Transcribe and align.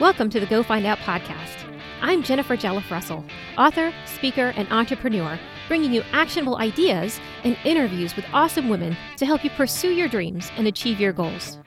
Welcome 0.00 0.30
to 0.30 0.38
the 0.38 0.46
Go 0.46 0.62
Find 0.62 0.86
Out 0.86 0.98
podcast. 0.98 1.76
I'm 2.00 2.22
Jennifer 2.22 2.56
Jelliff 2.56 2.88
Russell, 2.88 3.24
author, 3.56 3.92
speaker, 4.06 4.52
and 4.54 4.70
entrepreneur, 4.70 5.36
bringing 5.66 5.92
you 5.92 6.04
actionable 6.12 6.58
ideas 6.58 7.18
and 7.42 7.58
interviews 7.64 8.14
with 8.14 8.24
awesome 8.32 8.68
women 8.68 8.96
to 9.16 9.26
help 9.26 9.42
you 9.42 9.50
pursue 9.50 9.90
your 9.90 10.06
dreams 10.06 10.52
and 10.56 10.68
achieve 10.68 11.00
your 11.00 11.12
goals. 11.12 11.58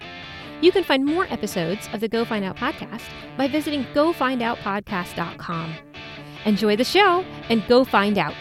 You 0.62 0.72
can 0.72 0.86
find 0.86 1.06
more 1.06 1.26
episodes 1.26 1.90
of 1.92 2.00
the 2.00 2.08
Go 2.08 2.24
Find 2.24 2.46
Out 2.46 2.56
podcast 2.56 3.04
by 3.36 3.50
visiting 3.50 3.84
gofindoutpodcast.com. 3.94 5.76
Enjoy 6.46 6.78
the 6.78 6.86
show 6.86 7.26
and 7.50 7.68
go 7.68 7.84
find 7.84 8.18
out. 8.18 8.36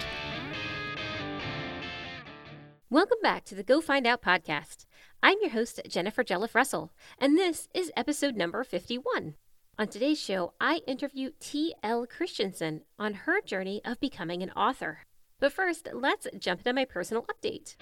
Welcome 2.91 3.19
back 3.23 3.45
to 3.47 3.57
the 3.57 3.65
Go 3.65 3.81
Find 3.81 4.07
Out 4.07 4.23
podcast. 4.23 4.87
I'm 5.21 5.39
your 5.41 5.51
host, 5.51 5.81
Jennifer 5.89 6.23
Jelliff 6.23 6.55
Russell, 6.55 6.93
and 7.19 7.37
this 7.37 7.69
is 7.75 7.91
episode 7.97 8.37
number 8.37 8.63
51. 8.63 9.35
On 9.81 9.89
today's 9.89 10.21
show, 10.21 10.53
I 10.61 10.83
interview 10.87 11.31
T.L. 11.41 12.07
Christianson 12.07 12.83
on 12.99 13.15
her 13.15 13.41
journey 13.41 13.81
of 13.83 13.99
becoming 13.99 14.43
an 14.43 14.51
author. 14.51 15.07
But 15.39 15.55
first, 15.55 15.89
let's 15.95 16.27
jump 16.39 16.61
into 16.61 16.75
my 16.75 16.85
personal 16.85 17.25
update. 17.25 17.77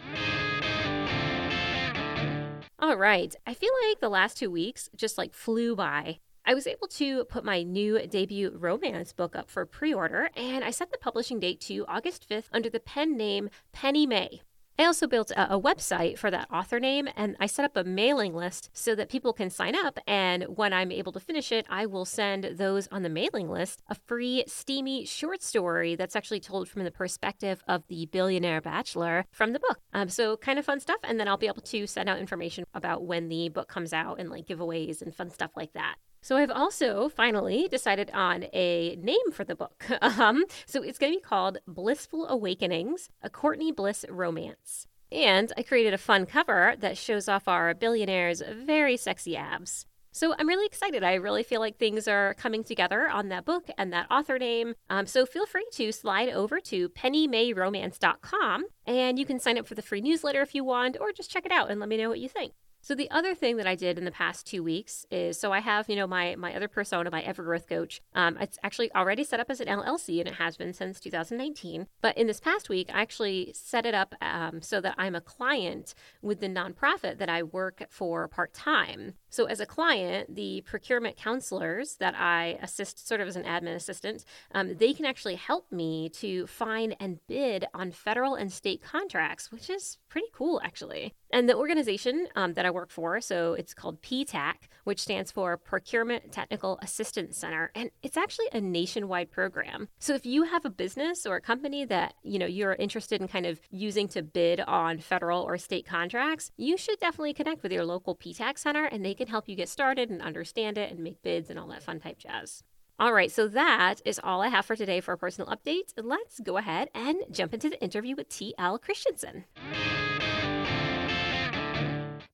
All 2.78 2.96
right, 2.96 3.34
I 3.44 3.52
feel 3.52 3.72
like 3.88 3.98
the 3.98 4.08
last 4.08 4.36
two 4.36 4.48
weeks 4.48 4.88
just 4.94 5.18
like 5.18 5.34
flew 5.34 5.74
by. 5.74 6.20
I 6.46 6.54
was 6.54 6.68
able 6.68 6.86
to 6.86 7.24
put 7.24 7.44
my 7.44 7.64
new 7.64 8.06
debut 8.06 8.56
romance 8.56 9.12
book 9.12 9.34
up 9.34 9.50
for 9.50 9.66
pre 9.66 9.92
order, 9.92 10.30
and 10.36 10.62
I 10.62 10.70
set 10.70 10.92
the 10.92 10.98
publishing 10.98 11.40
date 11.40 11.60
to 11.62 11.84
August 11.88 12.28
5th 12.30 12.46
under 12.52 12.70
the 12.70 12.78
pen 12.78 13.16
name 13.16 13.50
Penny 13.72 14.06
May. 14.06 14.42
I 14.80 14.84
also 14.84 15.08
built 15.08 15.32
a, 15.32 15.54
a, 15.54 15.60
website 15.60 16.18
for 16.18 16.30
that 16.30 16.46
author 16.52 16.78
name 16.78 17.08
and 17.16 17.36
I 17.40 17.46
set 17.46 17.64
up 17.64 17.76
a 17.76 17.82
mailing 17.82 18.32
list 18.32 18.70
so 18.72 18.94
that 18.94 19.08
people 19.08 19.32
can 19.32 19.50
sign 19.50 19.74
up. 19.74 19.98
And 20.06 20.44
when 20.44 20.72
I'm 20.72 20.92
able 20.92 21.10
to 21.12 21.20
finish 21.20 21.50
it, 21.50 21.66
I 21.68 21.86
will 21.86 22.04
send 22.04 22.44
those 22.44 22.86
on 22.92 23.02
the 23.02 23.08
mailing 23.08 23.50
list 23.50 23.82
a 23.88 23.96
free, 23.96 24.44
steamy 24.46 25.04
short 25.04 25.42
story 25.42 25.96
that's 25.96 26.14
actually 26.14 26.38
told 26.38 26.68
from 26.68 26.84
the 26.84 26.92
perspective 26.92 27.60
of 27.66 27.82
the 27.88 28.06
billionaire 28.06 28.60
bachelor 28.60 29.24
from 29.32 29.52
the 29.52 29.58
book. 29.58 29.80
Um, 29.92 30.08
so, 30.08 30.36
kind 30.36 30.60
of 30.60 30.64
fun 30.64 30.78
stuff. 30.78 30.98
And 31.02 31.18
then 31.18 31.26
I'll 31.26 31.36
be 31.36 31.48
able 31.48 31.62
to 31.62 31.86
send 31.88 32.08
out 32.08 32.20
information 32.20 32.64
about 32.72 33.04
when 33.04 33.28
the 33.28 33.48
book 33.48 33.68
comes 33.68 33.92
out 33.92 34.20
and 34.20 34.30
like 34.30 34.46
giveaways 34.46 35.02
and 35.02 35.12
fun 35.12 35.30
stuff 35.30 35.50
like 35.56 35.72
that. 35.72 35.96
So 36.20 36.36
I've 36.36 36.50
also 36.50 37.08
finally 37.08 37.68
decided 37.70 38.10
on 38.12 38.46
a 38.52 38.96
name 38.96 39.30
for 39.32 39.44
the 39.44 39.54
book. 39.54 39.84
Um, 40.00 40.44
so 40.66 40.82
it's 40.82 40.98
going 40.98 41.12
to 41.12 41.18
be 41.18 41.22
called 41.22 41.58
Blissful 41.66 42.26
Awakenings, 42.28 43.08
a 43.22 43.30
Courtney 43.30 43.70
Bliss 43.70 44.04
romance. 44.08 44.86
And 45.12 45.52
I 45.56 45.62
created 45.62 45.94
a 45.94 45.98
fun 45.98 46.26
cover 46.26 46.74
that 46.78 46.96
shows 46.96 47.28
off 47.28 47.46
our 47.46 47.74
billionaire's 47.74 48.42
very 48.50 48.96
sexy 48.96 49.36
abs. 49.36 49.86
So 50.12 50.34
I'm 50.36 50.48
really 50.48 50.66
excited. 50.66 51.04
I 51.04 51.14
really 51.14 51.42
feel 51.42 51.60
like 51.60 51.78
things 51.78 52.08
are 52.08 52.34
coming 52.34 52.64
together 52.64 53.08
on 53.08 53.28
that 53.28 53.44
book 53.44 53.68
and 53.76 53.92
that 53.92 54.10
author 54.10 54.38
name. 54.38 54.74
Um, 54.90 55.06
so 55.06 55.24
feel 55.24 55.46
free 55.46 55.66
to 55.74 55.92
slide 55.92 56.30
over 56.30 56.60
to 56.60 56.88
pennymayromance.com 56.88 58.64
and 58.86 59.18
you 59.18 59.24
can 59.24 59.38
sign 59.38 59.58
up 59.58 59.66
for 59.66 59.74
the 59.74 59.82
free 59.82 60.00
newsletter 60.00 60.42
if 60.42 60.54
you 60.54 60.64
want, 60.64 60.96
or 61.00 61.12
just 61.12 61.30
check 61.30 61.46
it 61.46 61.52
out 61.52 61.70
and 61.70 61.78
let 61.78 61.88
me 61.88 61.96
know 61.96 62.08
what 62.08 62.18
you 62.18 62.28
think. 62.28 62.54
So 62.80 62.94
the 62.94 63.10
other 63.10 63.34
thing 63.34 63.56
that 63.56 63.66
I 63.66 63.74
did 63.74 63.98
in 63.98 64.04
the 64.04 64.10
past 64.10 64.46
two 64.46 64.62
weeks 64.62 65.04
is 65.10 65.38
so 65.38 65.52
I 65.52 65.60
have 65.60 65.88
you 65.88 65.96
know 65.96 66.06
my 66.06 66.36
my 66.36 66.54
other 66.54 66.68
persona, 66.68 67.10
my 67.10 67.22
Evergrowth 67.22 67.68
coach. 67.68 68.00
Um, 68.14 68.36
it's 68.38 68.58
actually 68.62 68.92
already 68.94 69.24
set 69.24 69.40
up 69.40 69.50
as 69.50 69.60
an 69.60 69.68
LLC 69.68 70.20
and 70.20 70.28
it 70.28 70.34
has 70.34 70.56
been 70.56 70.72
since 70.72 71.00
2019. 71.00 71.86
But 72.00 72.16
in 72.16 72.26
this 72.26 72.40
past 72.40 72.68
week, 72.68 72.88
I 72.92 73.02
actually 73.02 73.52
set 73.54 73.86
it 73.86 73.94
up 73.94 74.14
um, 74.20 74.62
so 74.62 74.80
that 74.80 74.94
I'm 74.96 75.14
a 75.14 75.20
client 75.20 75.94
with 76.22 76.40
the 76.40 76.48
nonprofit 76.48 77.18
that 77.18 77.28
I 77.28 77.42
work 77.42 77.86
for 77.90 78.28
part 78.28 78.54
time. 78.54 79.14
So 79.30 79.44
as 79.44 79.60
a 79.60 79.66
client, 79.66 80.34
the 80.34 80.62
procurement 80.62 81.16
counselors 81.16 81.96
that 81.96 82.14
I 82.16 82.58
assist, 82.62 83.06
sort 83.06 83.20
of 83.20 83.28
as 83.28 83.36
an 83.36 83.44
admin 83.44 83.74
assistant, 83.74 84.24
um, 84.54 84.76
they 84.76 84.94
can 84.94 85.04
actually 85.04 85.34
help 85.34 85.70
me 85.70 86.08
to 86.10 86.46
find 86.46 86.96
and 86.98 87.18
bid 87.26 87.66
on 87.74 87.92
federal 87.92 88.34
and 88.34 88.50
state 88.50 88.82
contracts, 88.82 89.52
which 89.52 89.68
is 89.68 89.98
pretty 90.08 90.28
cool 90.32 90.60
actually. 90.64 91.14
And 91.30 91.48
the 91.48 91.56
organization 91.56 92.28
um, 92.36 92.54
that 92.54 92.64
I 92.68 92.70
work 92.70 92.90
for, 92.90 93.20
so 93.20 93.54
it's 93.54 93.72
called 93.72 94.02
PTAC, 94.02 94.54
which 94.84 95.00
stands 95.00 95.32
for 95.32 95.56
Procurement 95.56 96.30
Technical 96.32 96.78
Assistance 96.82 97.38
Center, 97.38 97.70
and 97.74 97.90
it's 98.02 98.16
actually 98.16 98.48
a 98.52 98.60
nationwide 98.60 99.30
program. 99.30 99.88
So 99.98 100.14
if 100.14 100.26
you 100.26 100.42
have 100.44 100.66
a 100.66 100.70
business 100.70 101.24
or 101.24 101.36
a 101.36 101.40
company 101.40 101.86
that 101.86 102.14
you 102.22 102.38
know 102.38 102.46
you're 102.46 102.74
interested 102.74 103.20
in 103.22 103.28
kind 103.28 103.46
of 103.46 103.58
using 103.70 104.06
to 104.08 104.22
bid 104.22 104.60
on 104.60 104.98
federal 104.98 105.42
or 105.42 105.56
state 105.56 105.86
contracts, 105.86 106.50
you 106.56 106.76
should 106.76 107.00
definitely 107.00 107.32
connect 107.32 107.62
with 107.62 107.72
your 107.72 107.86
local 107.86 108.14
PTAC 108.14 108.58
center, 108.58 108.84
and 108.84 109.04
they 109.04 109.14
can 109.14 109.28
help 109.28 109.48
you 109.48 109.56
get 109.56 109.70
started 109.70 110.10
and 110.10 110.20
understand 110.20 110.76
it 110.76 110.90
and 110.90 111.00
make 111.00 111.22
bids 111.22 111.48
and 111.48 111.58
all 111.58 111.68
that 111.68 111.82
fun 111.82 112.00
type 112.00 112.18
jazz. 112.18 112.62
All 113.00 113.12
right, 113.12 113.30
so 113.30 113.48
that 113.48 114.02
is 114.04 114.20
all 114.22 114.42
I 114.42 114.48
have 114.48 114.66
for 114.66 114.76
today 114.76 115.00
for 115.00 115.12
a 115.12 115.18
personal 115.18 115.48
update. 115.48 115.92
Let's 115.96 116.40
go 116.40 116.56
ahead 116.56 116.88
and 116.94 117.18
jump 117.30 117.54
into 117.54 117.70
the 117.70 117.80
interview 117.80 118.16
with 118.16 118.28
T.L. 118.28 118.78
Christianson. 118.78 119.44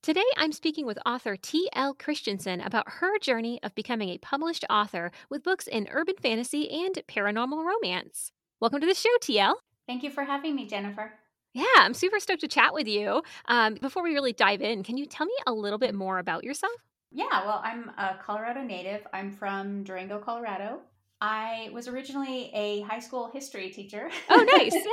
Today, 0.04 0.20
I'm 0.37 0.53
speaking 0.53 0.84
with 0.84 0.98
author 1.06 1.34
T.L. 1.34 1.94
Christianson 1.94 2.60
about 2.60 2.87
her 2.87 3.19
journey 3.20 3.59
of 3.62 3.75
becoming 3.75 4.10
a 4.10 4.19
published 4.19 4.62
author 4.69 5.10
with 5.31 5.42
books 5.42 5.66
in 5.66 5.88
urban 5.91 6.16
fantasy 6.20 6.69
and 6.69 6.94
paranormal 7.09 7.65
romance. 7.65 8.31
Welcome 8.60 8.82
to 8.82 8.87
the 8.87 8.93
show, 8.93 9.09
T.L. 9.22 9.59
Thank 9.87 10.03
you 10.03 10.10
for 10.10 10.25
having 10.25 10.54
me, 10.54 10.66
Jennifer. 10.66 11.14
Yeah, 11.54 11.64
I'm 11.78 11.94
super 11.94 12.20
stoked 12.20 12.43
to 12.43 12.48
chat 12.48 12.75
with 12.75 12.87
you. 12.87 13.22
Um, 13.47 13.76
before 13.81 14.03
we 14.03 14.12
really 14.12 14.34
dive 14.34 14.60
in, 14.60 14.82
can 14.82 14.98
you 14.98 15.06
tell 15.06 15.25
me 15.25 15.32
a 15.47 15.54
little 15.54 15.78
bit 15.78 15.94
more 15.94 16.19
about 16.19 16.44
yourself? 16.44 16.75
Yeah, 17.10 17.47
well, 17.47 17.62
I'm 17.64 17.91
a 17.97 18.19
Colorado 18.22 18.60
native. 18.60 19.06
I'm 19.14 19.32
from 19.32 19.84
Durango, 19.84 20.19
Colorado. 20.19 20.81
I 21.22 21.70
was 21.72 21.88
originally 21.88 22.50
a 22.53 22.82
high 22.82 23.00
school 23.00 23.31
history 23.32 23.70
teacher. 23.70 24.10
Oh, 24.28 24.44
nice. 24.53 24.75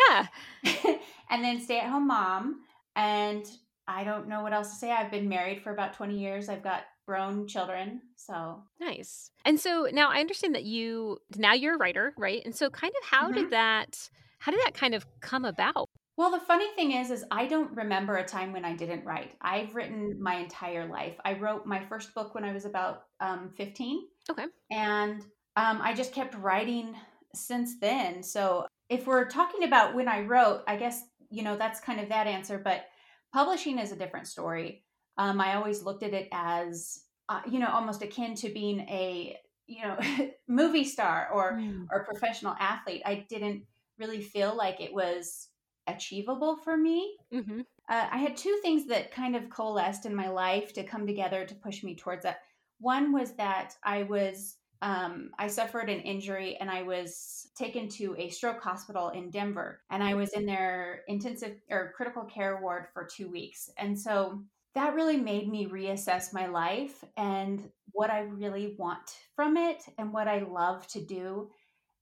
Yeah. 0.63 0.95
and 1.29 1.43
then 1.43 1.59
stay 1.59 1.81
at 1.81 1.89
home 1.89 2.07
mom. 2.07 2.61
And 2.95 3.45
I 3.91 4.03
don't 4.03 4.27
know 4.27 4.41
what 4.41 4.53
else 4.53 4.69
to 4.69 4.75
say. 4.75 4.91
I've 4.91 5.11
been 5.11 5.27
married 5.27 5.61
for 5.61 5.71
about 5.71 5.93
20 5.93 6.17
years. 6.17 6.49
I've 6.49 6.63
got 6.63 6.83
grown 7.05 7.47
children. 7.47 8.01
So 8.15 8.63
nice. 8.79 9.31
And 9.45 9.59
so 9.59 9.87
now 9.91 10.09
I 10.09 10.19
understand 10.19 10.55
that 10.55 10.63
you 10.63 11.17
now 11.35 11.53
you're 11.53 11.75
a 11.75 11.77
writer, 11.77 12.13
right? 12.17 12.41
And 12.45 12.55
so 12.55 12.69
kind 12.69 12.93
of 13.01 13.07
how 13.07 13.25
mm-hmm. 13.25 13.35
did 13.35 13.49
that 13.51 14.09
how 14.39 14.51
did 14.51 14.61
that 14.65 14.73
kind 14.73 14.95
of 14.95 15.05
come 15.19 15.45
about? 15.45 15.89
Well, 16.17 16.31
the 16.31 16.39
funny 16.39 16.67
thing 16.75 16.91
is 16.91 17.11
is 17.11 17.25
I 17.31 17.47
don't 17.47 17.75
remember 17.75 18.17
a 18.17 18.25
time 18.25 18.53
when 18.53 18.65
I 18.65 18.75
didn't 18.75 19.05
write. 19.05 19.33
I've 19.41 19.75
written 19.75 20.17
my 20.21 20.35
entire 20.35 20.87
life. 20.87 21.15
I 21.25 21.33
wrote 21.33 21.65
my 21.65 21.83
first 21.85 22.13
book 22.13 22.33
when 22.33 22.43
I 22.43 22.53
was 22.53 22.65
about 22.65 23.03
um, 23.19 23.51
15. 23.57 24.03
Okay. 24.29 24.45
And 24.71 25.21
um, 25.55 25.79
I 25.81 25.93
just 25.93 26.13
kept 26.13 26.35
writing 26.35 26.95
since 27.33 27.79
then. 27.79 28.23
So 28.23 28.67
if 28.89 29.07
we're 29.07 29.27
talking 29.29 29.63
about 29.63 29.95
when 29.95 30.07
I 30.07 30.21
wrote, 30.21 30.61
I 30.67 30.75
guess, 30.75 31.01
you 31.29 31.43
know, 31.43 31.57
that's 31.57 31.79
kind 31.79 31.99
of 31.99 32.09
that 32.09 32.27
answer. 32.27 32.57
But 32.57 32.85
Publishing 33.33 33.79
is 33.79 33.91
a 33.91 33.95
different 33.95 34.27
story. 34.27 34.83
Um, 35.17 35.39
I 35.39 35.55
always 35.55 35.83
looked 35.83 36.03
at 36.03 36.13
it 36.13 36.27
as, 36.31 37.03
uh, 37.29 37.41
you 37.49 37.59
know, 37.59 37.69
almost 37.69 38.01
akin 38.01 38.35
to 38.35 38.49
being 38.49 38.81
a, 38.81 39.37
you 39.67 39.83
know, 39.83 39.97
movie 40.47 40.83
star 40.83 41.29
or 41.33 41.53
mm. 41.53 41.85
or 41.91 42.05
professional 42.05 42.55
athlete. 42.59 43.01
I 43.05 43.25
didn't 43.29 43.63
really 43.99 44.21
feel 44.21 44.55
like 44.55 44.81
it 44.81 44.93
was 44.93 45.47
achievable 45.87 46.57
for 46.57 46.75
me. 46.75 47.17
Mm-hmm. 47.33 47.61
Uh, 47.89 48.07
I 48.11 48.17
had 48.17 48.37
two 48.37 48.59
things 48.61 48.87
that 48.87 49.11
kind 49.11 49.35
of 49.35 49.49
coalesced 49.49 50.05
in 50.05 50.15
my 50.15 50.29
life 50.29 50.73
to 50.73 50.83
come 50.83 51.05
together 51.05 51.45
to 51.45 51.55
push 51.55 51.83
me 51.83 51.95
towards 51.95 52.23
that. 52.23 52.41
One 52.79 53.11
was 53.11 53.33
that 53.33 53.75
I 53.83 54.03
was 54.03 54.57
um, 54.81 55.29
I 55.37 55.47
suffered 55.47 55.89
an 55.89 56.01
injury 56.01 56.57
and 56.59 56.69
I 56.69 56.81
was 56.81 57.47
taken 57.55 57.87
to 57.89 58.15
a 58.17 58.29
stroke 58.29 58.61
hospital 58.61 59.09
in 59.09 59.29
Denver. 59.29 59.81
And 59.91 60.03
I 60.03 60.15
was 60.15 60.33
in 60.33 60.45
their 60.45 61.01
intensive 61.07 61.55
or 61.69 61.93
critical 61.95 62.23
care 62.23 62.59
ward 62.61 62.87
for 62.93 63.05
two 63.05 63.29
weeks. 63.29 63.69
And 63.77 63.99
so 63.99 64.41
that 64.73 64.95
really 64.95 65.17
made 65.17 65.47
me 65.47 65.67
reassess 65.67 66.33
my 66.33 66.47
life 66.47 67.03
and 67.15 67.61
what 67.91 68.09
I 68.09 68.21
really 68.21 68.75
want 68.79 69.17
from 69.35 69.57
it 69.57 69.83
and 69.97 70.13
what 70.13 70.27
I 70.27 70.39
love 70.39 70.87
to 70.87 71.05
do. 71.05 71.49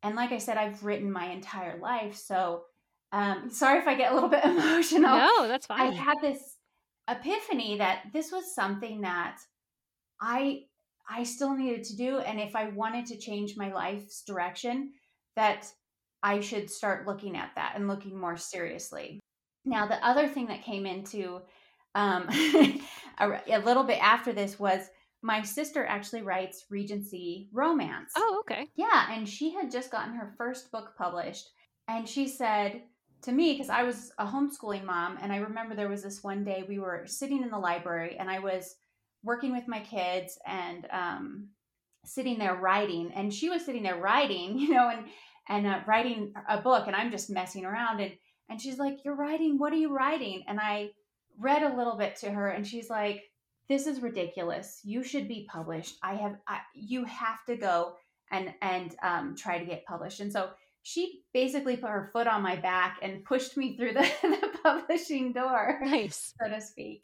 And 0.02 0.16
like 0.16 0.32
I 0.32 0.38
said, 0.38 0.56
I've 0.56 0.84
written 0.84 1.12
my 1.12 1.25
entire 1.25 1.80
life. 1.80 2.16
So 2.16 2.64
um, 3.12 3.50
sorry 3.50 3.80
if 3.80 3.88
I 3.88 3.96
get 3.96 4.12
a 4.12 4.14
little 4.14 4.30
bit 4.30 4.44
emotional. 4.46 5.18
No, 5.18 5.48
that's 5.48 5.66
fine. 5.66 5.82
I 5.82 5.92
had 5.92 6.18
this 6.22 6.56
epiphany 7.10 7.80
that 7.80 8.04
this 8.14 8.32
was 8.32 8.56
something 8.56 9.02
that 9.02 9.40
I 10.22 10.64
I 11.10 11.24
still 11.24 11.56
needed 11.56 11.84
to 11.86 11.96
do. 11.96 12.20
And 12.20 12.40
if 12.40 12.56
I 12.56 12.70
wanted 12.70 13.06
to 13.08 13.18
change 13.18 13.58
my 13.58 13.74
life's 13.74 14.22
direction, 14.24 14.92
that 15.36 15.68
I 16.22 16.40
should 16.40 16.70
start 16.70 17.08
looking 17.08 17.36
at 17.36 17.52
that 17.56 17.74
and 17.76 17.88
looking 17.88 18.18
more 18.18 18.38
seriously. 18.38 19.20
Now, 19.66 19.88
the 19.88 20.06
other 20.06 20.28
thing 20.28 20.48
that 20.48 20.64
came 20.64 20.86
into 20.86 21.42
um, 21.96 22.28
a, 23.20 23.42
a 23.48 23.60
little 23.60 23.84
bit 23.84 24.02
after 24.02 24.34
this 24.34 24.60
was 24.60 24.90
my 25.22 25.42
sister 25.42 25.86
actually 25.86 26.22
writes 26.22 26.66
Regency 26.70 27.50
romance. 27.52 28.12
Oh, 28.16 28.42
okay. 28.42 28.68
Yeah. 28.76 29.08
And 29.12 29.28
she 29.28 29.54
had 29.54 29.72
just 29.72 29.92
gotten 29.92 30.14
her 30.14 30.34
first 30.38 30.72
book 30.72 30.94
published. 30.98 31.50
And 31.88 32.08
she 32.08 32.28
said 32.28 32.84
to 33.24 33.32
me, 33.32 33.54
because 33.54 33.70
I 33.70 33.84
was 33.84 34.12
a 34.18 34.26
homeschooling 34.26 34.86
mom, 34.86 35.18
and 35.22 35.32
I 35.32 35.38
remember 35.38 35.76
there 35.76 35.90
was 35.90 36.04
this 36.04 36.24
one 36.24 36.44
day 36.44 36.64
we 36.68 36.80
were 36.80 37.04
sitting 37.06 37.44
in 37.44 37.50
the 37.50 37.58
library 37.58 38.16
and 38.18 38.30
I 38.30 38.40
was 38.40 38.76
working 39.24 39.51
with 39.51 39.68
my 39.68 39.80
kids 39.81 40.38
and 40.45 40.88
um, 40.92 41.50
sitting 42.06 42.39
there 42.39 42.56
writing, 42.56 43.12
and 43.13 43.33
she 43.33 43.50
was 43.50 43.66
sitting 43.66 43.83
there 43.83 44.00
writing, 44.00 44.57
you 44.60 44.69
know, 44.69 44.89
and 44.89 45.06
and 45.48 45.66
uh, 45.66 45.80
writing 45.88 46.33
a 46.48 46.62
book, 46.62 46.88
and 46.88 46.95
I'm 46.95 47.12
just 47.12 47.30
messing 47.30 47.66
around, 47.66 48.00
and 48.00 48.13
and 48.50 48.62
she's 48.62 48.80
like, 48.80 49.04
"You're 49.04 49.16
writing? 49.16 49.57
What 49.57 49.74
are 49.74 49.77
you 49.77 49.94
writing?" 49.94 50.44
And 50.48 50.60
I 50.60 50.89
read 51.39 51.63
a 51.63 51.75
little 51.75 51.98
bit 51.98 52.16
to 52.18 52.31
her, 52.31 52.50
and 52.50 52.66
she's 52.66 52.89
like, 52.89 53.24
"This 53.68 53.88
is 53.88 54.01
ridiculous. 54.01 54.81
You 54.83 55.04
should 55.04 55.27
be 55.27 55.48
published. 55.51 55.98
I 56.04 56.15
have, 56.15 56.36
I, 56.48 56.60
you 56.74 57.06
have 57.06 57.44
to 57.48 57.56
go 57.56 57.94
and 58.31 58.54
and 58.62 58.95
um, 59.04 59.36
try 59.36 59.60
to 59.60 59.65
get 59.65 59.86
published." 59.86 60.19
And 60.19 60.31
so 60.31 60.50
she 60.83 61.22
basically 61.33 61.77
put 61.77 61.89
her 61.89 62.10
foot 62.13 62.27
on 62.27 62.42
my 62.42 62.56
back 62.56 63.00
and 63.01 63.24
pushed 63.25 63.57
me 63.57 63.75
through 63.75 63.94
the, 63.94 64.10
the 64.22 64.57
publishing 64.63 65.33
door, 65.33 65.80
nice, 65.83 66.33
so 66.42 66.50
to 66.50 66.62
speak. 66.62 67.04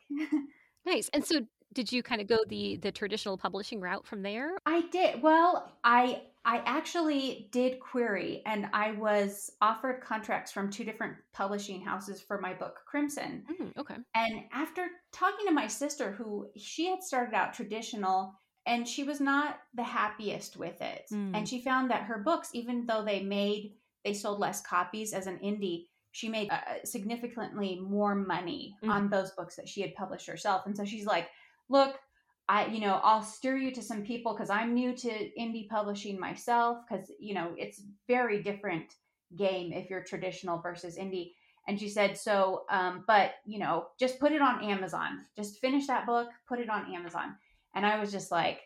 nice. 0.85 1.09
And 1.13 1.25
so, 1.25 1.41
did 1.75 1.92
you 1.92 2.01
kind 2.01 2.22
of 2.22 2.27
go 2.27 2.39
the 2.48 2.77
the 2.77 2.92
traditional 2.92 3.38
publishing 3.38 3.80
route 3.80 4.07
from 4.07 4.24
there? 4.24 4.57
I 4.66 4.81
did. 4.92 5.22
Well, 5.22 5.72
I 5.83 6.24
I 6.45 6.62
actually 6.66 7.50
did 7.51 7.80
query 7.80 8.42
and 8.45 8.68
I 8.74 8.94
was 8.94 9.51
offered 9.62 10.01
contracts 10.01 10.51
from 10.51 10.69
two 10.72 10.83
different 10.83 11.16
publishing 11.33 11.81
houses 11.81 12.22
for 12.22 12.39
my 12.39 12.54
book 12.54 12.77
Crimson. 12.88 13.44
Mm, 13.60 13.77
okay. 13.77 13.95
And 14.16 14.44
after 14.51 14.88
talking 15.12 15.48
to 15.48 15.54
my 15.54 15.68
sister 15.68 16.12
who 16.12 16.48
she 16.56 16.88
had 16.88 17.04
started 17.04 17.36
out 17.36 17.54
traditional 17.54 18.33
and 18.68 18.88
she 18.88 19.04
was 19.04 19.19
not 19.19 19.57
the 19.75 19.83
happiest 19.83 20.57
with 20.57 20.81
it. 20.81 21.06
Mm. 21.12 21.36
And 21.36 21.50
she 21.50 21.62
found 21.62 21.92
that 21.92 22.04
her 22.04 22.19
books 22.19 22.50
even 22.54 22.86
though 22.86 23.04
they 23.04 23.21
made 23.21 23.74
they 24.04 24.13
sold 24.13 24.39
less 24.39 24.62
copies 24.62 25.13
as 25.13 25.25
an 25.25 25.39
indie, 25.39 25.86
she 26.12 26.30
made 26.30 26.50
uh, 26.51 26.60
significantly 26.83 27.80
more 27.81 28.13
money 28.13 28.78
mm. 28.83 28.89
on 28.89 29.10
those 29.10 29.31
books 29.31 29.56
that 29.56 29.68
she 29.68 29.81
had 29.81 29.95
published 29.95 30.28
herself. 30.28 30.68
And 30.68 30.78
so 30.78 30.86
she's 30.86 31.07
like, 31.07 31.28
"Look, 31.69 32.00
I, 32.47 32.67
you 32.67 32.79
know, 32.79 33.00
I'll 33.03 33.23
steer 33.23 33.57
you 33.57 33.71
to 33.71 33.81
some 33.81 34.03
people 34.03 34.33
because 34.33 34.50
I'm 34.50 34.73
new 34.73 34.95
to 34.95 35.09
indie 35.09 35.67
publishing 35.67 36.19
myself 36.19 36.77
because, 36.88 37.12
you 37.19 37.33
know, 37.33 37.53
it's 37.57 37.81
very 38.07 38.44
different 38.44 38.94
game 39.35 39.73
if 39.73 39.89
you're 39.89 40.03
traditional 40.03 40.59
versus 40.59 40.97
indie. 40.97 41.31
And 41.67 41.79
she 41.79 41.89
said, 41.89 42.15
so, 42.15 42.65
um, 42.69 43.03
but, 43.07 43.31
you 43.45 43.57
know, 43.57 43.88
just 44.00 44.19
put 44.19 44.31
it 44.31 44.41
on 44.41 44.63
Amazon. 44.63 45.21
Just 45.35 45.59
finish 45.59 45.88
that 45.88 46.06
book, 46.06 46.27
put 46.47 46.59
it 46.59 46.69
on 46.69 46.94
Amazon. 46.94 47.35
And 47.73 47.83
I 47.83 48.00
was 48.00 48.11
just 48.11 48.29
like, 48.29 48.59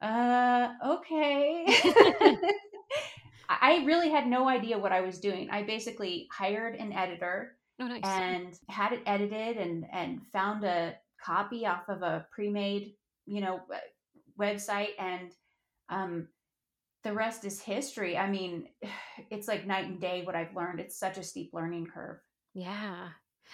uh, 0.00 0.70
okay. 0.84 1.64
I 3.48 3.84
really 3.86 4.10
had 4.10 4.26
no 4.26 4.48
idea 4.48 4.78
what 4.78 4.90
I 4.90 5.00
was 5.00 5.20
doing. 5.20 5.48
I 5.50 5.62
basically 5.62 6.26
hired 6.32 6.74
an 6.74 6.92
editor 6.92 7.56
oh, 7.80 7.86
nice. 7.86 8.00
and 8.02 8.58
had 8.68 8.92
it 8.92 9.02
edited 9.06 9.58
and, 9.58 9.86
and 9.92 10.20
found 10.32 10.64
a 10.64 10.96
copy 11.24 11.66
off 11.66 11.88
of 11.88 12.02
a 12.02 12.26
pre-made 12.30 12.94
you 13.26 13.40
know 13.40 13.60
website 14.38 14.90
and 14.98 15.32
um 15.88 16.28
the 17.04 17.12
rest 17.12 17.44
is 17.44 17.60
history. 17.60 18.16
I 18.16 18.30
mean 18.30 18.68
it's 19.30 19.48
like 19.48 19.66
night 19.66 19.86
and 19.86 20.00
day 20.00 20.22
what 20.24 20.36
i've 20.36 20.54
learned. 20.54 20.80
It's 20.80 20.96
such 20.96 21.18
a 21.18 21.22
steep 21.22 21.50
learning 21.52 21.86
curve. 21.86 22.18
Yeah. 22.54 23.08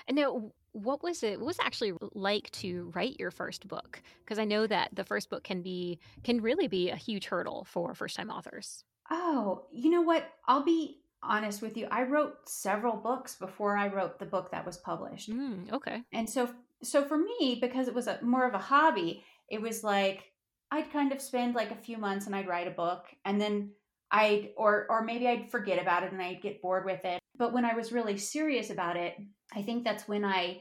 And 0.06 0.16
now 0.16 0.52
what 0.72 1.02
was 1.02 1.22
it 1.22 1.38
what 1.38 1.46
was 1.46 1.58
it 1.58 1.64
actually 1.64 1.94
like 2.14 2.50
to 2.52 2.92
write 2.94 3.18
your 3.18 3.30
first 3.30 3.66
book? 3.66 4.02
Because 4.24 4.38
i 4.38 4.44
know 4.44 4.66
that 4.66 4.90
the 4.94 5.04
first 5.04 5.30
book 5.30 5.44
can 5.44 5.62
be 5.62 5.98
can 6.24 6.40
really 6.40 6.68
be 6.68 6.90
a 6.90 6.96
huge 6.96 7.26
hurdle 7.26 7.66
for 7.68 7.94
first 7.94 8.16
time 8.16 8.30
authors. 8.30 8.84
Oh 9.10 9.66
you 9.72 9.90
know 9.90 10.02
what? 10.02 10.24
I'll 10.46 10.64
be 10.64 11.00
honest 11.22 11.62
with 11.62 11.76
you. 11.76 11.88
I 11.90 12.04
wrote 12.04 12.48
several 12.48 12.96
books 12.96 13.34
before 13.34 13.76
i 13.76 13.88
wrote 13.88 14.18
the 14.18 14.26
book 14.26 14.50
that 14.52 14.64
was 14.64 14.76
published. 14.76 15.30
Mm, 15.30 15.72
okay. 15.72 16.02
And 16.12 16.28
so 16.28 16.50
so 16.82 17.04
for 17.04 17.18
me 17.18 17.58
because 17.60 17.88
it 17.88 17.94
was 17.94 18.06
a 18.06 18.18
more 18.22 18.46
of 18.46 18.54
a 18.54 18.58
hobby 18.58 19.24
it 19.48 19.60
was 19.60 19.82
like 19.82 20.32
I'd 20.70 20.92
kind 20.92 21.12
of 21.12 21.20
spend 21.20 21.54
like 21.54 21.70
a 21.70 21.76
few 21.76 21.96
months 21.98 22.26
and 22.26 22.36
I'd 22.36 22.48
write 22.48 22.68
a 22.68 22.72
book 22.72 23.06
and 23.24 23.40
then 23.40 23.70
I'd 24.10 24.50
or 24.56 24.86
or 24.88 25.02
maybe 25.02 25.26
I'd 25.26 25.50
forget 25.50 25.80
about 25.80 26.02
it 26.02 26.12
and 26.12 26.20
I'd 26.20 26.42
get 26.42 26.62
bored 26.62 26.84
with 26.84 27.04
it. 27.04 27.20
But 27.36 27.52
when 27.52 27.64
I 27.64 27.74
was 27.74 27.92
really 27.92 28.18
serious 28.18 28.70
about 28.70 28.96
it, 28.96 29.16
I 29.54 29.62
think 29.62 29.84
that's 29.84 30.08
when 30.08 30.24
I 30.24 30.60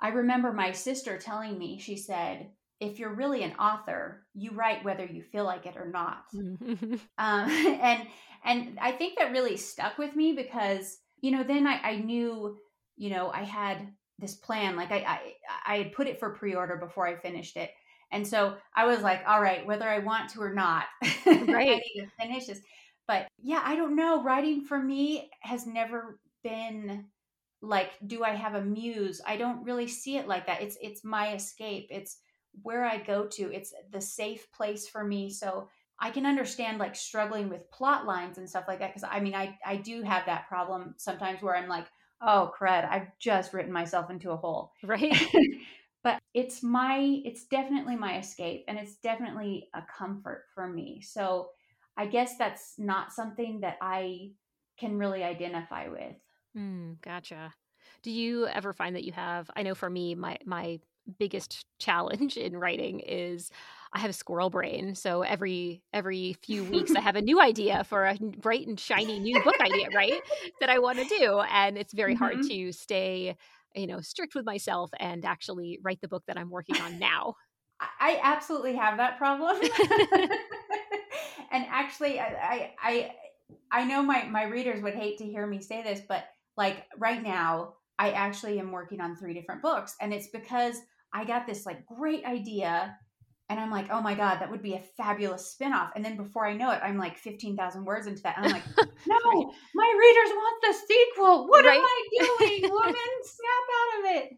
I 0.00 0.08
remember 0.08 0.52
my 0.52 0.72
sister 0.72 1.18
telling 1.18 1.58
me, 1.58 1.78
she 1.78 1.96
said, 1.96 2.50
if 2.80 2.98
you're 2.98 3.14
really 3.14 3.42
an 3.42 3.54
author, 3.54 4.26
you 4.34 4.50
write 4.50 4.84
whether 4.84 5.06
you 5.06 5.22
feel 5.22 5.44
like 5.44 5.64
it 5.64 5.76
or 5.76 5.88
not. 5.88 6.24
um, 6.32 7.00
and 7.18 8.06
and 8.44 8.78
I 8.80 8.92
think 8.92 9.18
that 9.18 9.32
really 9.32 9.56
stuck 9.56 9.96
with 9.96 10.14
me 10.14 10.32
because 10.32 10.98
you 11.20 11.30
know 11.30 11.42
then 11.42 11.66
I, 11.66 11.80
I 11.82 11.96
knew 11.96 12.58
you 12.96 13.10
know 13.10 13.30
I 13.30 13.44
had 13.44 13.88
this 14.18 14.34
plan 14.34 14.76
like 14.76 14.90
I, 14.90 15.04
I 15.06 15.74
I 15.74 15.78
had 15.78 15.92
put 15.92 16.06
it 16.06 16.18
for 16.18 16.30
pre-order 16.30 16.76
before 16.76 17.06
I 17.06 17.16
finished 17.16 17.56
it 17.56 17.70
and 18.12 18.26
so 18.26 18.56
I 18.74 18.86
was 18.86 19.00
like, 19.00 19.22
all 19.26 19.42
right, 19.42 19.66
whether 19.66 19.88
I 19.88 19.98
want 19.98 20.30
to 20.30 20.40
or 20.40 20.54
not, 20.54 20.84
right. 21.26 21.70
I 21.70 21.82
need 21.96 22.00
to 22.00 22.06
finish 22.20 22.46
this. 22.46 22.60
But 23.08 23.28
yeah, 23.42 23.62
I 23.64 23.76
don't 23.76 23.96
know. 23.96 24.22
Writing 24.22 24.62
for 24.62 24.80
me 24.80 25.30
has 25.40 25.66
never 25.66 26.18
been 26.42 27.06
like, 27.62 27.92
do 28.06 28.24
I 28.24 28.30
have 28.30 28.54
a 28.54 28.62
muse? 28.64 29.20
I 29.26 29.36
don't 29.36 29.64
really 29.64 29.88
see 29.88 30.16
it 30.16 30.28
like 30.28 30.46
that. 30.46 30.62
It's 30.62 30.76
it's 30.80 31.04
my 31.04 31.34
escape. 31.34 31.88
It's 31.90 32.18
where 32.62 32.84
I 32.84 32.98
go 32.98 33.26
to. 33.26 33.52
It's 33.52 33.72
the 33.92 34.00
safe 34.00 34.50
place 34.52 34.88
for 34.88 35.04
me. 35.04 35.30
So 35.30 35.68
I 36.00 36.10
can 36.10 36.26
understand 36.26 36.78
like 36.78 36.94
struggling 36.94 37.48
with 37.48 37.70
plot 37.70 38.06
lines 38.06 38.38
and 38.38 38.48
stuff 38.48 38.64
like 38.68 38.80
that. 38.80 38.92
Cause 38.92 39.04
I 39.08 39.20
mean, 39.20 39.34
I, 39.34 39.58
I 39.64 39.76
do 39.76 40.02
have 40.02 40.26
that 40.26 40.46
problem 40.46 40.94
sometimes 40.98 41.42
where 41.42 41.56
I'm 41.56 41.68
like, 41.68 41.86
oh 42.20 42.52
crud, 42.58 42.88
I've 42.88 43.08
just 43.18 43.52
written 43.52 43.72
myself 43.72 44.10
into 44.10 44.30
a 44.30 44.36
hole. 44.36 44.72
Right. 44.82 45.14
but 46.06 46.20
it's 46.34 46.62
my 46.62 47.20
it's 47.24 47.46
definitely 47.46 47.96
my 47.96 48.18
escape 48.18 48.64
and 48.68 48.78
it's 48.78 48.94
definitely 48.98 49.68
a 49.74 49.82
comfort 49.98 50.44
for 50.54 50.68
me 50.68 51.02
so 51.02 51.48
i 51.96 52.06
guess 52.06 52.38
that's 52.38 52.74
not 52.78 53.12
something 53.12 53.58
that 53.60 53.76
i 53.80 54.30
can 54.78 54.96
really 54.98 55.24
identify 55.24 55.88
with 55.88 56.14
mm, 56.56 57.00
gotcha 57.02 57.52
do 58.04 58.12
you 58.12 58.46
ever 58.46 58.72
find 58.72 58.94
that 58.94 59.02
you 59.02 59.10
have 59.10 59.50
i 59.56 59.64
know 59.64 59.74
for 59.74 59.90
me 59.90 60.14
my 60.14 60.38
my 60.44 60.78
biggest 61.18 61.66
challenge 61.80 62.36
in 62.46 62.56
writing 62.56 63.00
is 63.00 63.50
I 63.96 63.98
have 64.00 64.10
a 64.10 64.12
squirrel 64.12 64.50
brain. 64.50 64.94
So 64.94 65.22
every 65.22 65.82
every 65.92 66.34
few 66.42 66.64
weeks 66.64 66.94
I 66.94 67.00
have 67.08 67.16
a 67.16 67.22
new 67.22 67.40
idea 67.40 67.82
for 67.84 68.04
a 68.04 68.14
bright 68.14 68.66
and 68.66 68.78
shiny 68.78 69.18
new 69.18 69.42
book 69.42 69.58
idea, 69.58 69.88
right? 69.94 70.20
That 70.60 70.68
I 70.68 70.78
want 70.78 70.98
to 70.98 71.04
do. 71.04 71.40
And 71.50 71.78
it's 71.78 71.94
very 71.94 72.14
mm-hmm. 72.14 72.22
hard 72.22 72.42
to 72.42 72.72
stay 72.72 73.36
you 73.76 73.86
know 73.86 74.00
strict 74.00 74.34
with 74.34 74.44
myself 74.44 74.90
and 74.98 75.24
actually 75.24 75.78
write 75.82 76.00
the 76.00 76.08
book 76.08 76.24
that 76.26 76.38
i'm 76.38 76.50
working 76.50 76.80
on 76.80 76.98
now 76.98 77.34
i 78.00 78.18
absolutely 78.22 78.74
have 78.74 78.96
that 78.96 79.18
problem 79.18 79.60
and 81.52 81.66
actually 81.68 82.18
I, 82.18 82.74
I 82.82 83.12
i 83.70 83.84
know 83.84 84.02
my 84.02 84.24
my 84.24 84.44
readers 84.44 84.82
would 84.82 84.94
hate 84.94 85.18
to 85.18 85.24
hear 85.24 85.46
me 85.46 85.60
say 85.60 85.82
this 85.82 86.00
but 86.08 86.24
like 86.56 86.84
right 86.96 87.22
now 87.22 87.74
i 87.98 88.12
actually 88.12 88.58
am 88.58 88.72
working 88.72 89.00
on 89.00 89.14
three 89.14 89.34
different 89.34 89.60
books 89.60 89.94
and 90.00 90.12
it's 90.12 90.28
because 90.28 90.76
i 91.12 91.24
got 91.24 91.46
this 91.46 91.66
like 91.66 91.84
great 91.86 92.24
idea 92.24 92.96
and 93.48 93.60
I'm 93.60 93.70
like, 93.70 93.86
oh 93.90 94.00
my 94.00 94.14
God, 94.14 94.40
that 94.40 94.50
would 94.50 94.62
be 94.62 94.74
a 94.74 94.82
fabulous 94.96 95.56
spinoff. 95.56 95.90
And 95.94 96.04
then 96.04 96.16
before 96.16 96.46
I 96.46 96.54
know 96.54 96.70
it, 96.72 96.80
I'm 96.82 96.98
like 96.98 97.16
15,000 97.16 97.84
words 97.84 98.08
into 98.08 98.22
that. 98.22 98.36
And 98.36 98.46
I'm 98.46 98.52
like, 98.52 98.66
no, 99.06 99.16
right. 99.16 99.46
my 99.74 99.94
readers 99.98 100.34
want 100.34 100.62
the 100.62 100.72
sequel. 100.72 101.46
What 101.46 101.64
right. 101.64 101.76
am 101.76 101.84
I 101.84 102.08
doing? 102.20 102.62
Woman, 102.72 102.94
snap 103.22 103.66
out 103.76 104.00
of 104.00 104.16
it. 104.16 104.36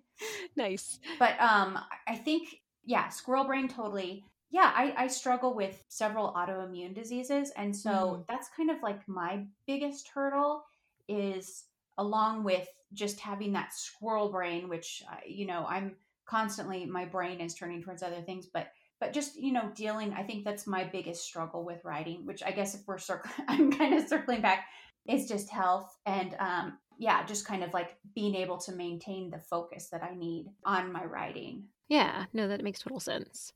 Nice. 0.56 1.00
But 1.18 1.40
um, 1.40 1.78
I 2.06 2.16
think, 2.16 2.60
yeah, 2.84 3.08
squirrel 3.08 3.44
brain 3.44 3.68
totally. 3.68 4.24
Yeah, 4.50 4.72
I, 4.74 4.94
I 4.96 5.06
struggle 5.06 5.54
with 5.54 5.82
several 5.88 6.34
autoimmune 6.34 6.94
diseases. 6.94 7.50
And 7.56 7.74
so 7.74 7.90
mm. 7.90 8.24
that's 8.28 8.48
kind 8.54 8.70
of 8.70 8.82
like 8.82 9.06
my 9.08 9.44
biggest 9.66 10.08
hurdle 10.08 10.64
is 11.08 11.64
along 11.96 12.44
with 12.44 12.68
just 12.92 13.20
having 13.20 13.52
that 13.54 13.72
squirrel 13.72 14.30
brain, 14.30 14.68
which, 14.68 15.02
you 15.26 15.46
know, 15.46 15.64
I'm 15.66 15.96
constantly, 16.26 16.84
my 16.84 17.06
brain 17.06 17.40
is 17.40 17.54
turning 17.54 17.82
towards 17.82 18.02
other 18.02 18.20
things. 18.20 18.46
But 18.46 18.68
but 19.00 19.12
just 19.12 19.36
you 19.36 19.52
know 19.52 19.70
dealing 19.74 20.12
i 20.14 20.22
think 20.22 20.44
that's 20.44 20.66
my 20.66 20.84
biggest 20.84 21.24
struggle 21.24 21.64
with 21.64 21.84
writing 21.84 22.26
which 22.26 22.42
i 22.42 22.50
guess 22.50 22.74
if 22.74 22.80
we're 22.86 22.98
circling 22.98 23.32
i'm 23.48 23.72
kind 23.72 23.94
of 23.94 24.08
circling 24.08 24.40
back 24.40 24.66
is 25.08 25.26
just 25.26 25.50
health 25.50 25.96
and 26.06 26.34
um 26.38 26.78
yeah 26.98 27.24
just 27.24 27.46
kind 27.46 27.64
of 27.64 27.72
like 27.72 27.96
being 28.14 28.34
able 28.34 28.58
to 28.58 28.72
maintain 28.72 29.30
the 29.30 29.38
focus 29.38 29.88
that 29.90 30.02
i 30.02 30.14
need 30.14 30.46
on 30.64 30.92
my 30.92 31.04
writing. 31.04 31.64
Yeah 31.88 32.26
no 32.32 32.46
that 32.48 32.62
makes 32.62 32.80
total 32.80 33.00
sense. 33.00 33.52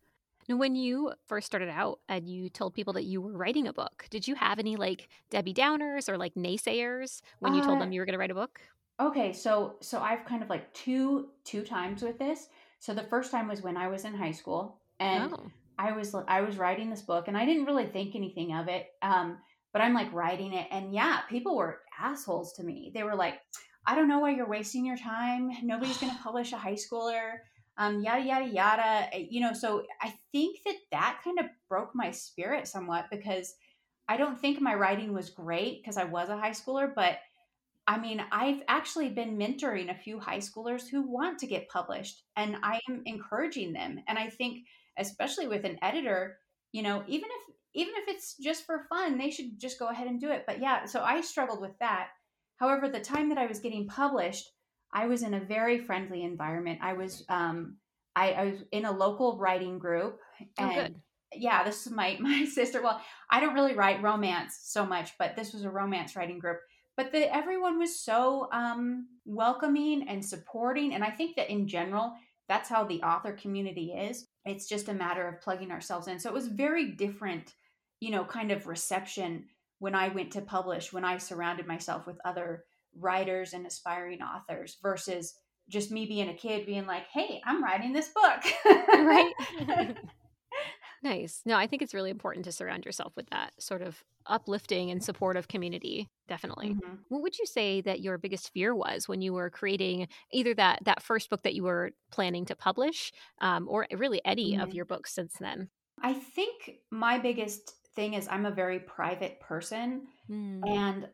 Now 0.49 0.57
when 0.57 0.75
you 0.75 1.13
first 1.27 1.47
started 1.47 1.69
out 1.69 2.01
and 2.09 2.29
you 2.29 2.49
told 2.49 2.75
people 2.75 2.95
that 2.95 3.05
you 3.05 3.21
were 3.21 3.37
writing 3.37 3.69
a 3.69 3.73
book 3.73 4.07
did 4.11 4.27
you 4.27 4.35
have 4.35 4.59
any 4.59 4.77
like 4.77 5.09
debbie 5.31 5.55
downers 5.55 6.09
or 6.09 6.17
like 6.17 6.35
naysayers 6.35 7.21
when 7.41 7.55
you 7.55 7.63
told 7.63 7.81
them 7.81 7.89
uh, 7.89 7.93
you 7.93 8.01
were 8.01 8.07
going 8.07 8.15
to 8.15 8.19
write 8.19 8.31
a 8.31 8.35
book? 8.35 8.61
okay 9.01 9.33
so 9.33 9.77
so 9.81 10.01
i've 10.01 10.25
kind 10.25 10.43
of 10.43 10.49
like 10.49 10.73
two 10.73 11.29
two 11.45 11.63
times 11.63 12.03
with 12.03 12.19
this. 12.19 12.49
So 12.79 12.93
the 12.93 13.03
first 13.03 13.31
time 13.31 13.49
was 13.49 13.63
when 13.63 13.77
i 13.77 13.89
was 13.89 14.05
in 14.05 14.15
high 14.15 14.33
school 14.33 14.79
and 15.03 15.33
oh. 15.35 15.51
I 15.79 15.93
was 15.93 16.15
I 16.29 16.41
was 16.43 16.57
writing 16.57 16.91
this 16.91 17.03
book, 17.03 17.29
and 17.29 17.37
I 17.37 17.45
didn't 17.45 17.67
really 17.67 17.87
think 17.87 18.15
anything 18.15 18.55
of 18.55 18.69
it. 18.69 18.87
Um, 19.03 19.39
but 19.73 19.83
I'm 19.83 19.95
like 19.95 20.13
writing 20.13 20.53
it, 20.53 20.69
and 20.71 20.93
yeah, 20.93 21.21
people 21.29 21.57
were 21.57 21.81
assholes 21.99 22.53
to 22.55 22.63
me. 22.63 22.91
They 22.95 23.03
were 23.03 23.17
like, 23.17 23.35
"I 23.87 23.95
don't 23.95 24.09
know 24.09 24.21
why 24.21 24.31
you're 24.31 24.49
wasting 24.49 24.85
your 24.85 24.99
time. 24.99 25.51
Nobody's 25.63 25.99
going 25.99 26.13
to 26.17 26.23
publish 26.23 26.53
a 26.53 26.59
high 26.59 26.75
schooler." 26.77 27.39
um, 27.79 28.03
yada 28.03 28.23
yada 28.23 28.47
yada. 28.47 29.15
Eh, 29.15 29.27
you 29.31 29.41
know, 29.41 29.53
so 29.53 29.85
I 30.01 30.15
think 30.31 30.59
that 30.65 30.77
that 30.91 31.21
kind 31.25 31.39
of 31.39 31.47
broke 31.69 31.95
my 31.95 32.11
spirit 32.11 32.69
somewhat 32.69 33.07
because 33.11 33.55
I 34.09 34.17
don't 34.17 34.39
think 34.39 34.61
my 34.61 34.75
writing 34.75 35.13
was 35.13 35.31
great 35.31 35.83
because 35.83 35.97
I 35.97 36.05
was 36.05 36.29
a 36.29 36.37
high 36.37 36.51
schooler, 36.51 36.93
but 36.95 37.19
I 37.87 37.99
mean, 37.99 38.23
I've 38.31 38.63
actually 38.69 39.09
been 39.09 39.37
mentoring 39.37 39.91
a 39.91 39.99
few 39.99 40.21
high 40.21 40.39
schoolers 40.39 40.89
who 40.89 41.03
want 41.03 41.39
to 41.41 41.47
get 41.47 41.69
published, 41.69 42.23
and 42.37 42.57
I 42.63 42.79
am 42.89 43.03
encouraging 43.07 43.73
them. 43.73 44.01
And 44.07 44.19
I 44.19 44.29
think, 44.29 44.67
especially 44.99 45.49
with 45.49 45.65
an 45.65 45.79
editor, 45.83 46.39
you 46.73 46.83
know, 46.83 47.03
even 47.07 47.29
if 47.31 47.55
even 47.75 47.95
if 47.97 48.09
it's 48.09 48.37
just 48.37 48.67
for 48.67 48.87
fun, 48.91 49.17
they 49.17 49.31
should 49.31 49.59
just 49.59 49.79
go 49.79 49.89
ahead 49.89 50.07
and 50.07 50.21
do 50.21 50.31
it. 50.31 50.45
But 50.47 50.61
yeah, 50.61 50.85
so 50.85 51.03
I 51.03 51.23
struggled 51.23 51.61
with 51.61 51.79
that. 51.81 52.09
However, 52.57 52.89
the 52.89 53.01
time 53.01 53.31
that 53.31 53.39
I 53.39 53.47
was 53.47 53.61
getting 53.61 53.87
published, 53.87 54.51
I 54.93 55.07
was 55.07 55.23
in 55.23 55.33
a 55.33 55.41
very 55.41 55.79
friendly 55.79 56.23
environment. 56.23 56.81
I 56.83 56.93
was 56.93 57.25
um, 57.29 57.77
I, 58.15 58.33
I 58.33 58.45
was 58.45 58.65
in 58.73 58.85
a 58.85 58.93
local 58.93 59.39
writing 59.39 59.79
group, 59.79 60.19
oh, 60.41 60.47
and 60.59 60.95
oh, 60.95 60.99
yeah, 61.35 61.65
this 61.65 61.87
is 61.87 61.93
my 61.93 62.17
my 62.21 62.45
sister. 62.45 62.83
Well, 62.83 63.01
I 63.31 63.41
don't 63.41 63.55
really 63.55 63.75
write 63.75 64.03
romance 64.03 64.59
so 64.63 64.85
much, 64.85 65.13
but 65.19 65.37
this 65.37 65.53
was 65.53 65.65
a 65.65 65.71
romance 65.71 66.15
writing 66.15 66.39
group 66.39 66.59
but 66.97 67.13
that 67.13 67.35
everyone 67.35 67.79
was 67.79 67.99
so 67.99 68.49
um, 68.53 69.07
welcoming 69.25 70.09
and 70.09 70.25
supporting. 70.25 70.95
And 70.95 71.03
I 71.03 71.11
think 71.11 71.37
that 71.37 71.51
in 71.51 71.67
general, 71.67 72.13
that's 72.53 72.69
how 72.69 72.85
the 72.85 73.03
author 73.03 73.33
community 73.33 73.93
is. 73.93 74.27
It's 74.45 74.69
just 74.69 74.91
a 74.91 74.95
matter 74.95 75.27
of 75.27 75.41
plugging 75.41 75.71
ourselves 75.71 76.07
in. 76.07 76.19
So 76.19 76.29
it 76.29 76.35
was 76.35 76.49
very 76.49 76.91
different, 76.91 77.55
you 77.99 78.11
know, 78.11 78.27
kind 78.27 78.53
of 78.53 78.67
reception 78.67 79.47
when 79.79 79.95
I 79.95 80.09
went 80.09 80.33
to 80.33 80.43
publish, 80.43 80.93
when 80.93 81.03
I 81.03 81.17
surrounded 81.17 81.67
myself 81.67 82.07
with 82.07 82.19
other 82.27 82.65
writers 82.95 83.55
and 83.55 83.67
aspiring 83.67 84.21
authors 84.21 84.77
versus 84.83 85.33
just 85.71 85.91
me 85.91 86.05
being 86.05 86.29
a 86.29 86.35
kid 86.35 86.67
being 86.67 86.85
like, 86.85 87.07
hey, 87.11 87.41
I'm 87.47 87.65
writing 87.65 87.95
this 87.95 88.11
book. 88.11 88.43
right. 88.67 89.33
Nice. 91.03 91.43
No, 91.45 91.57
I 91.57 91.67
think 91.67 91.83
it's 91.83 91.95
really 91.95 92.11
important 92.11 92.45
to 92.45 92.53
surround 92.53 92.85
yourself 92.85 93.13
with 93.17 93.29
that 93.31 93.53
sort 93.59 93.83
of 93.83 94.05
uplifting 94.27 94.91
and 94.91 95.03
supportive 95.03 95.49
community. 95.49 96.09
Definitely. 96.29 96.71
Mm-hmm. 96.71 96.95
What 97.09 97.23
would 97.23 97.39
you 97.39 97.47
say 97.47 97.81
that 97.81 98.01
your 98.01 98.19
biggest 98.19 98.53
fear 98.53 98.75
was 98.75 99.09
when 99.09 99.21
you 99.21 99.33
were 99.33 99.51
creating 99.51 100.07
either 100.31 100.55
that 100.55 100.79
that 100.85 101.03
first 101.03 101.29
book 101.29 101.43
that 101.43 101.55
you 101.55 101.65
were 101.65 101.91
planning 102.13 102.45
to 102.47 102.57
publish, 102.57 103.13
um, 103.41 103.67
or 103.69 103.87
really 103.97 104.21
any 104.25 104.53
mm-hmm. 104.53 104.63
of 104.63 104.75
your 104.75 104.85
books 104.85 105.13
since 105.13 105.35
then? 105.41 105.69
I 106.01 106.15
think 106.15 106.79
my 106.91 107.19
biggest 107.19 107.75
thing 107.95 108.15
is 108.15 108.29
I'm 108.29 108.47
a 108.47 108.51
very 108.51 108.79
private 108.79 109.41
person, 109.41 110.07
mm. 110.31 110.69
and 110.69 111.09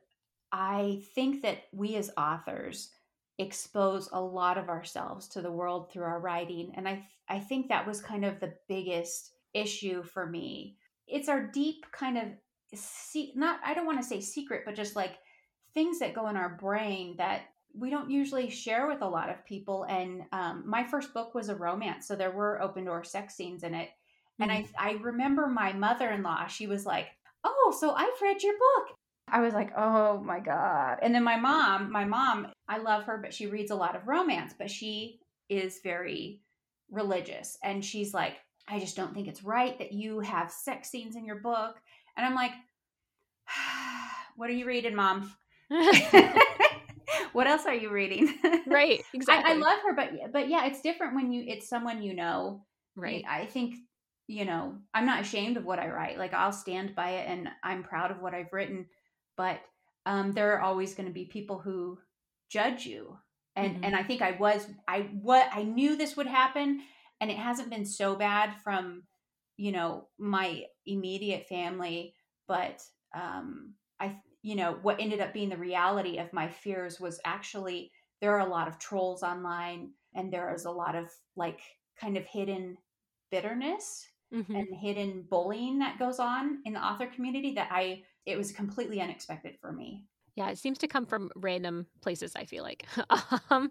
I 0.53 1.03
think 1.15 1.43
that 1.43 1.65
we 1.73 1.97
as 1.97 2.11
authors 2.17 2.91
expose 3.39 4.09
a 4.13 4.21
lot 4.21 4.59
of 4.59 4.69
ourselves 4.69 5.29
to 5.29 5.41
the 5.41 5.51
world 5.51 5.91
through 5.91 6.05
our 6.05 6.21
writing, 6.21 6.73
and 6.75 6.87
I 6.87 7.07
I 7.29 7.41
think 7.41 7.69
that 7.69 7.87
was 7.87 8.01
kind 8.03 8.25
of 8.27 8.39
the 8.39 8.55
biggest 8.69 9.33
issue 9.61 10.03
for 10.03 10.27
me. 10.27 10.77
It's 11.07 11.29
our 11.29 11.47
deep 11.47 11.87
kind 11.93 12.19
of 12.19 12.25
see 12.75 13.33
not 13.35 13.61
I 13.65 13.75
don't 13.75 13.87
want 13.87 14.01
to 14.01 14.07
say 14.07 14.21
secret, 14.21 14.63
but 14.65 14.75
just 14.75 14.97
like 14.97 15.17
things 15.75 15.99
that 16.01 16.15
go 16.15 16.29
in 16.29 16.37
our 16.37 16.57
brain 16.61 17.15
that 17.19 17.43
we 17.75 17.91
don't 17.91 18.11
usually 18.11 18.51
share 18.51 18.87
with 18.87 19.03
a 19.03 19.09
lot 19.09 19.31
of 19.31 19.45
people. 19.45 19.85
And 19.85 20.23
um, 20.33 20.65
my 20.67 20.85
first 20.85 21.15
book 21.15 21.35
was 21.35 21.49
a 21.49 21.55
romance, 21.55 22.07
so 22.09 22.17
there 22.17 22.31
were 22.31 22.63
open 22.63 22.85
door 22.85 23.05
sex 23.05 23.37
scenes 23.37 23.63
in 23.63 23.75
it. 23.75 23.91
And 24.41 24.51
mm-hmm. 24.51 24.73
I 24.79 24.91
I 24.91 24.93
remember 24.95 25.47
my 25.47 25.73
mother 25.73 26.11
in 26.11 26.23
law. 26.23 26.47
She 26.47 26.67
was 26.67 26.87
like, 26.87 27.07
"Oh, 27.45 27.75
so 27.79 27.93
I've 27.93 28.21
read 28.23 28.43
your 28.43 28.55
book." 28.55 28.97
I 29.31 29.41
was 29.41 29.55
like, 29.55 29.73
"Oh 29.77 30.21
my 30.21 30.41
god!" 30.41 30.99
And 31.03 31.15
then 31.15 31.25
my 31.25 31.37
mom, 31.37 31.93
my 31.93 32.05
mom, 32.05 32.49
I 32.69 32.79
love 32.79 33.05
her, 33.05 33.19
but 33.19 33.35
she 33.35 33.47
reads 33.47 33.71
a 33.71 33.77
lot 33.77 33.97
of 33.97 34.09
romance, 34.09 34.55
but 34.59 34.71
she 34.71 35.21
is 35.49 35.81
very 35.83 36.41
religious, 36.91 37.59
and 37.63 37.85
she's 37.85 38.15
like, 38.15 38.37
I 38.71 38.79
just 38.79 38.97
don't 38.97 39.15
think 39.15 39.29
it's 39.29 39.45
right 39.45 39.79
that 39.79 39.93
you 39.93 40.21
have 40.21 40.51
sex 40.51 40.91
scenes 40.91 41.17
in 41.17 41.25
your 41.25 41.41
book. 41.41 41.77
And 42.17 42.27
I'm 42.27 42.35
like, 42.35 42.53
what 44.37 44.51
are 44.51 44.55
you 44.55 44.67
reading, 44.67 44.95
mom? 44.95 45.33
what 47.33 47.47
else 47.47 47.67
are 47.67 47.75
you 47.75 47.91
reading? 47.91 48.35
right, 48.67 49.03
exactly. 49.15 49.53
I, 49.53 49.55
I, 49.55 49.59
love 49.59 49.81
her, 49.85 49.95
but 49.95 50.33
but 50.33 50.49
yeah, 50.49 50.67
it's 50.67 50.81
different 50.81 51.15
when 51.15 51.33
you 51.33 51.45
it's 51.47 51.69
someone 51.69 52.03
you 52.03 52.15
know. 52.15 52.65
Right. 52.97 53.25
I 53.29 53.47
think 53.47 53.77
you 54.27 54.45
know 54.45 54.77
I'm 54.93 55.07
not 55.07 55.21
ashamed 55.21 55.57
of 55.57 55.65
what 55.65 55.79
I 55.79 55.89
write. 55.89 56.19
Like 56.19 56.35
I'll 56.35 56.53
stand 56.53 56.95
by 56.95 57.11
it, 57.11 57.29
and 57.29 57.49
I'm 57.63 57.83
proud 57.83 58.11
of 58.11 58.21
what 58.21 58.35
I've 58.35 58.53
written. 58.53 58.87
But 59.37 59.61
um, 60.07 60.33
there 60.33 60.55
are 60.55 60.61
always 60.61 60.95
going 60.95 61.07
to 61.07 61.13
be 61.13 61.27
people 61.27 61.59
who 61.59 61.99
judge 62.51 62.87
you, 62.87 63.17
and 63.57 63.77
mm-hmm. 63.77 63.85
and 63.85 63.97
I 63.97 64.03
think 64.03 64.23
I 64.23 64.33
was 64.33 64.67
I 64.87 65.09
what 65.23 65.49
I 65.53 65.63
knew 65.63 65.97
this 65.97 66.17
would 66.17 66.27
happen 66.27 66.83
and 67.21 67.31
it 67.31 67.37
hasn't 67.37 67.71
been 67.71 67.85
so 67.85 68.15
bad 68.15 68.55
from 68.63 69.03
you 69.57 69.73
know 69.73 70.07
my 70.19 70.65
immediate 70.87 71.47
family 71.49 72.15
but 72.47 72.83
um 73.15 73.75
i 74.01 74.17
you 74.43 74.55
know 74.55 74.79
what 74.83 75.01
ended 75.01 75.21
up 75.21 75.33
being 75.33 75.49
the 75.49 75.57
reality 75.57 76.19
of 76.19 76.33
my 76.33 76.49
fears 76.49 77.01
was 77.01 77.21
actually 77.25 77.91
there 78.21 78.33
are 78.33 78.47
a 78.47 78.51
lot 78.51 78.69
of 78.69 78.79
trolls 78.79 79.23
online 79.23 79.91
and 80.15 80.33
there 80.33 80.55
is 80.55 80.65
a 80.65 80.71
lot 80.71 80.95
of 80.95 81.11
like 81.37 81.61
kind 82.01 82.17
of 82.17 82.25
hidden 82.25 82.77
bitterness 83.31 84.07
mm-hmm. 84.33 84.55
and 84.55 84.69
hidden 84.81 85.25
bullying 85.29 85.79
that 85.79 85.99
goes 85.99 86.19
on 86.19 86.59
in 86.65 86.73
the 86.73 86.85
author 86.85 87.07
community 87.07 87.55
that 87.55 87.69
i 87.71 88.03
it 88.27 88.39
was 88.39 88.53
completely 88.53 89.01
unexpected 89.01 89.57
for 89.61 89.73
me 89.73 90.05
yeah 90.39 90.51
it 90.51 90.57
seems 90.59 90.79
to 90.79 90.87
come 90.87 91.05
from 91.05 91.31
random 91.35 91.85
places 92.01 92.33
i 92.37 92.45
feel 92.45 92.63
like 92.63 92.87
um 93.51 93.71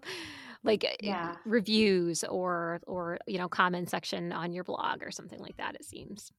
like 0.62 0.84
eh, 0.84 0.94
yeah. 1.00 1.34
reviews 1.46 2.22
or 2.24 2.80
or 2.86 3.18
you 3.26 3.38
know 3.38 3.48
comment 3.48 3.88
section 3.88 4.32
on 4.32 4.52
your 4.52 4.64
blog 4.64 5.02
or 5.02 5.10
something 5.10 5.40
like 5.40 5.56
that 5.56 5.74
it 5.74 5.84
seems 5.84 6.30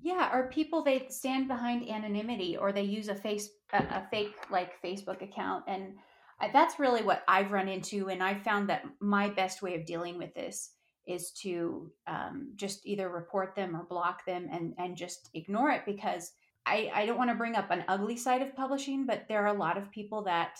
yeah 0.00 0.30
or 0.32 0.48
people 0.48 0.82
they 0.82 1.06
stand 1.10 1.46
behind 1.46 1.88
anonymity 1.88 2.56
or 2.56 2.72
they 2.72 2.82
use 2.82 3.08
a 3.08 3.14
face 3.14 3.50
a, 3.74 3.78
a 3.78 4.06
fake 4.10 4.34
like 4.50 4.82
facebook 4.82 5.22
account 5.22 5.62
and 5.68 5.92
that's 6.52 6.78
really 6.78 7.02
what 7.02 7.22
i've 7.28 7.52
run 7.52 7.68
into 7.68 8.08
and 8.08 8.22
i 8.22 8.34
found 8.34 8.68
that 8.68 8.84
my 9.00 9.28
best 9.28 9.60
way 9.60 9.74
of 9.74 9.84
dealing 9.84 10.16
with 10.16 10.34
this 10.34 10.70
is 11.06 11.32
to 11.32 11.92
um, 12.06 12.52
just 12.56 12.86
either 12.86 13.10
report 13.10 13.54
them 13.54 13.76
or 13.76 13.84
block 13.84 14.24
them 14.24 14.48
and 14.50 14.72
and 14.78 14.96
just 14.96 15.28
ignore 15.34 15.70
it 15.70 15.82
because 15.84 16.32
I, 16.66 16.90
I 16.94 17.06
don't 17.06 17.18
want 17.18 17.30
to 17.30 17.36
bring 17.36 17.56
up 17.56 17.70
an 17.70 17.84
ugly 17.88 18.16
side 18.16 18.42
of 18.42 18.56
publishing, 18.56 19.06
but 19.06 19.26
there 19.28 19.42
are 19.42 19.54
a 19.54 19.58
lot 19.58 19.76
of 19.76 19.90
people 19.90 20.22
that 20.24 20.58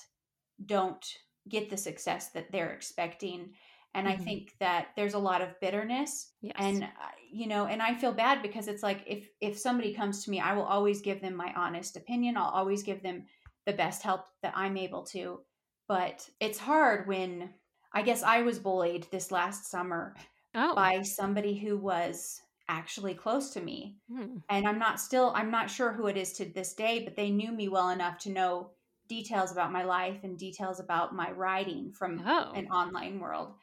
don't 0.66 1.04
get 1.48 1.70
the 1.70 1.76
success 1.76 2.30
that 2.30 2.50
they're 2.50 2.72
expecting 2.72 3.50
and 3.94 4.06
mm-hmm. 4.06 4.20
i 4.20 4.24
think 4.24 4.54
that 4.60 4.88
there's 4.96 5.14
a 5.14 5.18
lot 5.18 5.42
of 5.42 5.58
bitterness 5.60 6.32
yes. 6.40 6.54
and 6.58 6.84
uh, 6.84 6.86
you 7.30 7.46
know 7.46 7.66
and 7.66 7.82
i 7.82 7.94
feel 7.94 8.12
bad 8.12 8.42
because 8.42 8.68
it's 8.68 8.82
like 8.82 9.02
if 9.06 9.28
if 9.40 9.58
somebody 9.58 9.94
comes 9.94 10.24
to 10.24 10.30
me 10.30 10.40
i 10.40 10.54
will 10.54 10.64
always 10.64 11.00
give 11.00 11.20
them 11.20 11.34
my 11.34 11.52
honest 11.56 11.96
opinion 11.96 12.36
i'll 12.36 12.44
always 12.44 12.82
give 12.82 13.02
them 13.02 13.24
the 13.66 13.72
best 13.72 14.02
help 14.02 14.26
that 14.42 14.52
i'm 14.56 14.76
able 14.76 15.02
to 15.02 15.40
but 15.88 16.28
it's 16.40 16.58
hard 16.58 17.06
when 17.06 17.50
i 17.92 18.02
guess 18.02 18.22
i 18.22 18.42
was 18.42 18.58
bullied 18.58 19.06
this 19.10 19.30
last 19.30 19.70
summer 19.70 20.14
oh. 20.54 20.74
by 20.74 21.02
somebody 21.02 21.54
who 21.54 21.76
was 21.76 22.40
actually 22.68 23.14
close 23.14 23.50
to 23.50 23.60
me 23.60 23.96
hmm. 24.10 24.38
and 24.48 24.66
i'm 24.66 24.78
not 24.78 24.98
still 24.98 25.32
i'm 25.34 25.50
not 25.50 25.70
sure 25.70 25.92
who 25.92 26.06
it 26.06 26.16
is 26.16 26.32
to 26.32 26.46
this 26.46 26.72
day 26.72 27.02
but 27.04 27.14
they 27.14 27.30
knew 27.30 27.52
me 27.52 27.68
well 27.68 27.90
enough 27.90 28.18
to 28.18 28.30
know 28.30 28.70
details 29.08 29.52
about 29.52 29.72
my 29.72 29.84
life 29.84 30.18
and 30.22 30.38
details 30.38 30.80
about 30.80 31.14
my 31.14 31.30
writing 31.32 31.92
from 31.92 32.22
oh. 32.26 32.52
an 32.54 32.66
online 32.68 33.20
world. 33.20 33.54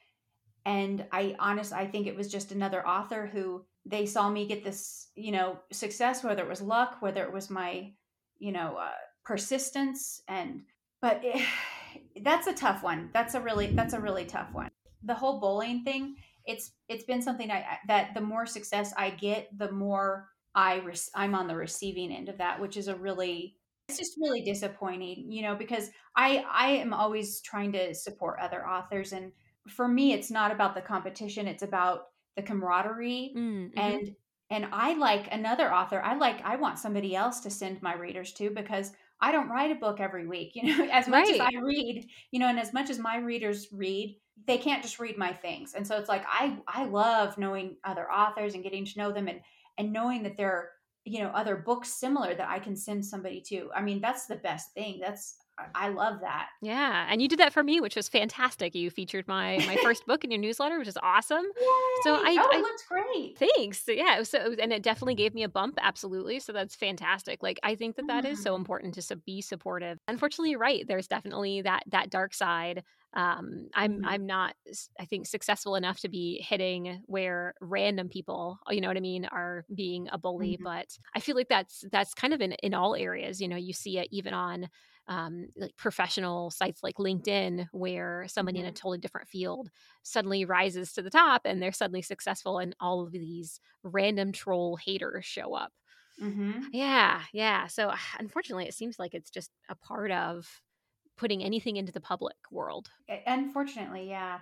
And 0.65 1.05
I 1.11 1.35
honest 1.39 1.73
I 1.73 1.87
think 1.87 2.07
it 2.07 2.15
was 2.15 2.31
just 2.31 2.51
another 2.51 2.87
author 2.87 3.29
who 3.31 3.65
they 3.85 4.05
saw 4.05 4.29
me 4.29 4.47
get 4.47 4.63
this, 4.63 5.07
you 5.15 5.31
know, 5.31 5.57
success 5.71 6.23
whether 6.23 6.43
it 6.43 6.49
was 6.49 6.61
luck, 6.61 6.97
whether 6.99 7.23
it 7.23 7.33
was 7.33 7.49
my, 7.49 7.91
you 8.37 8.51
know, 8.51 8.77
uh, 8.79 8.91
persistence 9.25 10.21
and 10.27 10.61
but 11.01 11.21
it, 11.23 11.43
that's 12.23 12.47
a 12.47 12.53
tough 12.53 12.83
one. 12.83 13.09
That's 13.13 13.33
a 13.33 13.41
really 13.41 13.67
that's 13.67 13.93
a 13.93 13.99
really 13.99 14.25
tough 14.25 14.53
one. 14.53 14.69
The 15.03 15.15
whole 15.15 15.39
bullying 15.39 15.83
thing, 15.83 16.15
it's 16.45 16.71
it's 16.89 17.03
been 17.03 17.21
something 17.21 17.51
I 17.51 17.77
that 17.87 18.13
the 18.13 18.21
more 18.21 18.45
success 18.45 18.93
I 18.97 19.11
get, 19.11 19.49
the 19.57 19.71
more 19.71 20.29
I 20.55 20.81
I'm 21.15 21.35
on 21.35 21.47
the 21.47 21.55
receiving 21.55 22.11
end 22.11 22.29
of 22.29 22.37
that, 22.39 22.59
which 22.59 22.77
is 22.77 22.87
a 22.87 22.95
really 22.95 23.55
it's 23.91 23.99
just 23.99 24.17
really 24.21 24.41
disappointing 24.41 25.31
you 25.31 25.41
know 25.41 25.55
because 25.55 25.89
i 26.15 26.45
i 26.51 26.69
am 26.69 26.93
always 26.93 27.41
trying 27.41 27.71
to 27.71 27.93
support 27.93 28.39
other 28.39 28.65
authors 28.65 29.11
and 29.11 29.31
for 29.67 29.87
me 29.87 30.13
it's 30.13 30.31
not 30.31 30.51
about 30.51 30.75
the 30.75 30.81
competition 30.81 31.47
it's 31.47 31.63
about 31.63 32.07
the 32.35 32.41
camaraderie 32.41 33.33
mm-hmm. 33.35 33.77
and 33.77 34.15
and 34.49 34.65
i 34.71 34.93
like 34.93 35.27
another 35.31 35.73
author 35.73 36.01
i 36.01 36.15
like 36.15 36.41
i 36.43 36.55
want 36.55 36.79
somebody 36.79 37.15
else 37.15 37.41
to 37.41 37.49
send 37.49 37.81
my 37.81 37.93
readers 37.93 38.31
to 38.31 38.49
because 38.49 38.91
i 39.19 39.31
don't 39.31 39.49
write 39.49 39.71
a 39.71 39.79
book 39.79 39.99
every 39.99 40.25
week 40.25 40.51
you 40.55 40.77
know 40.77 40.87
as 40.91 41.07
much 41.07 41.27
right. 41.27 41.35
as 41.35 41.41
i 41.41 41.59
read 41.61 42.07
you 42.31 42.39
know 42.39 42.47
and 42.47 42.59
as 42.59 42.73
much 42.73 42.89
as 42.89 42.97
my 42.97 43.17
readers 43.17 43.67
read 43.73 44.15
they 44.47 44.57
can't 44.57 44.81
just 44.83 44.99
read 44.99 45.17
my 45.17 45.33
things 45.33 45.73
and 45.73 45.85
so 45.85 45.97
it's 45.97 46.09
like 46.09 46.23
i 46.27 46.57
i 46.67 46.85
love 46.85 47.37
knowing 47.37 47.77
other 47.83 48.11
authors 48.11 48.53
and 48.53 48.63
getting 48.63 48.85
to 48.85 48.97
know 48.97 49.11
them 49.11 49.27
and 49.27 49.41
and 49.77 49.91
knowing 49.93 50.23
that 50.23 50.37
there 50.37 50.51
are 50.51 50.69
you 51.05 51.19
know 51.21 51.29
other 51.29 51.55
books 51.55 51.89
similar 51.89 52.33
that 52.35 52.49
i 52.49 52.59
can 52.59 52.75
send 52.75 53.05
somebody 53.05 53.41
to 53.41 53.69
i 53.75 53.81
mean 53.81 53.99
that's 54.01 54.25
the 54.27 54.35
best 54.35 54.73
thing 54.73 54.99
that's 55.01 55.37
I 55.75 55.89
love 55.89 56.21
that. 56.21 56.47
Yeah, 56.61 57.07
and 57.09 57.21
you 57.21 57.27
did 57.27 57.39
that 57.39 57.53
for 57.53 57.63
me, 57.63 57.81
which 57.81 57.95
was 57.95 58.09
fantastic. 58.09 58.73
You 58.75 58.89
featured 58.89 59.27
my 59.27 59.57
my 59.67 59.75
first 59.83 60.05
book 60.05 60.23
in 60.23 60.31
your 60.31 60.39
newsletter, 60.39 60.79
which 60.79 60.87
is 60.87 60.97
awesome. 61.01 61.43
Yay! 61.43 61.65
So 62.03 62.15
I, 62.15 62.37
oh, 62.39 62.49
I 62.51 62.57
it 62.57 62.61
looks 62.61 62.83
great. 62.87 63.37
Thanks. 63.37 63.83
Yeah. 63.87 64.23
So, 64.23 64.55
and 64.59 64.73
it 64.73 64.83
definitely 64.83 65.15
gave 65.15 65.33
me 65.33 65.43
a 65.43 65.49
bump. 65.49 65.77
Absolutely. 65.81 66.39
So 66.39 66.53
that's 66.53 66.75
fantastic. 66.75 67.43
Like, 67.43 67.59
I 67.63 67.75
think 67.75 67.95
that 67.97 68.07
that 68.07 68.25
is 68.25 68.41
so 68.41 68.53
Mm. 68.53 68.59
important 68.59 68.93
to 68.95 69.15
be 69.15 69.41
supportive. 69.41 69.99
Unfortunately, 70.07 70.51
you're 70.51 70.59
right. 70.59 70.85
There's 70.87 71.07
definitely 71.07 71.61
that 71.61 71.83
that 71.87 72.09
dark 72.09 72.33
side. 72.33 72.83
Um, 73.13 73.67
I'm 73.73 73.99
Mhm. 73.99 74.05
I'm 74.05 74.25
not 74.25 74.55
I 74.99 75.05
think 75.05 75.27
successful 75.27 75.75
enough 75.75 75.99
to 76.01 76.09
be 76.09 76.41
hitting 76.47 77.03
where 77.05 77.55
random 77.59 78.07
people, 78.09 78.59
you 78.69 78.79
know 78.81 78.87
what 78.87 78.97
I 78.97 79.01
mean, 79.01 79.25
are 79.25 79.65
being 79.75 80.07
a 80.11 80.17
bully. 80.17 80.57
Mhm. 80.57 80.63
But 80.63 80.97
I 81.15 81.19
feel 81.19 81.35
like 81.35 81.49
that's 81.49 81.83
that's 81.91 82.13
kind 82.13 82.33
of 82.33 82.41
in 82.41 82.53
in 82.63 82.73
all 82.73 82.95
areas. 82.95 83.41
You 83.41 83.47
know, 83.49 83.57
you 83.57 83.73
see 83.73 83.97
it 83.97 84.07
even 84.11 84.33
on 84.33 84.69
um, 85.07 85.47
like 85.55 85.75
professional 85.77 86.51
sites 86.51 86.83
like 86.83 86.95
LinkedIn, 86.97 87.67
where 87.71 88.27
somebody 88.27 88.59
in 88.59 88.65
a 88.65 88.71
Mhm. 88.71 88.73
totally 88.73 88.99
different 88.99 89.27
field 89.27 89.69
suddenly 90.03 90.45
rises 90.45 90.93
to 90.93 91.01
the 91.01 91.09
top 91.09 91.41
and 91.45 91.61
they're 91.61 91.71
suddenly 91.71 92.01
successful, 92.01 92.59
and 92.59 92.75
all 92.79 93.01
of 93.01 93.11
these 93.11 93.59
random 93.83 94.31
troll 94.31 94.77
haters 94.77 95.25
show 95.25 95.53
up. 95.53 95.73
Mhm. 96.21 96.71
Yeah, 96.71 97.23
yeah. 97.33 97.67
So 97.67 97.93
unfortunately, 98.19 98.67
it 98.67 98.73
seems 98.73 98.99
like 98.99 99.13
it's 99.13 99.29
just 99.31 99.51
a 99.69 99.75
part 99.75 100.11
of 100.11 100.61
putting 101.21 101.43
anything 101.43 101.77
into 101.77 101.93
the 101.93 102.01
public 102.01 102.37
world. 102.51 102.91
Uh, 103.07 103.17
Unfortunately, 103.27 104.09
yeah. 104.09 104.41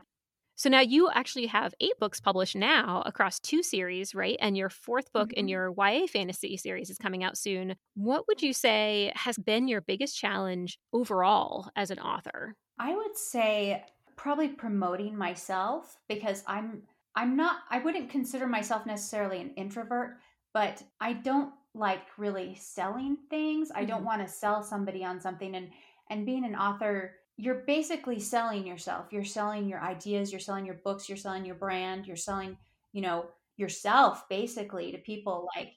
So 0.56 0.70
now 0.70 0.82
you 0.82 1.10
actually 1.10 1.46
have 1.48 1.74
eight 1.80 1.98
books 2.00 2.20
published 2.20 2.56
now 2.56 3.02
across 3.06 3.40
two 3.40 3.64
series, 3.64 4.14
right? 4.14 4.38
And 4.42 4.58
your 4.58 4.70
fourth 4.70 5.12
book 5.14 5.32
in 5.32 5.48
Mhm. 5.48 5.50
your 5.50 5.70
YA 5.72 6.06
fantasy 6.08 6.58
series 6.58 6.90
is 6.90 6.98
coming 6.98 7.24
out 7.24 7.38
soon. 7.38 7.76
What 7.94 8.28
would 8.28 8.42
you 8.42 8.52
say 8.52 9.14
has 9.16 9.38
been 9.38 9.70
your 9.70 9.80
biggest 9.82 10.18
challenge 10.18 10.78
overall 10.92 11.70
as 11.78 11.92
an 11.92 12.00
author? 12.00 12.56
I 12.78 12.96
would 12.96 13.18
say 13.18 13.86
probably 14.16 14.50
promoting 14.50 15.16
myself 15.18 15.98
because 16.08 16.44
I'm 16.48 16.84
I'm 17.16 17.36
not 17.36 17.62
I 17.70 17.80
wouldn't 17.80 18.10
consider 18.10 18.48
myself 18.48 18.86
necessarily 18.86 19.40
an 19.42 19.54
introvert, 19.56 20.18
but 20.54 20.84
I 21.00 21.14
don't 21.14 21.54
like 21.74 22.18
really 22.18 22.56
selling 22.56 23.18
things. 23.30 23.72
I 23.74 23.86
don't 23.86 24.04
Mhm. 24.04 24.06
want 24.06 24.22
to 24.22 24.28
sell 24.28 24.64
somebody 24.64 25.04
on 25.06 25.20
something 25.20 25.56
and 25.56 25.72
and 26.10 26.26
being 26.26 26.46
an 26.46 26.56
author, 26.56 27.16
you're 27.38 27.64
basically 27.66 28.20
selling 28.20 28.66
yourself. 28.66 29.08
You're 29.12 29.24
selling 29.24 29.68
your 29.68 29.82
ideas, 29.82 30.32
you're 30.32 30.40
selling 30.40 30.66
your 30.66 30.80
books, 30.84 31.08
you're 31.08 31.18
selling 31.18 31.46
your 31.46 31.56
brand, 31.56 32.06
you're 32.06 32.16
selling, 32.16 32.58
you 32.92 33.02
know, 33.02 33.28
yourself 33.58 34.28
basically 34.30 34.92
to 34.92 34.98
people 34.98 35.48
like 35.56 35.74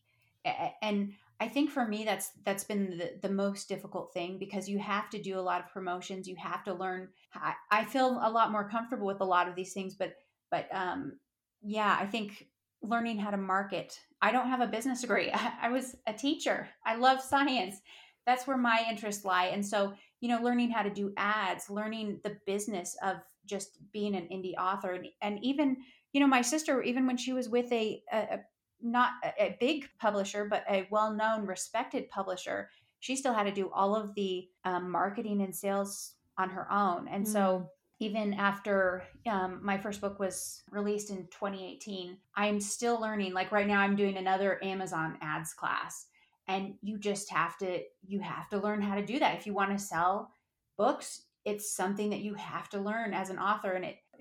and 0.82 1.12
I 1.40 1.48
think 1.48 1.70
for 1.70 1.86
me 1.86 2.04
that's 2.04 2.30
that's 2.44 2.64
been 2.64 2.98
the, 2.98 3.12
the 3.20 3.34
most 3.34 3.68
difficult 3.68 4.12
thing 4.12 4.38
because 4.38 4.68
you 4.68 4.78
have 4.78 5.10
to 5.10 5.20
do 5.20 5.38
a 5.38 5.40
lot 5.40 5.60
of 5.60 5.72
promotions. 5.72 6.28
You 6.28 6.36
have 6.36 6.62
to 6.64 6.74
learn. 6.74 7.08
I, 7.34 7.54
I 7.70 7.84
feel 7.84 8.20
a 8.22 8.30
lot 8.30 8.52
more 8.52 8.68
comfortable 8.68 9.06
with 9.06 9.20
a 9.20 9.24
lot 9.24 9.48
of 9.48 9.56
these 9.56 9.72
things, 9.72 9.94
but 9.94 10.14
but 10.50 10.68
um, 10.72 11.18
yeah, 11.62 11.96
I 11.98 12.06
think 12.06 12.46
learning 12.82 13.18
how 13.18 13.30
to 13.30 13.36
market. 13.36 13.98
I 14.20 14.30
don't 14.30 14.48
have 14.48 14.60
a 14.60 14.66
business 14.68 15.00
degree. 15.00 15.30
I, 15.32 15.52
I 15.62 15.68
was 15.70 15.96
a 16.06 16.12
teacher. 16.12 16.68
I 16.86 16.96
love 16.96 17.20
science. 17.20 17.80
That's 18.24 18.46
where 18.46 18.56
my 18.56 18.84
interests 18.88 19.24
lie. 19.24 19.46
And 19.46 19.66
so 19.66 19.94
you 20.23 20.29
know, 20.29 20.41
learning 20.43 20.71
how 20.71 20.83
to 20.83 20.88
do 20.88 21.12
ads, 21.19 21.69
learning 21.69 22.19
the 22.25 22.38
business 22.47 22.97
of 23.02 23.17
just 23.45 23.76
being 23.93 24.14
an 24.14 24.29
indie 24.33 24.55
author, 24.59 24.93
and, 24.93 25.07
and 25.21 25.45
even 25.45 25.76
you 26.12 26.21
know, 26.21 26.26
my 26.26 26.43
sister, 26.43 26.83
even 26.83 27.07
when 27.07 27.17
she 27.17 27.33
was 27.33 27.49
with 27.49 27.71
a, 27.73 28.02
a, 28.12 28.17
a 28.17 28.41
not 28.83 29.12
a, 29.38 29.57
big 29.61 29.88
publisher, 29.99 30.45
but 30.45 30.64
a 30.69 30.87
well 30.91 31.12
known, 31.12 31.47
respected 31.47 32.09
publisher, 32.11 32.69
she 33.00 33.17
still 33.17 33.33
had 33.33 33.45
to 33.45 33.52
do 33.52 33.71
all 33.73 33.97
of 33.97 34.14
the 34.14 34.49
um, 34.64 34.91
marketing 34.91 35.41
and 35.43 35.55
sales 35.55 36.14
on 36.38 36.50
her 36.50 36.71
own. 36.71 37.09
And 37.09 37.26
so, 37.26 37.69
even 37.99 38.35
after 38.35 39.05
um, 39.31 39.61
my 39.62 39.79
first 39.79 40.00
book 40.00 40.19
was 40.19 40.64
released 40.71 41.11
in 41.11 41.29
2018, 41.29 42.17
I'm 42.35 42.61
still 42.61 43.00
learning. 43.00 43.33
Like 43.33 43.52
right 43.52 43.67
now, 43.67 43.81
I'm 43.81 43.95
doing 43.95 44.17
another 44.17 44.59
Amazon 44.64 45.17
ads 45.23 45.55
class. 45.55 46.07
And 46.52 46.75
you 46.82 46.99
just 46.99 47.30
have 47.30 47.56
to 47.58 47.80
you 48.02 48.21
have 48.21 48.49
to 48.50 48.58
learn 48.58 48.82
how 48.82 48.95
to 48.95 49.06
do 49.06 49.19
that 49.19 49.38
if 49.38 49.47
you 49.47 49.54
want 49.54 49.76
to 49.76 49.84
sell 49.84 50.30
books. 50.76 51.23
It's 51.45 51.75
something 51.75 52.10
that 52.10 52.21
you 52.21 52.34
have 52.34 52.69
to 52.71 52.78
learn 52.78 53.15
as 53.15 53.30
an 53.30 53.38
author, 53.38 53.73
and 53.73 53.84
it 53.84 53.97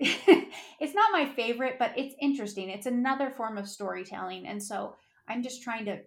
it's 0.80 0.94
not 0.94 1.12
my 1.12 1.26
favorite, 1.26 1.76
but 1.78 1.92
it's 1.96 2.14
interesting. 2.20 2.70
It's 2.70 2.86
another 2.86 3.30
form 3.30 3.58
of 3.58 3.68
storytelling. 3.68 4.46
And 4.46 4.62
so 4.62 4.94
I'm 5.28 5.42
just 5.42 5.62
trying 5.62 5.84
to 5.84 6.00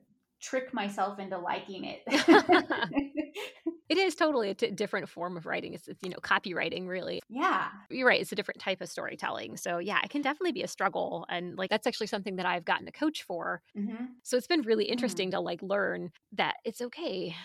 trick 0.45 0.73
myself 0.73 1.19
into 1.19 1.38
liking 1.38 1.86
it. 1.86 2.01
It 3.89 3.97
is 3.97 4.15
totally 4.15 4.49
a 4.49 4.55
t- 4.55 4.71
different 4.71 5.10
form 5.10 5.38
of 5.38 5.45
writing. 5.45 5.73
It's, 5.73 5.88
it's, 5.88 6.01
you 6.03 6.10
know, 6.10 6.17
copywriting, 6.21 6.88
really. 6.88 7.21
yeah. 7.29 7.69
You're 7.89 8.08
right. 8.08 8.21
It's 8.21 8.31
a 8.31 8.36
different 8.36 8.60
type 8.62 8.81
of 8.81 8.89
storytelling. 8.89 9.58
So, 9.58 9.77
yeah, 9.79 9.99
it 10.03 10.10
can 10.10 10.21
definitely 10.21 10.53
be 10.53 10.63
a 10.63 10.67
struggle. 10.67 11.25
And 11.29 11.58
like, 11.58 11.69
that's 11.69 11.88
actually 11.88 12.08
something 12.08 12.38
that 12.38 12.45
I've 12.45 12.65
gotten 12.65 12.88
a 12.88 12.91
coach 12.91 13.23
for. 13.23 13.62
hmm 13.75 14.17
So, 14.23 14.38
it's 14.38 14.47
been 14.47 14.62
really 14.63 14.86
Mm. 14.89 14.91
interesting 14.91 15.31
to 15.31 15.39
like 15.39 15.62
learn 15.62 16.12
that 16.34 16.55
it's 16.65 16.81
okay 16.81 17.36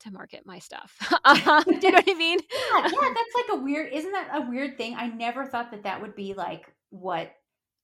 to 0.00 0.10
market 0.12 0.42
my 0.46 0.58
stuff. 0.58 0.96
Uh, 1.24 1.64
Do 1.80 1.86
you 1.88 1.92
know 1.92 1.98
what 1.98 2.04
I 2.08 2.14
mean? 2.14 2.40
Yeah, 2.52 2.88
yeah, 2.90 3.08
that's 3.14 3.34
like 3.34 3.58
a 3.58 3.62
weird, 3.62 3.92
isn't 3.92 4.12
that 4.12 4.30
a 4.34 4.40
weird 4.48 4.76
thing? 4.78 4.94
I 4.96 5.08
never 5.08 5.46
thought 5.46 5.70
that 5.72 5.82
that 5.84 6.00
would 6.00 6.14
be 6.14 6.34
like 6.34 6.72
what 6.90 7.32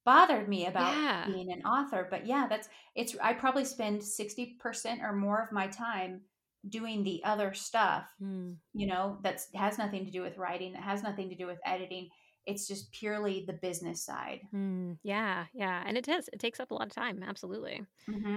bothered 0.05 0.49
me 0.49 0.67
about 0.67 0.95
Yeah. 0.95 1.27
being 1.27 1.53
an 1.53 1.63
author. 1.63 2.07
But 2.11 2.27
yeah, 2.27 2.47
that's, 2.49 2.69
it's, 2.95 3.17
I 3.23 3.33
probably 3.35 3.65
spend 3.65 4.01
60% 4.03 5.03
or 5.03 5.13
more 5.13 5.43
of 5.43 5.53
my 5.53 5.67
time 5.69 6.23
doing 6.69 7.03
the 7.03 7.21
other 7.25 7.53
stuff 7.55 8.05
Hmm. 8.21 8.53
you 8.73 8.87
know 8.87 9.19
that's 9.25 9.49
has 9.53 9.79
nothing 9.79 10.05
to 10.05 10.13
do 10.13 10.23
with 10.23 10.39
writing 10.39 10.75
it 10.75 10.81
has 10.81 11.03
nothing 11.03 11.29
to 11.31 11.35
do 11.35 11.45
with 11.45 11.59
editing 11.67 12.09
it's 12.47 12.69
just 12.69 12.93
purely 12.93 13.43
the 13.49 13.53
business 13.55 14.05
side 14.05 14.43
Hmm. 14.53 14.93
Yeah. 15.03 15.47
Yeah. 15.53 15.83
And 15.85 15.97
it 15.99 16.05
does. 16.05 16.29
It 16.33 16.39
takes 16.39 16.61
up 16.61 16.71
a 16.71 16.75
lot 16.75 16.87
of 16.87 16.95
time. 16.95 17.21
Absolutely. 17.27 17.83
mm-hmm. 18.09 18.37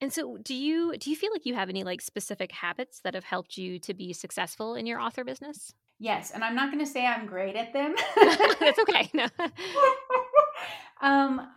And 0.00 0.12
so, 0.12 0.36
do 0.42 0.54
you 0.54 0.96
do 0.98 1.08
you 1.08 1.14
feel 1.16 1.30
like 1.32 1.46
you 1.46 1.54
have 1.54 1.68
any 1.68 1.84
like 1.84 2.00
specific 2.02 2.50
habits 2.50 3.00
that 3.04 3.14
have 3.14 3.24
helped 3.24 3.56
you 3.56 3.78
to 3.78 3.94
be 3.94 4.12
successful 4.12 4.74
in 4.74 4.84
your 4.84 5.00
author 5.00 5.22
business? 5.24 5.72
yes 5.98 6.30
and 6.30 6.44
i'm 6.44 6.54
not 6.54 6.70
going 6.70 6.84
to 6.84 6.90
say 6.90 7.06
i'm 7.06 7.24
great 7.26 7.56
at 7.56 7.72
them 7.72 7.94
That's 8.60 8.78
okay. 8.80 9.08
No. 9.14 9.26
um 11.02 11.48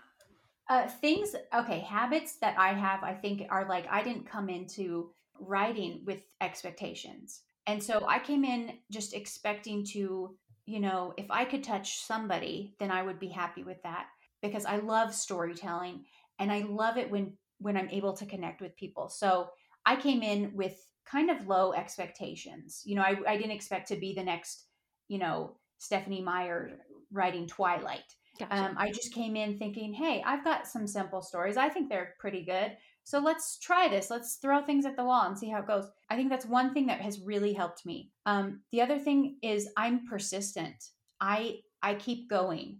uh, 0.69 0.87
things 0.87 1.35
okay 1.53 1.79
habits 1.79 2.35
that 2.35 2.55
i 2.59 2.73
have 2.73 3.03
i 3.03 3.13
think 3.13 3.43
are 3.49 3.67
like 3.67 3.85
i 3.89 4.03
didn't 4.03 4.29
come 4.29 4.49
into 4.49 5.09
writing 5.39 6.01
with 6.05 6.21
expectations. 6.41 7.41
And 7.67 7.81
so 7.81 8.03
i 8.07 8.19
came 8.19 8.43
in 8.43 8.73
just 8.91 9.13
expecting 9.13 9.85
to 9.87 10.35
you 10.65 10.79
know 10.79 11.13
if 11.17 11.25
i 11.29 11.45
could 11.45 11.63
touch 11.63 11.99
somebody 11.99 12.75
then 12.79 12.91
i 12.91 13.03
would 13.03 13.19
be 13.19 13.29
happy 13.29 13.63
with 13.63 13.81
that 13.83 14.07
because 14.41 14.65
i 14.65 14.77
love 14.77 15.13
storytelling 15.13 16.05
and 16.39 16.51
i 16.51 16.65
love 16.67 16.97
it 16.97 17.09
when 17.09 17.33
when 17.59 17.77
i'm 17.77 17.89
able 17.89 18.13
to 18.13 18.25
connect 18.25 18.61
with 18.61 18.75
people. 18.75 19.09
So 19.09 19.49
i 19.85 19.95
came 19.95 20.23
in 20.23 20.51
with 20.55 20.75
kind 21.05 21.29
of 21.31 21.47
low 21.47 21.73
expectations. 21.73 22.81
You 22.85 22.95
know 22.95 23.03
i, 23.03 23.15
I 23.27 23.37
didn't 23.37 23.51
expect 23.51 23.87
to 23.89 23.95
be 23.95 24.13
the 24.13 24.23
next 24.23 24.65
you 25.07 25.19
know 25.19 25.57
stephenie 25.77 26.21
meyer 26.21 26.79
writing 27.11 27.47
twilight 27.47 28.13
Gotcha. 28.39 28.53
um, 28.55 28.75
I 28.77 28.91
just 28.91 29.13
came 29.13 29.35
in 29.35 29.57
thinking, 29.57 29.93
hey, 29.93 30.23
I've 30.25 30.43
got 30.43 30.67
some 30.67 30.87
simple 30.87 31.21
stories. 31.21 31.57
I 31.57 31.69
think 31.69 31.89
they're 31.89 32.15
pretty 32.19 32.43
good. 32.43 32.77
So 33.03 33.19
let's 33.19 33.57
try 33.59 33.87
this. 33.87 34.09
Let's 34.09 34.35
throw 34.35 34.61
things 34.61 34.85
at 34.85 34.95
the 34.95 35.03
wall 35.03 35.25
and 35.25 35.37
see 35.37 35.49
how 35.49 35.59
it 35.59 35.67
goes. 35.67 35.89
I 36.09 36.15
think 36.15 36.29
that's 36.29 36.45
one 36.45 36.73
thing 36.73 36.85
that 36.87 37.01
has 37.01 37.19
really 37.21 37.53
helped 37.53 37.85
me. 37.85 38.11
Um, 38.25 38.61
the 38.71 38.81
other 38.81 38.99
thing 38.99 39.37
is 39.41 39.69
I'm 39.77 40.05
persistent. 40.07 40.91
I 41.19 41.59
I 41.81 41.95
keep 41.95 42.29
going, 42.29 42.79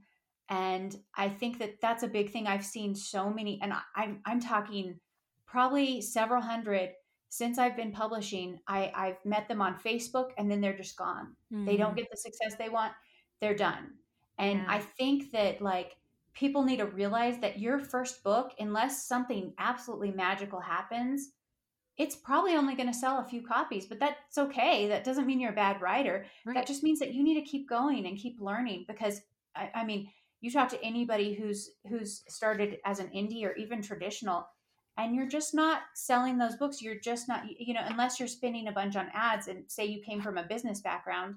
and 0.49 0.95
I 1.15 1.29
think 1.29 1.57
that 1.59 1.81
that's 1.81 2.03
a 2.03 2.07
big 2.07 2.31
thing. 2.31 2.47
I've 2.47 2.65
seen 2.65 2.93
so 2.95 3.29
many, 3.29 3.59
and 3.61 3.73
I, 3.73 3.81
I'm 3.95 4.21
I'm 4.25 4.39
talking 4.39 4.99
probably 5.47 5.99
several 6.01 6.41
hundred 6.41 6.91
since 7.29 7.57
I've 7.57 7.75
been 7.75 7.91
publishing. 7.91 8.59
I 8.67 8.91
I've 8.95 9.25
met 9.25 9.47
them 9.47 9.61
on 9.61 9.79
Facebook, 9.79 10.29
and 10.37 10.49
then 10.49 10.61
they're 10.61 10.77
just 10.77 10.95
gone 10.97 11.35
they 11.51 11.75
don't 11.77 11.93
Mm. 11.93 11.97
get 11.97 12.07
the 12.11 12.17
success 12.17 12.55
they 12.59 12.69
want 12.69 12.93
they're 13.41 13.55
done 13.55 13.93
and 14.39 14.59
Yeah. 14.61 14.65
i 14.67 14.79
think 14.79 15.31
that 15.31 15.61
like 15.61 15.97
people 16.33 16.63
need 16.63 16.77
to 16.77 16.85
realize 16.85 17.37
that 17.39 17.59
your 17.59 17.79
first 17.79 18.23
book 18.23 18.53
unless 18.59 19.05
something 19.05 19.53
absolutely 19.59 20.11
magical 20.11 20.59
happens 20.59 21.29
it's 21.97 22.15
probably 22.15 22.55
only 22.55 22.75
going 22.75 22.87
to 22.87 22.97
sell 22.97 23.19
a 23.19 23.25
few 23.25 23.41
copies 23.45 23.85
but 23.85 23.99
that's 23.99 24.37
okay 24.37 24.87
that 24.87 25.03
doesn't 25.03 25.27
mean 25.27 25.39
you're 25.39 25.51
a 25.51 25.55
bad 25.55 25.81
writer 25.81 26.25
Right. 26.45 26.55
that 26.55 26.67
just 26.67 26.83
means 26.83 26.99
that 26.99 27.13
you 27.13 27.23
need 27.23 27.35
to 27.39 27.49
keep 27.49 27.67
going 27.69 28.05
and 28.07 28.17
keep 28.17 28.37
learning 28.39 28.85
because 28.87 29.21
I, 29.55 29.69
I 29.75 29.85
mean 29.85 30.09
you 30.41 30.49
talk 30.51 30.69
to 30.69 30.83
anybody 30.83 31.33
who's 31.33 31.71
who's 31.89 32.23
started 32.29 32.77
as 32.85 32.99
an 32.99 33.07
indie 33.09 33.43
or 33.43 33.53
even 33.55 33.81
traditional 33.81 34.47
and 34.97 35.15
you're 35.15 35.27
just 35.27 35.53
not 35.53 35.81
selling 35.95 36.37
those 36.37 36.55
books 36.55 36.81
you're 36.81 36.99
just 36.99 37.27
not 37.27 37.43
you 37.59 37.73
know 37.73 37.83
unless 37.85 38.19
you're 38.19 38.27
spending 38.27 38.67
a 38.67 38.71
bunch 38.71 38.95
on 38.95 39.09
ads 39.13 39.47
and 39.47 39.63
say 39.67 39.85
you 39.85 40.01
came 40.01 40.21
from 40.21 40.37
a 40.37 40.43
business 40.43 40.79
background 40.79 41.35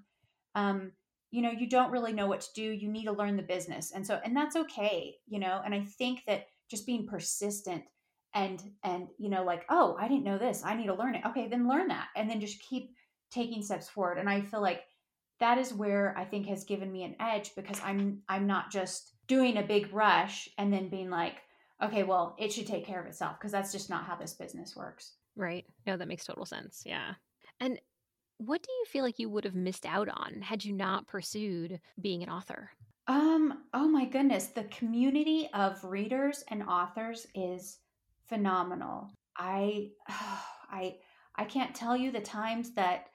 um, 0.54 0.92
you 1.32 1.42
know 1.42 1.50
you 1.50 1.68
don't 1.68 1.90
really 1.90 2.12
know 2.12 2.28
what 2.28 2.42
to 2.42 2.48
do 2.54 2.62
you 2.62 2.88
need 2.88 3.04
to 3.04 3.12
learn 3.12 3.36
the 3.36 3.42
business 3.42 3.90
and 3.90 4.06
so 4.06 4.20
and 4.24 4.36
that's 4.36 4.54
okay 4.54 5.16
you 5.26 5.40
know 5.40 5.60
and 5.64 5.74
i 5.74 5.80
think 5.80 6.20
that 6.26 6.46
just 6.70 6.86
being 6.86 7.06
persistent 7.06 7.82
and 8.34 8.62
and 8.84 9.08
you 9.18 9.28
know 9.28 9.42
like 9.42 9.64
oh 9.68 9.96
i 9.98 10.06
didn't 10.06 10.24
know 10.24 10.38
this 10.38 10.62
i 10.64 10.74
need 10.74 10.86
to 10.86 10.94
learn 10.94 11.16
it 11.16 11.26
okay 11.26 11.48
then 11.48 11.68
learn 11.68 11.88
that 11.88 12.08
and 12.14 12.30
then 12.30 12.40
just 12.40 12.62
keep 12.62 12.94
taking 13.32 13.62
steps 13.62 13.88
forward. 13.88 14.18
And 14.18 14.28
I 14.28 14.42
feel 14.42 14.60
like 14.60 14.82
that 15.40 15.58
is 15.58 15.74
where 15.74 16.14
I 16.16 16.24
think 16.24 16.46
has 16.46 16.64
given 16.64 16.92
me 16.92 17.02
an 17.02 17.16
edge 17.18 17.54
because 17.56 17.80
I'm 17.82 18.22
I'm 18.28 18.46
not 18.46 18.70
just 18.70 19.14
doing 19.26 19.56
a 19.56 19.62
big 19.62 19.92
rush 19.92 20.48
and 20.58 20.72
then 20.72 20.88
being 20.88 21.10
like, 21.10 21.36
okay, 21.82 22.04
well, 22.04 22.36
it 22.38 22.52
should 22.52 22.66
take 22.66 22.86
care 22.86 23.00
of 23.00 23.06
itself 23.06 23.38
because 23.38 23.50
that's 23.50 23.72
just 23.72 23.90
not 23.90 24.04
how 24.04 24.14
this 24.14 24.34
business 24.34 24.76
works. 24.76 25.14
Right. 25.34 25.64
No, 25.86 25.96
that 25.96 26.08
makes 26.08 26.24
total 26.24 26.44
sense. 26.44 26.82
Yeah. 26.86 27.14
And 27.58 27.80
what 28.46 28.62
do 28.62 28.72
you 28.72 28.84
feel 28.86 29.04
like 29.04 29.18
you 29.18 29.28
would 29.28 29.44
have 29.44 29.54
missed 29.54 29.86
out 29.86 30.08
on 30.08 30.42
had 30.42 30.64
you 30.64 30.72
not 30.72 31.06
pursued 31.06 31.80
being 32.00 32.22
an 32.22 32.28
author? 32.28 32.70
Um, 33.08 33.64
oh 33.74 33.88
my 33.88 34.04
goodness, 34.04 34.46
the 34.48 34.64
community 34.64 35.48
of 35.54 35.82
readers 35.84 36.44
and 36.48 36.62
authors 36.62 37.26
is 37.34 37.78
phenomenal. 38.28 39.10
I 39.36 39.90
I 40.08 40.96
I 41.36 41.44
can't 41.44 41.74
tell 41.74 41.96
you 41.96 42.10
the 42.12 42.20
times 42.20 42.74
that 42.74 43.06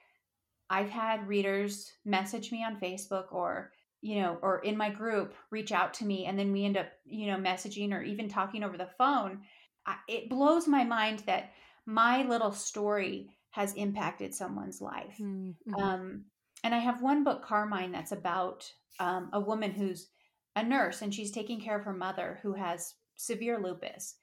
I've 0.70 0.90
had 0.90 1.28
readers 1.28 1.92
message 2.04 2.52
me 2.52 2.64
on 2.64 2.80
Facebook 2.80 3.32
or 3.32 3.72
you 4.00 4.20
know 4.20 4.38
or 4.42 4.60
in 4.60 4.76
my 4.76 4.90
group 4.90 5.34
reach 5.50 5.72
out 5.72 5.94
to 5.94 6.04
me 6.04 6.26
and 6.26 6.38
then 6.38 6.52
we 6.52 6.64
end 6.64 6.76
up 6.76 6.88
you 7.04 7.26
know 7.26 7.36
messaging 7.36 7.92
or 7.92 8.02
even 8.02 8.28
talking 8.28 8.62
over 8.62 8.76
the 8.76 8.90
phone. 8.98 9.40
I, 9.86 9.96
it 10.06 10.28
blows 10.28 10.68
my 10.68 10.84
mind 10.84 11.20
that 11.26 11.52
my 11.86 12.22
little 12.22 12.52
story 12.52 13.30
has 13.50 13.72
impacted 13.74 14.34
someone's 14.34 14.80
life. 14.80 15.16
Mm-hmm. 15.20 15.74
Um, 15.74 16.24
and 16.64 16.74
I 16.74 16.78
have 16.78 17.02
one 17.02 17.24
book, 17.24 17.44
Carmine, 17.44 17.92
that's 17.92 18.12
about 18.12 18.70
um, 19.00 19.30
a 19.32 19.40
woman 19.40 19.70
who's 19.70 20.08
a 20.56 20.62
nurse 20.62 21.02
and 21.02 21.14
she's 21.14 21.30
taking 21.30 21.60
care 21.60 21.78
of 21.78 21.84
her 21.84 21.92
mother 21.92 22.40
who 22.42 22.52
has 22.52 22.94
severe 23.16 23.58
lupus. 23.58 24.16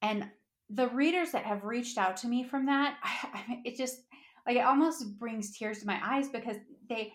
And 0.00 0.28
the 0.70 0.88
readers 0.88 1.32
that 1.32 1.44
have 1.44 1.64
reached 1.64 1.98
out 1.98 2.16
to 2.18 2.28
me 2.28 2.44
from 2.44 2.66
that, 2.66 2.96
I, 3.02 3.28
I, 3.34 3.60
it 3.64 3.76
just 3.76 4.02
like 4.46 4.56
it 4.56 4.64
almost 4.64 5.18
brings 5.18 5.56
tears 5.56 5.80
to 5.80 5.86
my 5.86 6.00
eyes 6.02 6.28
because 6.28 6.56
they 6.88 7.12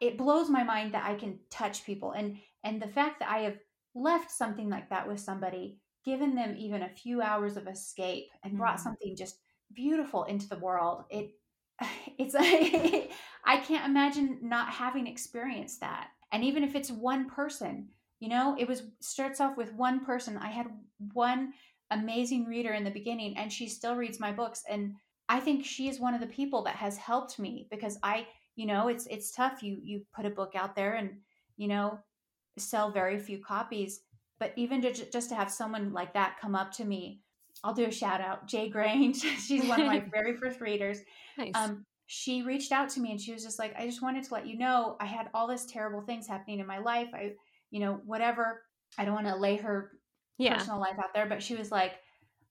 it 0.00 0.18
blows 0.18 0.50
my 0.50 0.62
mind 0.62 0.92
that 0.94 1.04
I 1.04 1.14
can 1.14 1.38
touch 1.50 1.84
people 1.84 2.12
and 2.12 2.38
and 2.64 2.82
the 2.82 2.88
fact 2.88 3.20
that 3.20 3.30
I 3.30 3.38
have 3.38 3.58
left 3.94 4.30
something 4.30 4.68
like 4.68 4.90
that 4.90 5.08
with 5.08 5.20
somebody, 5.20 5.78
given 6.04 6.34
them 6.34 6.54
even 6.58 6.82
a 6.82 6.88
few 6.88 7.22
hours 7.22 7.56
of 7.56 7.66
escape 7.66 8.26
and 8.42 8.58
brought 8.58 8.76
mm. 8.76 8.82
something 8.82 9.16
just 9.16 9.38
beautiful 9.72 10.24
into 10.24 10.48
the 10.48 10.58
world. 10.58 11.04
It 11.10 11.32
it's 12.18 12.34
I 13.44 13.56
can't 13.58 13.88
imagine 13.88 14.38
not 14.42 14.70
having 14.70 15.06
experienced 15.06 15.80
that. 15.80 16.08
And 16.32 16.44
even 16.44 16.64
if 16.64 16.74
it's 16.74 16.90
one 16.90 17.28
person, 17.30 17.88
you 18.18 18.28
know, 18.28 18.56
it 18.58 18.66
was 18.66 18.82
starts 19.00 19.40
off 19.40 19.56
with 19.56 19.74
one 19.74 20.04
person. 20.04 20.36
I 20.36 20.48
had 20.48 20.66
one 21.12 21.52
amazing 21.90 22.46
reader 22.46 22.72
in 22.72 22.84
the 22.84 22.90
beginning 22.90 23.36
and 23.36 23.52
she 23.52 23.68
still 23.68 23.94
reads 23.94 24.18
my 24.18 24.32
books 24.32 24.64
and 24.68 24.94
I 25.28 25.40
think 25.40 25.64
she 25.64 25.88
is 25.88 26.00
one 26.00 26.14
of 26.14 26.20
the 26.20 26.26
people 26.26 26.62
that 26.64 26.76
has 26.76 26.96
helped 26.96 27.38
me 27.38 27.66
because 27.70 27.98
I, 28.02 28.26
you 28.54 28.66
know, 28.66 28.88
it's 28.88 29.06
it's 29.06 29.32
tough 29.32 29.62
you 29.62 29.78
you 29.82 30.02
put 30.14 30.26
a 30.26 30.30
book 30.30 30.52
out 30.54 30.76
there 30.76 30.94
and, 30.94 31.18
you 31.56 31.68
know, 31.68 31.98
sell 32.58 32.90
very 32.90 33.18
few 33.18 33.42
copies, 33.42 34.00
but 34.38 34.52
even 34.56 34.82
just 34.82 35.12
just 35.12 35.28
to 35.30 35.34
have 35.34 35.50
someone 35.50 35.92
like 35.92 36.14
that 36.14 36.38
come 36.40 36.54
up 36.54 36.72
to 36.72 36.84
me 36.84 37.22
I'll 37.64 37.74
do 37.74 37.86
a 37.86 37.90
shout 37.90 38.20
out. 38.20 38.46
Jay 38.46 38.68
Grange, 38.68 39.20
she's 39.46 39.64
one 39.64 39.80
of 39.80 39.86
my 39.86 40.00
very 40.12 40.36
first 40.36 40.60
readers. 40.60 41.00
Nice. 41.38 41.52
Um, 41.54 41.84
she 42.06 42.42
reached 42.42 42.72
out 42.72 42.88
to 42.90 43.00
me 43.00 43.10
and 43.10 43.20
she 43.20 43.32
was 43.32 43.42
just 43.42 43.58
like, 43.58 43.74
I 43.76 43.86
just 43.86 44.02
wanted 44.02 44.24
to 44.24 44.34
let 44.34 44.46
you 44.46 44.56
know 44.56 44.96
I 45.00 45.06
had 45.06 45.28
all 45.34 45.48
this 45.48 45.66
terrible 45.66 46.02
things 46.02 46.26
happening 46.26 46.60
in 46.60 46.66
my 46.66 46.78
life. 46.78 47.08
I, 47.12 47.32
you 47.70 47.80
know, 47.80 48.00
whatever. 48.04 48.62
I 48.96 49.04
don't 49.04 49.14
want 49.14 49.26
to 49.26 49.36
lay 49.36 49.56
her 49.56 49.92
yeah. 50.38 50.56
personal 50.56 50.80
life 50.80 50.98
out 50.98 51.12
there, 51.14 51.26
but 51.26 51.42
she 51.42 51.56
was 51.56 51.72
like, 51.72 51.94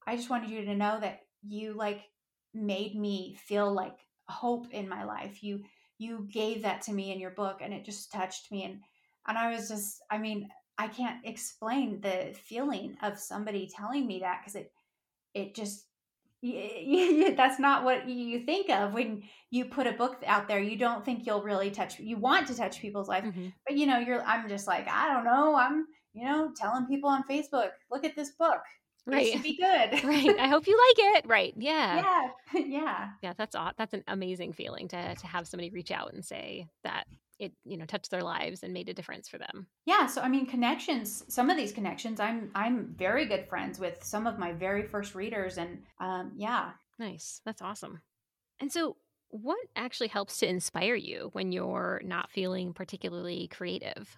I 0.05 0.15
just 0.15 0.29
wanted 0.29 0.49
you 0.49 0.65
to 0.65 0.75
know 0.75 0.99
that 0.99 1.21
you 1.47 1.73
like 1.73 2.01
made 2.53 2.95
me 2.95 3.37
feel 3.47 3.73
like 3.73 3.97
hope 4.27 4.67
in 4.71 4.89
my 4.89 5.03
life. 5.03 5.43
You 5.43 5.63
you 5.97 6.27
gave 6.31 6.63
that 6.63 6.81
to 6.83 6.93
me 6.93 7.13
in 7.13 7.19
your 7.19 7.31
book 7.31 7.59
and 7.61 7.73
it 7.73 7.85
just 7.85 8.11
touched 8.11 8.51
me 8.51 8.63
and 8.65 8.79
and 9.27 9.37
I 9.37 9.51
was 9.51 9.69
just 9.69 10.01
I 10.11 10.17
mean, 10.17 10.49
I 10.77 10.87
can't 10.87 11.25
explain 11.25 12.01
the 12.01 12.35
feeling 12.43 12.97
of 13.01 13.17
somebody 13.17 13.69
telling 13.73 14.05
me 14.05 14.19
that 14.19 14.41
because 14.41 14.55
it 14.55 14.71
it 15.35 15.53
just 15.53 15.85
that's 17.35 17.59
not 17.59 17.83
what 17.83 18.07
you 18.07 18.45
think 18.45 18.69
of 18.69 18.93
when 18.93 19.23
you 19.49 19.65
put 19.65 19.87
a 19.87 19.93
book 19.93 20.23
out 20.27 20.47
there. 20.47 20.59
You 20.59 20.77
don't 20.77 21.03
think 21.03 21.25
you'll 21.25 21.41
really 21.41 21.71
touch 21.71 21.99
you 21.99 22.17
want 22.17 22.47
to 22.47 22.55
touch 22.55 22.79
people's 22.79 23.07
life 23.07 23.23
mm-hmm. 23.23 23.47
but 23.67 23.77
you 23.77 23.87
know 23.87 23.97
you're 23.99 24.21
i'm 24.23 24.47
just 24.47 24.67
like 24.67 24.87
i 24.87 25.11
don't 25.11 25.25
know. 25.25 25.55
I'm 25.55 25.85
you 26.13 26.25
know 26.25 26.51
telling 26.55 26.85
people 26.85 27.09
on 27.09 27.23
facebook 27.29 27.69
look 27.91 28.03
at 28.03 28.15
this 28.15 28.31
book. 28.31 28.61
Right. 29.07 29.27
it 29.27 29.33
should 29.33 29.43
be 29.43 29.57
good 29.57 30.03
right. 30.03 30.35
I 30.39 30.47
hope 30.47 30.65
you 30.65 30.75
like 30.89 31.15
it. 31.15 31.27
Right. 31.27 31.53
Yeah. 31.57 31.95
Yeah. 32.53 32.61
Yeah. 32.65 33.09
Yeah 33.21 33.33
that's 33.37 33.55
that's 33.77 33.93
an 33.93 34.03
amazing 34.07 34.53
feeling 34.53 34.87
to 34.89 35.15
to 35.15 35.27
have 35.27 35.47
somebody 35.47 35.69
reach 35.69 35.91
out 35.91 36.13
and 36.13 36.23
say 36.23 36.67
that 36.83 37.05
it 37.39 37.53
you 37.63 37.77
know 37.77 37.85
touched 37.85 38.11
their 38.11 38.23
lives 38.23 38.63
and 38.63 38.73
made 38.73 38.89
a 38.89 38.93
difference 38.93 39.27
for 39.27 39.37
them. 39.37 39.67
Yeah 39.85 40.05
so 40.05 40.21
i 40.21 40.27
mean 40.27 40.45
connections 40.45 41.23
some 41.27 41.49
of 41.49 41.57
these 41.57 41.71
connections 41.71 42.19
i'm 42.19 42.51
i'm 42.55 42.93
very 42.97 43.25
good 43.25 43.47
friends 43.47 43.79
with 43.79 44.03
some 44.03 44.27
of 44.27 44.39
my 44.39 44.51
very 44.51 44.83
first 44.83 45.15
readers 45.15 45.57
and 45.57 45.83
um 45.99 46.31
yeah. 46.35 46.71
Nice 46.99 47.41
that's 47.45 47.61
awesome. 47.61 48.01
And 48.59 48.71
so 48.71 48.97
what 49.29 49.59
actually 49.75 50.07
helps 50.07 50.37
to 50.39 50.47
inspire 50.47 50.95
you 50.95 51.29
when 51.33 51.51
you're 51.51 52.01
not 52.05 52.31
feeling 52.31 52.73
particularly 52.73 53.49
creative? 53.49 54.15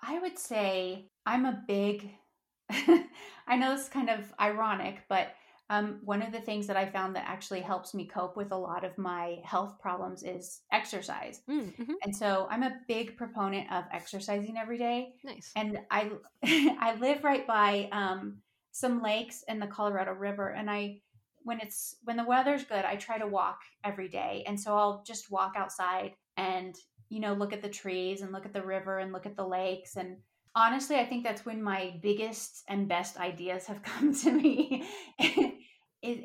I 0.00 0.18
would 0.18 0.38
say 0.38 1.06
i'm 1.24 1.46
a 1.46 1.62
big 1.66 2.10
i 2.70 3.56
know 3.56 3.74
this 3.74 3.84
is 3.84 3.88
kind 3.88 4.10
of 4.10 4.32
ironic 4.40 5.02
but 5.08 5.34
um, 5.70 6.00
one 6.04 6.20
of 6.20 6.30
the 6.30 6.40
things 6.40 6.66
that 6.66 6.76
I 6.76 6.84
found 6.84 7.16
that 7.16 7.24
actually 7.26 7.60
helps 7.60 7.94
me 7.94 8.06
cope 8.06 8.36
with 8.36 8.52
a 8.52 8.56
lot 8.56 8.84
of 8.84 8.96
my 8.98 9.38
health 9.44 9.78
problems 9.80 10.22
is 10.22 10.60
exercise. 10.72 11.40
Mm, 11.48 11.74
mm-hmm. 11.74 11.92
And 12.02 12.14
so 12.14 12.46
I'm 12.50 12.62
a 12.62 12.76
big 12.86 13.16
proponent 13.16 13.72
of 13.72 13.84
exercising 13.90 14.58
every 14.58 14.76
day. 14.76 15.14
Nice. 15.24 15.50
And 15.56 15.78
I 15.90 16.10
I 16.44 16.96
live 17.00 17.24
right 17.24 17.46
by 17.46 17.88
um, 17.92 18.38
some 18.72 19.02
lakes 19.02 19.42
and 19.48 19.60
the 19.60 19.66
Colorado 19.66 20.12
River, 20.12 20.50
and 20.50 20.70
I 20.70 21.00
when 21.44 21.60
it's 21.60 21.96
when 22.04 22.18
the 22.18 22.24
weather's 22.24 22.64
good, 22.64 22.84
I 22.84 22.96
try 22.96 23.18
to 23.18 23.26
walk 23.26 23.60
every 23.84 24.08
day. 24.08 24.44
And 24.46 24.60
so 24.60 24.76
I'll 24.76 25.02
just 25.06 25.30
walk 25.30 25.54
outside 25.56 26.12
and 26.36 26.74
you 27.08 27.20
know 27.20 27.32
look 27.32 27.54
at 27.54 27.62
the 27.62 27.68
trees 27.70 28.20
and 28.20 28.32
look 28.32 28.44
at 28.44 28.52
the 28.52 28.62
river 28.62 28.98
and 28.98 29.12
look 29.12 29.24
at 29.24 29.36
the 29.36 29.46
lakes 29.46 29.96
and 29.96 30.16
honestly, 30.54 30.96
I 30.96 31.04
think 31.04 31.24
that's 31.24 31.44
when 31.44 31.62
my 31.62 31.94
biggest 32.02 32.62
and 32.68 32.88
best 32.88 33.18
ideas 33.18 33.66
have 33.66 33.82
come 33.82 34.14
to 34.14 34.32
me. 34.32 34.84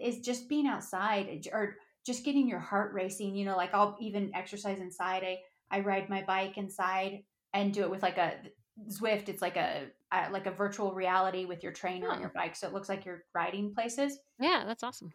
Is, 0.09 0.19
just 0.19 0.49
being 0.49 0.67
outside 0.67 1.47
or 1.53 1.77
just 2.05 2.25
getting 2.25 2.47
your 2.47 2.59
heart 2.59 2.93
racing. 2.93 3.35
You 3.35 3.45
know, 3.45 3.57
like 3.57 3.73
I'll 3.73 3.97
even 3.99 4.31
exercise 4.35 4.79
inside. 4.79 5.23
I 5.23 5.39
I 5.71 5.81
ride 5.81 6.09
my 6.09 6.23
bike 6.23 6.57
inside 6.57 7.23
and 7.53 7.73
do 7.73 7.81
it 7.81 7.89
with 7.91 8.01
like 8.01 8.17
a 8.17 8.33
Zwift. 8.89 9.29
It's 9.29 9.41
like 9.41 9.57
a, 9.57 9.87
a 10.11 10.29
like 10.31 10.47
a 10.47 10.51
virtual 10.51 10.93
reality 10.93 11.45
with 11.45 11.63
your 11.63 11.71
trainer 11.71 12.07
oh. 12.09 12.13
on 12.13 12.21
your 12.21 12.29
bike, 12.29 12.55
so 12.55 12.67
it 12.67 12.73
looks 12.73 12.89
like 12.89 13.05
you're 13.05 13.23
riding 13.33 13.73
places. 13.73 14.17
Yeah, 14.39 14.63
that's 14.65 14.83
awesome. 14.83 15.11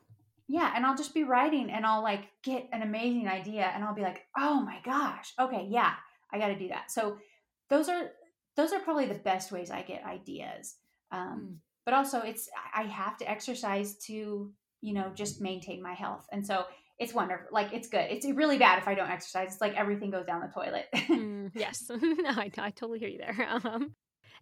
Yeah, 0.46 0.72
and 0.76 0.84
I'll 0.84 0.96
just 0.96 1.14
be 1.14 1.24
riding 1.24 1.70
and 1.70 1.86
I'll 1.86 2.02
like 2.02 2.28
get 2.42 2.68
an 2.72 2.82
amazing 2.82 3.28
idea 3.28 3.70
and 3.74 3.82
I'll 3.82 3.94
be 3.94 4.02
like, 4.02 4.26
"Oh 4.36 4.60
my 4.60 4.78
gosh. 4.84 5.32
Okay, 5.40 5.66
yeah, 5.70 5.94
I 6.32 6.38
got 6.38 6.48
to 6.48 6.58
do 6.58 6.68
that." 6.68 6.90
So 6.90 7.18
those 7.70 7.88
are 7.88 8.10
those 8.56 8.72
are 8.72 8.80
probably 8.80 9.06
the 9.06 9.14
best 9.14 9.50
ways 9.52 9.70
I 9.70 9.82
get 9.82 10.04
ideas. 10.04 10.76
Um, 11.10 11.48
mm. 11.48 11.56
But 11.84 11.94
also, 11.94 12.20
it's 12.20 12.48
I 12.74 12.84
have 12.84 13.16
to 13.18 13.30
exercise 13.30 13.96
to 14.06 14.52
you 14.84 14.92
know 14.92 15.10
just 15.14 15.40
maintain 15.40 15.82
my 15.82 15.94
health, 15.94 16.26
and 16.30 16.46
so 16.46 16.64
it's 16.98 17.12
wonderful. 17.12 17.48
Like 17.50 17.72
it's 17.72 17.88
good. 17.88 18.06
It's 18.10 18.26
really 18.26 18.58
bad 18.58 18.78
if 18.78 18.86
I 18.86 18.94
don't 18.94 19.10
exercise. 19.10 19.52
It's 19.52 19.60
like 19.60 19.74
everything 19.74 20.10
goes 20.10 20.26
down 20.26 20.40
the 20.40 20.48
toilet. 20.48 20.86
mm, 20.94 21.50
yes, 21.54 21.84
no, 21.90 22.30
I, 22.30 22.50
I, 22.58 22.70
totally 22.70 22.98
hear 22.98 23.08
you 23.08 23.18
there. 23.18 23.48
Um, 23.64 23.94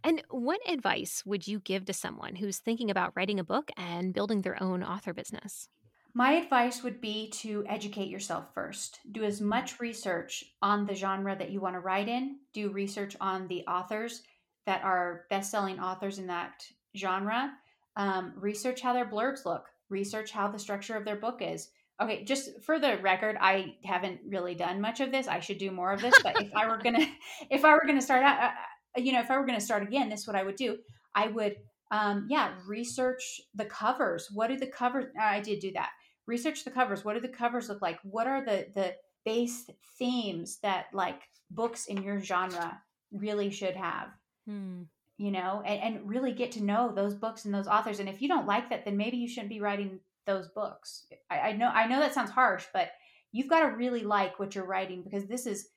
and 0.05 0.20
what 0.31 0.59
advice 0.68 1.22
would 1.24 1.46
you 1.46 1.61
give 1.61 1.85
to 1.85 1.92
someone 1.92 2.35
who's 2.35 2.59
thinking 2.59 2.90
about 2.90 3.12
writing 3.14 3.38
a 3.38 3.44
book 3.44 3.70
and 3.76 4.12
building 4.12 4.42
their 4.42 4.61
own 4.61 4.83
author 4.83 5.14
business? 5.14 5.68
My 6.12 6.33
advice 6.33 6.83
would 6.83 7.00
be 7.00 7.31
to 7.31 7.64
educate 7.68 8.09
yourself 8.09 8.52
first. 8.52 8.98
Do 9.12 9.22
as 9.22 9.40
much 9.40 9.78
research 9.78 10.44
on 10.61 10.87
the 10.87 10.94
genre 10.94 11.37
that 11.38 11.50
you 11.50 11.61
want 11.61 11.76
to 11.76 11.81
write 11.81 12.09
in. 12.09 12.38
Do 12.52 12.70
research 12.70 13.16
on 13.20 13.46
the 13.46 13.64
authors 13.68 14.22
that 14.66 14.83
are 14.83 15.26
best 15.31 15.52
selling 15.52 15.78
authors 15.78 16.18
in 16.18 16.26
that 16.26 16.66
genre. 16.96 17.52
Um, 17.96 18.33
research 18.37 18.81
how 18.81 18.92
their 18.92 19.07
blurbs 19.07 19.44
look. 19.44 19.66
Research 19.92 20.33
how 20.33 20.48
the 20.48 20.59
structure 20.59 20.96
of 20.96 21.05
their 21.05 21.16
book 21.16 21.40
is. 21.40 21.68
Okay, 22.00 22.24
just 22.24 22.62
for 22.62 22.81
the 22.81 22.98
record, 22.98 23.37
I 23.40 23.76
haven't 23.85 24.20
really 24.26 24.55
done 24.55 24.81
much 24.81 25.00
of 25.00 25.12
this. 25.12 25.28
I 25.28 25.40
should 25.40 25.59
do 25.59 25.70
more 25.70 25.92
of 25.92 26.00
this. 26.00 26.14
But 26.22 26.40
if 26.42 26.50
I 26.55 26.66
were 26.66 26.78
gonna, 26.78 27.07
if 27.50 27.64
I 27.64 27.74
were 27.74 27.85
gonna 27.87 28.02
start 28.02 28.24
out, 28.24 28.42
uh, 28.42 28.50
uh, 28.98 29.00
you 29.00 29.12
know, 29.12 29.20
if 29.20 29.31
I 29.31 29.38
were 29.38 29.46
gonna 29.46 29.61
start 29.61 29.83
again, 29.83 30.09
this 30.09 30.22
is 30.22 30.26
what 30.26 30.37
I 30.37 30.42
would 30.42 30.57
do. 30.57 30.78
I 31.14 31.28
would, 31.28 31.57
um, 31.90 32.26
yeah, 32.28 32.55
research 32.66 33.40
the 33.55 33.66
covers. 33.66 34.28
What 34.33 34.48
do 34.48 34.57
the 34.57 34.66
covers? 34.66 35.07
I 35.20 35.40
did 35.40 35.61
do 35.61 35.72
that 35.72 35.90
research 36.26 36.64
the 36.64 36.70
covers 36.70 37.05
what 37.05 37.14
do 37.14 37.20
the 37.20 37.28
covers 37.28 37.68
look 37.68 37.83
like 37.83 37.98
what 38.02 38.26
are 38.26 38.44
the 38.44 38.66
the 38.74 38.94
base 39.24 39.68
themes 39.98 40.59
that 40.62 40.87
like 40.92 41.22
books 41.50 41.87
in 41.87 42.02
your 42.02 42.20
genre 42.20 42.81
really 43.12 43.50
should 43.50 43.76
have 43.76 44.09
hmm. 44.46 44.83
You 45.22 45.30
know 45.30 45.62
and, 45.64 45.80
and 45.80 46.08
really 46.08 46.32
get 46.32 46.52
to 46.52 46.62
know 46.62 46.92
those 46.94 47.14
books 47.14 47.44
and 47.44 47.54
those 47.54 47.68
authors 47.68 48.00
and 48.00 48.08
if 48.08 48.20
you 48.20 48.28
don't 48.28 48.46
like 48.46 48.68
that 48.70 48.85
then 48.85 48.96
maybe 48.96 49.16
you 49.16 49.28
shouldn't 49.28 49.48
be 49.50 49.61
writing 49.61 50.00
those 50.26 50.48
books 50.48 51.06
I, 51.30 51.38
I 51.38 51.52
know 51.52 51.68
i 51.68 51.87
know 51.87 52.00
that 52.00 52.14
sounds 52.14 52.30
harsh 52.30 52.64
but 52.72 52.90
you've 53.32 53.48
got 53.48 53.61
to 53.61 53.76
really 53.76 54.02
like 54.02 54.38
what 54.38 54.54
you're 54.54 54.66
writing 54.66 55.02
because 55.02 55.26
this 55.26 55.46
is 55.46 55.68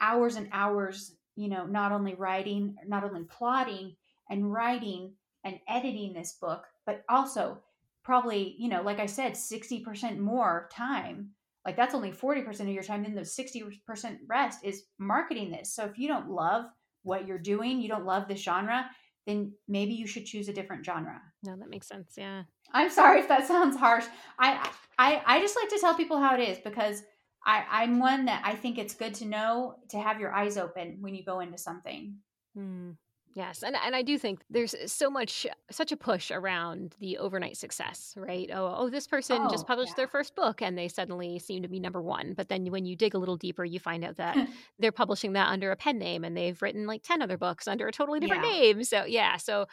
hours 0.00 0.36
and 0.36 0.48
hours, 0.52 1.14
you 1.36 1.48
know, 1.48 1.66
not 1.66 1.92
only 1.92 2.14
writing, 2.14 2.76
not 2.86 3.04
only 3.04 3.24
plotting 3.24 3.96
and 4.30 4.50
writing 4.50 5.12
and 5.44 5.58
editing 5.68 6.12
this 6.12 6.36
book, 6.40 6.64
but 6.86 7.04
also 7.08 7.58
probably, 8.04 8.54
you 8.58 8.68
know, 8.68 8.82
like 8.82 9.00
I 9.00 9.06
said, 9.06 9.32
60% 9.32 10.18
more 10.18 10.68
time. 10.72 11.30
Like 11.66 11.76
that's 11.76 11.94
only 11.94 12.12
40% 12.12 12.60
of 12.60 12.68
your 12.68 12.82
time. 12.82 13.02
Then 13.02 13.14
the 13.14 13.22
60% 13.22 14.18
rest 14.26 14.60
is 14.64 14.84
marketing 14.98 15.50
this. 15.50 15.74
So 15.74 15.84
if 15.84 15.98
you 15.98 16.08
don't 16.08 16.30
love 16.30 16.66
what 17.02 17.26
you're 17.26 17.38
doing, 17.38 17.80
you 17.80 17.88
don't 17.88 18.04
love 18.04 18.28
this 18.28 18.40
genre, 18.40 18.88
then 19.26 19.52
maybe 19.68 19.94
you 19.94 20.06
should 20.06 20.26
choose 20.26 20.48
a 20.48 20.52
different 20.52 20.84
genre. 20.84 21.20
No, 21.42 21.56
that 21.56 21.68
makes 21.68 21.88
sense. 21.88 22.14
Yeah. 22.16 22.44
I'm 22.72 22.90
sorry 22.90 23.20
if 23.20 23.28
that 23.28 23.46
sounds 23.46 23.76
harsh. 23.76 24.04
I 24.38 24.70
I 24.98 25.22
I 25.26 25.40
just 25.40 25.56
like 25.56 25.68
to 25.70 25.78
tell 25.78 25.94
people 25.94 26.18
how 26.18 26.34
it 26.34 26.40
is 26.40 26.58
because 26.58 27.02
I 27.44 27.64
I'm 27.70 27.98
one 27.98 28.26
that 28.26 28.42
I 28.44 28.54
think 28.54 28.78
it's 28.78 28.94
good 28.94 29.14
to 29.14 29.24
know 29.24 29.76
to 29.90 29.98
have 29.98 30.20
your 30.20 30.32
eyes 30.32 30.56
open 30.56 30.98
when 31.00 31.14
you 31.14 31.24
go 31.24 31.40
into 31.40 31.58
something. 31.58 32.16
Hmm. 32.56 32.90
Yes, 33.34 33.62
and 33.62 33.76
and 33.76 33.94
I 33.94 34.02
do 34.02 34.18
think 34.18 34.40
there's 34.50 34.74
so 34.90 35.08
much 35.08 35.46
such 35.70 35.92
a 35.92 35.96
push 35.96 36.30
around 36.30 36.96
the 36.98 37.18
overnight 37.18 37.56
success, 37.56 38.14
right? 38.16 38.50
Oh, 38.52 38.74
oh, 38.76 38.90
this 38.90 39.06
person 39.06 39.38
oh, 39.40 39.50
just 39.50 39.66
published 39.66 39.92
yeah. 39.92 39.98
their 39.98 40.08
first 40.08 40.34
book 40.34 40.60
and 40.60 40.76
they 40.76 40.88
suddenly 40.88 41.38
seem 41.38 41.62
to 41.62 41.68
be 41.68 41.78
number 41.78 42.02
1. 42.02 42.34
But 42.34 42.48
then 42.48 42.66
when 42.66 42.86
you 42.86 42.96
dig 42.96 43.14
a 43.14 43.18
little 43.18 43.36
deeper, 43.36 43.64
you 43.64 43.78
find 43.78 44.04
out 44.04 44.16
that 44.16 44.36
they're 44.78 44.90
publishing 44.90 45.34
that 45.34 45.48
under 45.48 45.70
a 45.70 45.76
pen 45.76 45.98
name 45.98 46.24
and 46.24 46.36
they've 46.36 46.60
written 46.60 46.86
like 46.86 47.02
10 47.02 47.22
other 47.22 47.38
books 47.38 47.68
under 47.68 47.86
a 47.86 47.92
totally 47.92 48.18
different 48.18 48.44
yeah. 48.44 48.50
name. 48.50 48.84
So, 48.84 49.04
yeah, 49.04 49.36
so 49.36 49.66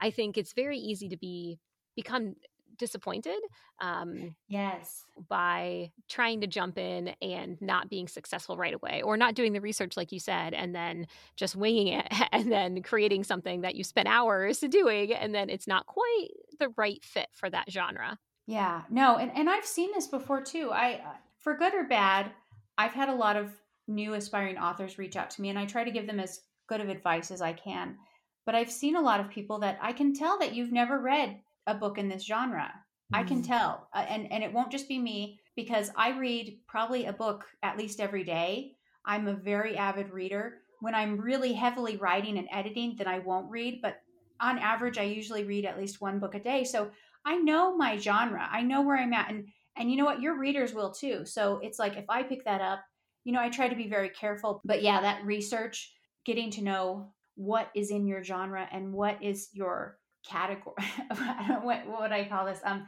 I 0.00 0.10
think 0.10 0.38
it's 0.38 0.54
very 0.54 0.78
easy 0.78 1.08
to 1.10 1.16
be 1.16 1.58
become 1.94 2.36
disappointed 2.82 3.38
um, 3.80 4.34
yes. 4.48 5.04
by 5.28 5.92
trying 6.08 6.40
to 6.40 6.48
jump 6.48 6.76
in 6.76 7.14
and 7.22 7.56
not 7.62 7.88
being 7.88 8.08
successful 8.08 8.56
right 8.56 8.74
away 8.74 9.02
or 9.04 9.16
not 9.16 9.36
doing 9.36 9.52
the 9.52 9.60
research 9.60 9.96
like 9.96 10.10
you 10.10 10.18
said 10.18 10.52
and 10.52 10.74
then 10.74 11.06
just 11.36 11.54
winging 11.54 11.86
it 11.86 12.08
and 12.32 12.50
then 12.50 12.82
creating 12.82 13.22
something 13.22 13.60
that 13.60 13.76
you 13.76 13.84
spent 13.84 14.08
hours 14.08 14.58
doing 14.58 15.12
and 15.12 15.32
then 15.32 15.48
it's 15.48 15.68
not 15.68 15.86
quite 15.86 16.30
the 16.58 16.70
right 16.76 17.04
fit 17.04 17.28
for 17.30 17.48
that 17.48 17.70
genre. 17.70 18.18
Yeah 18.48 18.82
no 18.90 19.16
and, 19.16 19.30
and 19.36 19.48
i've 19.48 19.64
seen 19.64 19.92
this 19.94 20.08
before 20.08 20.42
too 20.42 20.70
i 20.72 20.94
uh, 20.94 21.12
for 21.38 21.56
good 21.56 21.72
or 21.74 21.84
bad 21.84 22.32
i've 22.76 22.92
had 22.92 23.08
a 23.08 23.14
lot 23.14 23.36
of 23.36 23.52
new 23.86 24.14
aspiring 24.14 24.58
authors 24.58 24.98
reach 24.98 25.14
out 25.14 25.30
to 25.30 25.40
me 25.40 25.50
and 25.50 25.58
i 25.58 25.64
try 25.64 25.84
to 25.84 25.92
give 25.92 26.08
them 26.08 26.18
as 26.18 26.40
good 26.68 26.80
of 26.80 26.88
advice 26.88 27.30
as 27.30 27.40
i 27.40 27.52
can 27.52 27.96
but 28.44 28.56
i've 28.56 28.70
seen 28.70 28.96
a 28.96 29.00
lot 29.00 29.20
of 29.20 29.30
people 29.30 29.60
that 29.60 29.78
i 29.80 29.92
can 29.92 30.12
tell 30.12 30.40
that 30.40 30.54
you've 30.54 30.72
never 30.72 31.00
read 31.00 31.38
a 31.66 31.74
book 31.74 31.98
in 31.98 32.08
this 32.08 32.24
genre. 32.24 32.72
Mm-hmm. 33.12 33.14
I 33.14 33.22
can 33.24 33.42
mm. 33.42 33.46
tell. 33.46 33.88
Uh, 33.94 34.04
and 34.08 34.30
and 34.32 34.42
it 34.42 34.52
won't 34.52 34.72
just 34.72 34.88
be 34.88 34.98
me 34.98 35.40
because 35.56 35.90
I 35.96 36.18
read 36.18 36.58
probably 36.66 37.06
a 37.06 37.12
book 37.12 37.44
at 37.62 37.78
least 37.78 38.00
every 38.00 38.24
day. 38.24 38.72
I'm 39.04 39.28
a 39.28 39.34
very 39.34 39.76
avid 39.76 40.10
reader. 40.10 40.58
When 40.80 40.94
I'm 40.94 41.20
really 41.20 41.52
heavily 41.52 41.96
writing 41.96 42.38
and 42.38 42.48
editing, 42.50 42.96
then 42.96 43.06
I 43.06 43.20
won't 43.20 43.50
read, 43.50 43.80
but 43.82 44.00
on 44.40 44.58
average 44.58 44.98
I 44.98 45.02
usually 45.02 45.44
read 45.44 45.64
at 45.64 45.78
least 45.78 46.00
one 46.00 46.18
book 46.18 46.34
a 46.34 46.40
day. 46.40 46.64
So 46.64 46.90
I 47.24 47.36
know 47.36 47.76
my 47.76 47.96
genre. 47.96 48.48
I 48.50 48.62
know 48.62 48.82
where 48.82 48.98
I'm 48.98 49.12
at 49.12 49.30
and 49.30 49.46
and 49.76 49.90
you 49.90 49.96
know 49.96 50.04
what 50.04 50.20
your 50.20 50.38
readers 50.38 50.74
will 50.74 50.90
too. 50.90 51.24
So 51.24 51.58
it's 51.62 51.78
like 51.78 51.96
if 51.96 52.04
I 52.08 52.22
pick 52.22 52.44
that 52.44 52.60
up, 52.60 52.80
you 53.24 53.32
know, 53.32 53.40
I 53.40 53.48
try 53.48 53.68
to 53.68 53.76
be 53.76 53.88
very 53.88 54.10
careful. 54.10 54.60
But 54.64 54.82
yeah, 54.82 55.00
that 55.00 55.24
research, 55.24 55.92
getting 56.24 56.50
to 56.52 56.62
know 56.62 57.12
what 57.36 57.70
is 57.74 57.90
in 57.90 58.06
your 58.06 58.22
genre 58.22 58.68
and 58.70 58.92
what 58.92 59.22
is 59.22 59.48
your 59.52 59.98
category 60.28 60.74
i 61.10 61.46
don't 61.48 61.64
what, 61.64 61.86
what 61.86 62.00
would 62.02 62.12
i 62.12 62.24
call 62.24 62.46
this 62.46 62.60
um 62.64 62.86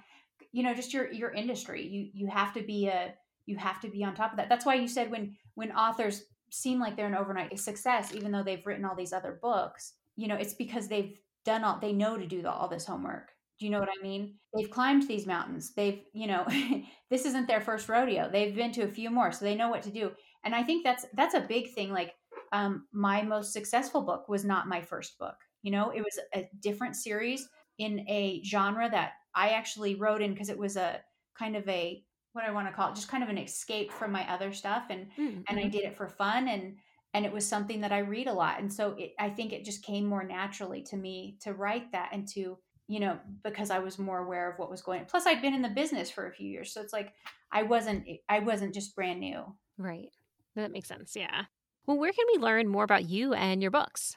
you 0.52 0.62
know 0.62 0.74
just 0.74 0.92
your 0.92 1.12
your 1.12 1.30
industry 1.30 1.86
you 1.86 2.08
you 2.12 2.28
have 2.28 2.52
to 2.54 2.62
be 2.62 2.86
a 2.86 3.14
you 3.46 3.56
have 3.56 3.80
to 3.80 3.88
be 3.88 4.04
on 4.04 4.14
top 4.14 4.32
of 4.32 4.38
that. 4.38 4.48
That's 4.48 4.64
why 4.64 4.74
you 4.74 4.88
said 4.88 5.10
when 5.10 5.36
when 5.54 5.72
authors 5.72 6.24
seem 6.50 6.80
like 6.80 6.96
they're 6.96 7.06
an 7.06 7.14
overnight 7.14 7.58
success 7.58 8.14
even 8.14 8.30
though 8.30 8.42
they've 8.42 8.64
written 8.64 8.84
all 8.84 8.94
these 8.94 9.12
other 9.12 9.38
books 9.42 9.94
you 10.14 10.28
know 10.28 10.36
it's 10.36 10.54
because 10.54 10.86
they've 10.86 11.18
done 11.44 11.64
all 11.64 11.78
they 11.80 11.92
know 11.92 12.16
to 12.16 12.26
do 12.26 12.42
the, 12.42 12.50
all 12.50 12.68
this 12.68 12.86
homework. 12.86 13.30
Do 13.58 13.66
you 13.66 13.70
know 13.70 13.78
what 13.78 13.88
i 13.88 14.02
mean? 14.02 14.34
They've 14.54 14.70
climbed 14.70 15.06
these 15.06 15.26
mountains. 15.26 15.74
They've 15.74 16.00
you 16.12 16.26
know 16.26 16.46
this 17.10 17.24
isn't 17.26 17.48
their 17.48 17.60
first 17.60 17.88
rodeo. 17.88 18.30
They've 18.30 18.54
been 18.54 18.72
to 18.72 18.82
a 18.82 18.88
few 18.88 19.10
more 19.10 19.32
so 19.32 19.44
they 19.44 19.56
know 19.56 19.68
what 19.68 19.82
to 19.82 19.90
do. 19.90 20.12
And 20.44 20.54
i 20.54 20.62
think 20.62 20.84
that's 20.84 21.06
that's 21.14 21.34
a 21.34 21.40
big 21.40 21.72
thing 21.74 21.92
like 21.92 22.14
um, 22.52 22.86
my 22.92 23.22
most 23.22 23.52
successful 23.52 24.02
book 24.02 24.28
was 24.28 24.44
not 24.44 24.68
my 24.68 24.80
first 24.80 25.18
book 25.18 25.34
you 25.64 25.70
know, 25.70 25.90
it 25.90 26.02
was 26.02 26.20
a 26.34 26.48
different 26.60 26.94
series 26.94 27.48
in 27.78 28.00
a 28.00 28.42
genre 28.44 28.88
that 28.90 29.12
I 29.34 29.48
actually 29.48 29.94
wrote 29.96 30.22
in 30.22 30.32
because 30.32 30.50
it 30.50 30.58
was 30.58 30.76
a 30.76 31.00
kind 31.36 31.56
of 31.56 31.66
a 31.68 32.04
what 32.34 32.44
I 32.44 32.50
want 32.50 32.68
to 32.68 32.74
call 32.74 32.90
it, 32.90 32.96
just 32.96 33.08
kind 33.08 33.22
of 33.22 33.30
an 33.30 33.38
escape 33.38 33.90
from 33.92 34.12
my 34.12 34.30
other 34.30 34.52
stuff, 34.52 34.84
and 34.90 35.06
mm-hmm. 35.18 35.40
and 35.48 35.58
I 35.58 35.62
mm-hmm. 35.62 35.70
did 35.70 35.84
it 35.84 35.96
for 35.96 36.06
fun, 36.06 36.48
and 36.48 36.76
and 37.14 37.24
it 37.24 37.32
was 37.32 37.46
something 37.46 37.80
that 37.80 37.92
I 37.92 38.00
read 38.00 38.26
a 38.26 38.32
lot, 38.32 38.60
and 38.60 38.70
so 38.70 38.94
it, 38.98 39.14
I 39.18 39.30
think 39.30 39.52
it 39.52 39.64
just 39.64 39.82
came 39.82 40.04
more 40.04 40.22
naturally 40.22 40.82
to 40.90 40.96
me 40.96 41.38
to 41.40 41.54
write 41.54 41.90
that 41.92 42.10
and 42.12 42.28
to 42.34 42.58
you 42.86 43.00
know 43.00 43.18
because 43.42 43.70
I 43.70 43.78
was 43.78 43.98
more 43.98 44.18
aware 44.18 44.50
of 44.50 44.58
what 44.58 44.70
was 44.70 44.82
going. 44.82 45.00
on. 45.00 45.06
Plus, 45.06 45.26
I'd 45.26 45.40
been 45.40 45.54
in 45.54 45.62
the 45.62 45.68
business 45.70 46.10
for 46.10 46.26
a 46.26 46.32
few 46.32 46.48
years, 46.48 46.74
so 46.74 46.82
it's 46.82 46.92
like 46.92 47.14
I 47.50 47.62
wasn't 47.62 48.04
I 48.28 48.40
wasn't 48.40 48.74
just 48.74 48.94
brand 48.94 49.20
new. 49.20 49.44
Right. 49.78 50.10
That 50.56 50.72
makes 50.72 50.88
sense. 50.88 51.16
Yeah. 51.16 51.44
Well, 51.86 51.98
where 51.98 52.12
can 52.12 52.26
we 52.34 52.42
learn 52.42 52.68
more 52.68 52.84
about 52.84 53.08
you 53.08 53.32
and 53.32 53.62
your 53.62 53.70
books? 53.70 54.16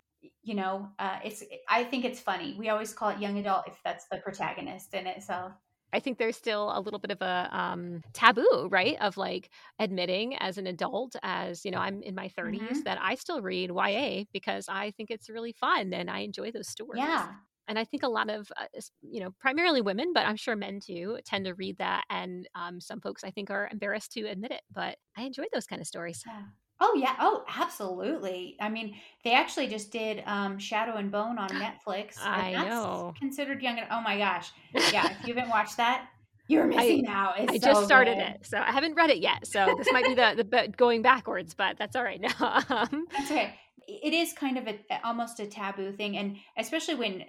you 0.43 0.55
know, 0.55 0.89
uh, 0.99 1.19
it's. 1.25 1.43
I 1.69 1.85
think 1.85 2.05
it's 2.05 2.21
funny. 2.21 2.57
We 2.59 2.69
always 2.69 2.93
call 2.93 3.11
it 3.11 3.21
young 3.21 3.39
adult 3.39 3.65
if 3.69 3.75
that's 3.85 4.07
the 4.11 4.19
protagonist 4.19 4.95
in 4.95 5.07
it. 5.07 5.23
So 5.23 5.53
I 5.93 6.01
think 6.01 6.19
there's 6.19 6.37
still 6.37 6.73
a 6.77 6.81
little 6.81 6.99
bit 6.99 7.11
of 7.11 7.23
a 7.23 7.49
um, 7.53 8.03
taboo, 8.13 8.69
right? 8.71 8.97
Of 9.01 9.17
like 9.17 9.51
admitting 9.79 10.37
as 10.37 10.59
an 10.59 10.67
adult, 10.67 11.17
as 11.23 11.65
you 11.65 11.71
know, 11.71 11.79
I'm 11.79 12.03
in 12.03 12.15
my 12.15 12.29
30s, 12.29 12.61
mm-hmm. 12.61 12.81
that 12.85 12.99
I 13.01 13.15
still 13.15 13.41
read 13.41 13.71
YA 13.71 14.25
because 14.33 14.67
I 14.69 14.91
think 14.93 15.11
it's 15.11 15.31
really 15.31 15.53
fun 15.53 15.93
and 15.93 16.11
I 16.11 16.21
enjoy 16.21 16.51
those 16.51 16.69
stories. 16.69 16.99
Yeah. 16.99 17.29
And 17.69 17.79
I 17.79 17.85
think 17.85 18.05
a 18.05 18.09
lot 18.09 18.31
of, 18.31 18.51
uh, 18.57 18.67
you 19.03 19.21
know, 19.21 19.31
primarily 19.41 19.81
women, 19.81 20.13
but 20.13 20.25
I'm 20.27 20.37
sure 20.37 20.55
men 20.55 20.81
too, 20.81 21.19
tend 21.25 21.47
to 21.47 21.55
read 21.55 21.79
that. 21.79 22.05
And 22.11 22.49
um, 22.55 22.81
some 22.81 23.01
folks 23.01 23.25
I 23.25 23.31
think 23.31 23.51
are 23.51 23.69
embarrassed 23.73 24.13
to 24.13 24.27
admit 24.27 24.53
it, 24.53 24.61
but 24.73 24.97
I 25.17 25.23
enjoy 25.23 25.45
those 25.53 25.67
kind 25.67 25.81
of 25.81 25.89
stories. 25.89 26.23
Yeah. 26.27 26.43
Oh 26.81 26.95
yeah. 26.97 27.17
Oh, 27.21 27.45
absolutely. 27.57 28.57
I 28.61 28.69
mean, 28.69 28.97
they 29.25 29.33
actually 29.33 29.69
just 29.69 29.91
did 29.91 30.23
um, 30.27 30.59
Shadow 30.59 30.97
and 30.97 31.11
Bone 31.11 31.39
on 31.39 31.49
Netflix. 31.51 32.19
I 32.21 32.53
know. 32.53 33.15
Considered 33.19 33.63
young. 33.63 33.79
And, 33.79 33.87
Oh 33.91 34.01
my 34.01 34.19
gosh. 34.19 34.51
Yeah. 34.75 35.11
if 35.11 35.27
you 35.27 35.35
haven't 35.35 35.51
watched 35.51 35.79
that, 35.79 36.09
you're 36.49 36.67
missing 36.67 37.09
I, 37.09 37.13
out. 37.13 37.41
It's 37.41 37.53
I 37.53 37.59
so 37.59 37.67
just 37.73 37.85
started 37.87 38.19
good. 38.19 38.23
it, 38.23 38.47
so 38.47 38.59
I 38.59 38.71
haven't 38.71 38.95
read 38.95 39.11
it 39.11 39.19
yet. 39.19 39.47
So 39.47 39.75
this 39.77 39.89
might 39.91 40.05
be 40.05 40.15
the 40.15 40.45
the 40.45 40.69
going 40.77 41.03
backwards, 41.03 41.55
but 41.55 41.77
that's 41.79 41.97
all 41.97 42.05
right 42.05 42.21
now. 42.21 42.31
Um, 42.69 43.07
that's 43.11 43.31
okay. 43.31 43.55
It 43.89 44.13
is 44.13 44.33
kind 44.33 44.59
of 44.59 44.67
a 44.67 44.79
almost 45.05 45.41
a 45.41 45.47
taboo 45.47 45.93
thing, 45.93 46.17
and 46.17 46.37
especially 46.57 46.95
when 46.97 47.25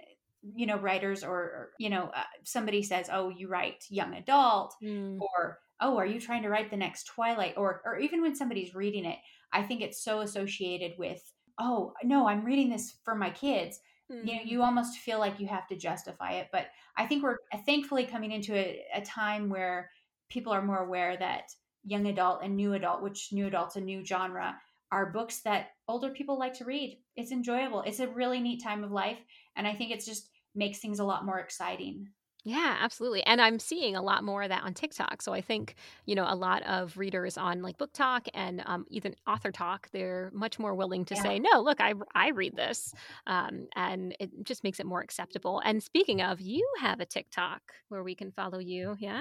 you 0.54 0.66
know 0.66 0.78
writers 0.78 1.24
or, 1.24 1.34
or 1.34 1.70
you 1.78 1.90
know 1.90 2.10
uh, 2.14 2.22
somebody 2.44 2.82
says, 2.82 3.08
"Oh, 3.12 3.28
you 3.28 3.48
write 3.48 3.86
young 3.88 4.14
adult," 4.14 4.74
mm. 4.82 5.18
or 5.20 5.58
"Oh, 5.80 5.96
are 5.96 6.06
you 6.06 6.20
trying 6.20 6.42
to 6.42 6.48
write 6.48 6.70
the 6.70 6.76
next 6.76 7.04
Twilight?" 7.04 7.54
or 7.56 7.82
or 7.84 7.98
even 7.98 8.22
when 8.22 8.36
somebody's 8.36 8.74
reading 8.74 9.04
it 9.04 9.18
I 9.52 9.62
think 9.62 9.80
it's 9.80 10.02
so 10.02 10.20
associated 10.20 10.92
with, 10.98 11.22
oh, 11.58 11.94
no, 12.02 12.28
I'm 12.28 12.44
reading 12.44 12.70
this 12.70 12.96
for 13.04 13.14
my 13.14 13.30
kids. 13.30 13.80
Mm-hmm. 14.10 14.26
You 14.26 14.34
know, 14.34 14.42
you 14.44 14.62
almost 14.62 14.98
feel 14.98 15.18
like 15.18 15.40
you 15.40 15.46
have 15.48 15.66
to 15.68 15.76
justify 15.76 16.32
it. 16.32 16.48
But 16.52 16.66
I 16.96 17.06
think 17.06 17.22
we're 17.22 17.38
uh, 17.52 17.58
thankfully 17.66 18.04
coming 18.04 18.32
into 18.32 18.54
a, 18.54 18.84
a 18.94 19.02
time 19.02 19.48
where 19.48 19.90
people 20.30 20.52
are 20.52 20.62
more 20.62 20.84
aware 20.84 21.16
that 21.16 21.44
young 21.84 22.06
adult 22.06 22.42
and 22.42 22.56
new 22.56 22.74
adult, 22.74 23.02
which 23.02 23.28
new 23.32 23.46
adult's 23.46 23.76
a 23.76 23.80
new 23.80 24.04
genre, 24.04 24.56
are 24.90 25.12
books 25.12 25.40
that 25.40 25.68
older 25.86 26.10
people 26.10 26.38
like 26.38 26.54
to 26.54 26.64
read. 26.64 26.98
It's 27.16 27.32
enjoyable. 27.32 27.82
It's 27.82 28.00
a 28.00 28.08
really 28.08 28.40
neat 28.40 28.62
time 28.62 28.84
of 28.84 28.90
life. 28.90 29.18
And 29.56 29.66
I 29.66 29.74
think 29.74 29.90
it's 29.90 30.06
just 30.06 30.30
makes 30.54 30.78
things 30.78 30.98
a 30.98 31.04
lot 31.04 31.26
more 31.26 31.38
exciting. 31.38 32.08
Yeah, 32.44 32.76
absolutely. 32.80 33.22
And 33.24 33.40
I'm 33.40 33.58
seeing 33.58 33.96
a 33.96 34.02
lot 34.02 34.24
more 34.24 34.42
of 34.42 34.48
that 34.48 34.62
on 34.62 34.72
TikTok. 34.72 35.22
So 35.22 35.32
I 35.32 35.40
think, 35.40 35.74
you 36.06 36.14
know, 36.14 36.24
a 36.26 36.34
lot 36.34 36.62
of 36.62 36.96
readers 36.96 37.36
on 37.36 37.62
like 37.62 37.78
BookTok 37.78 38.28
and 38.32 38.62
um, 38.64 38.86
even 38.88 39.14
AuthorTok, 39.26 39.86
they're 39.92 40.30
much 40.32 40.58
more 40.58 40.74
willing 40.74 41.04
to 41.06 41.14
yeah. 41.14 41.22
say, 41.22 41.38
no, 41.38 41.60
look, 41.60 41.80
I, 41.80 41.94
I 42.14 42.30
read 42.30 42.56
this. 42.56 42.94
Um, 43.26 43.66
and 43.74 44.16
it 44.20 44.30
just 44.44 44.64
makes 44.64 44.80
it 44.80 44.86
more 44.86 45.00
acceptable. 45.00 45.60
And 45.64 45.82
speaking 45.82 46.22
of, 46.22 46.40
you 46.40 46.66
have 46.80 47.00
a 47.00 47.06
TikTok 47.06 47.60
where 47.88 48.02
we 48.02 48.14
can 48.14 48.30
follow 48.30 48.58
you. 48.58 48.96
Yeah. 48.98 49.20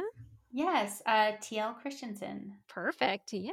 Yes, 0.51 1.01
uh, 1.05 1.33
TL 1.41 1.81
Christianson. 1.81 2.53
Perfect. 2.67 3.33
Yeah. 3.33 3.51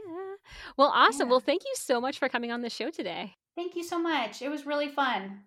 Well, 0.77 0.93
awesome. 0.95 1.27
Yeah. 1.27 1.33
Well, 1.33 1.41
thank 1.41 1.65
you 1.65 1.73
so 1.75 2.01
much 2.01 2.19
for 2.19 2.29
coming 2.29 2.53
on 2.53 2.63
the 2.63 2.71
show 2.71 2.91
today. 2.91 3.35
Thank 3.57 3.77
you 3.77 3.83
so 3.83 3.99
much. 3.99 4.43
It 4.43 4.49
was 4.49 4.67
really 4.67 4.89
fun. 4.89 5.41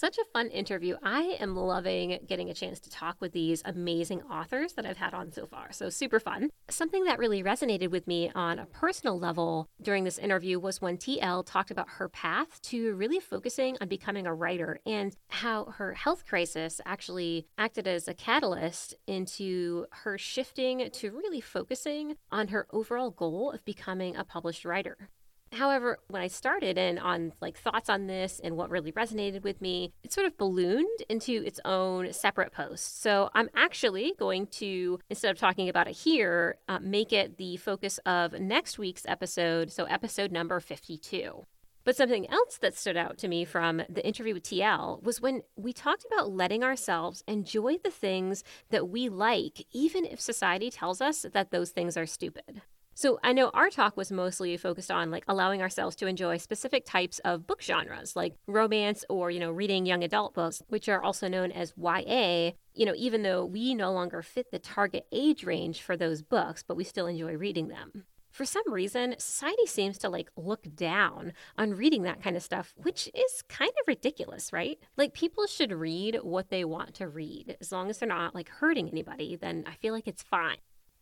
Such 0.00 0.16
a 0.16 0.24
fun 0.32 0.48
interview. 0.48 0.96
I 1.02 1.36
am 1.40 1.54
loving 1.54 2.20
getting 2.26 2.48
a 2.48 2.54
chance 2.54 2.80
to 2.80 2.88
talk 2.88 3.20
with 3.20 3.32
these 3.32 3.60
amazing 3.66 4.22
authors 4.22 4.72
that 4.72 4.86
I've 4.86 4.96
had 4.96 5.12
on 5.12 5.30
so 5.30 5.44
far. 5.44 5.72
So, 5.72 5.90
super 5.90 6.18
fun. 6.18 6.48
Something 6.70 7.04
that 7.04 7.18
really 7.18 7.42
resonated 7.42 7.90
with 7.90 8.06
me 8.06 8.30
on 8.34 8.58
a 8.58 8.64
personal 8.64 9.18
level 9.18 9.68
during 9.82 10.04
this 10.04 10.16
interview 10.16 10.58
was 10.58 10.80
when 10.80 10.96
TL 10.96 11.44
talked 11.44 11.70
about 11.70 11.90
her 11.98 12.08
path 12.08 12.62
to 12.62 12.94
really 12.94 13.20
focusing 13.20 13.76
on 13.78 13.88
becoming 13.88 14.26
a 14.26 14.32
writer 14.32 14.80
and 14.86 15.14
how 15.28 15.66
her 15.66 15.92
health 15.92 16.24
crisis 16.26 16.80
actually 16.86 17.44
acted 17.58 17.86
as 17.86 18.08
a 18.08 18.14
catalyst 18.14 18.94
into 19.06 19.84
her 19.90 20.16
shifting 20.16 20.88
to 20.90 21.10
really 21.10 21.42
focusing 21.42 22.16
on 22.32 22.48
her 22.48 22.66
overall 22.70 23.10
goal 23.10 23.50
of 23.50 23.62
becoming 23.66 24.16
a 24.16 24.24
published 24.24 24.64
writer. 24.64 25.10
However, 25.52 25.98
when 26.08 26.22
I 26.22 26.28
started 26.28 26.78
and 26.78 26.98
on 26.98 27.32
like 27.40 27.58
thoughts 27.58 27.88
on 27.88 28.06
this 28.06 28.40
and 28.42 28.56
what 28.56 28.70
really 28.70 28.92
resonated 28.92 29.42
with 29.42 29.60
me, 29.60 29.92
it 30.04 30.12
sort 30.12 30.26
of 30.26 30.38
ballooned 30.38 31.02
into 31.08 31.42
its 31.44 31.58
own 31.64 32.12
separate 32.12 32.52
post. 32.52 33.02
So 33.02 33.30
I'm 33.34 33.50
actually 33.54 34.14
going 34.16 34.46
to, 34.46 35.00
instead 35.10 35.32
of 35.32 35.38
talking 35.38 35.68
about 35.68 35.88
it 35.88 35.96
here, 35.96 36.56
uh, 36.68 36.78
make 36.80 37.12
it 37.12 37.36
the 37.36 37.56
focus 37.56 37.98
of 38.06 38.32
next 38.34 38.78
week's 38.78 39.04
episode. 39.06 39.72
So 39.72 39.84
episode 39.84 40.30
number 40.30 40.60
52. 40.60 41.46
But 41.82 41.96
something 41.96 42.30
else 42.30 42.58
that 42.58 42.76
stood 42.76 42.96
out 42.96 43.18
to 43.18 43.28
me 43.28 43.44
from 43.44 43.82
the 43.88 44.06
interview 44.06 44.34
with 44.34 44.44
TL 44.44 45.02
was 45.02 45.20
when 45.20 45.42
we 45.56 45.72
talked 45.72 46.04
about 46.04 46.30
letting 46.30 46.62
ourselves 46.62 47.24
enjoy 47.26 47.78
the 47.82 47.90
things 47.90 48.44
that 48.68 48.88
we 48.88 49.08
like, 49.08 49.66
even 49.72 50.04
if 50.04 50.20
society 50.20 50.70
tells 50.70 51.00
us 51.00 51.26
that 51.32 51.50
those 51.50 51.70
things 51.70 51.96
are 51.96 52.06
stupid. 52.06 52.62
So 52.94 53.18
I 53.22 53.32
know 53.32 53.50
our 53.54 53.70
talk 53.70 53.96
was 53.96 54.12
mostly 54.12 54.56
focused 54.56 54.90
on 54.90 55.10
like 55.10 55.24
allowing 55.26 55.62
ourselves 55.62 55.96
to 55.96 56.06
enjoy 56.06 56.36
specific 56.36 56.84
types 56.84 57.18
of 57.20 57.46
book 57.46 57.62
genres 57.62 58.14
like 58.14 58.34
romance 58.46 59.04
or, 59.08 59.30
you 59.30 59.40
know, 59.40 59.50
reading 59.50 59.86
young 59.86 60.04
adult 60.04 60.34
books, 60.34 60.62
which 60.68 60.88
are 60.88 61.02
also 61.02 61.28
known 61.28 61.50
as 61.52 61.72
YA, 61.76 62.50
you 62.74 62.84
know, 62.86 62.94
even 62.96 63.22
though 63.22 63.44
we 63.44 63.74
no 63.74 63.92
longer 63.92 64.22
fit 64.22 64.50
the 64.50 64.58
target 64.58 65.06
age 65.12 65.44
range 65.44 65.80
for 65.80 65.96
those 65.96 66.22
books, 66.22 66.62
but 66.66 66.76
we 66.76 66.84
still 66.84 67.06
enjoy 67.06 67.34
reading 67.36 67.68
them. 67.68 68.04
For 68.30 68.44
some 68.44 68.70
reason, 68.72 69.16
society 69.18 69.66
seems 69.66 69.98
to 69.98 70.08
like 70.08 70.30
look 70.36 70.74
down 70.76 71.32
on 71.58 71.74
reading 71.74 72.02
that 72.02 72.22
kind 72.22 72.36
of 72.36 72.42
stuff, 72.42 72.74
which 72.76 73.08
is 73.12 73.42
kind 73.48 73.72
of 73.80 73.88
ridiculous, 73.88 74.52
right? 74.52 74.78
Like 74.96 75.14
people 75.14 75.46
should 75.46 75.72
read 75.72 76.20
what 76.22 76.48
they 76.48 76.64
want 76.64 76.94
to 76.94 77.08
read. 77.08 77.56
As 77.60 77.72
long 77.72 77.90
as 77.90 77.98
they're 77.98 78.08
not 78.08 78.34
like 78.34 78.48
hurting 78.48 78.88
anybody, 78.88 79.36
then 79.36 79.64
I 79.66 79.74
feel 79.74 79.92
like 79.92 80.06
it's 80.06 80.22
fine. 80.22 80.58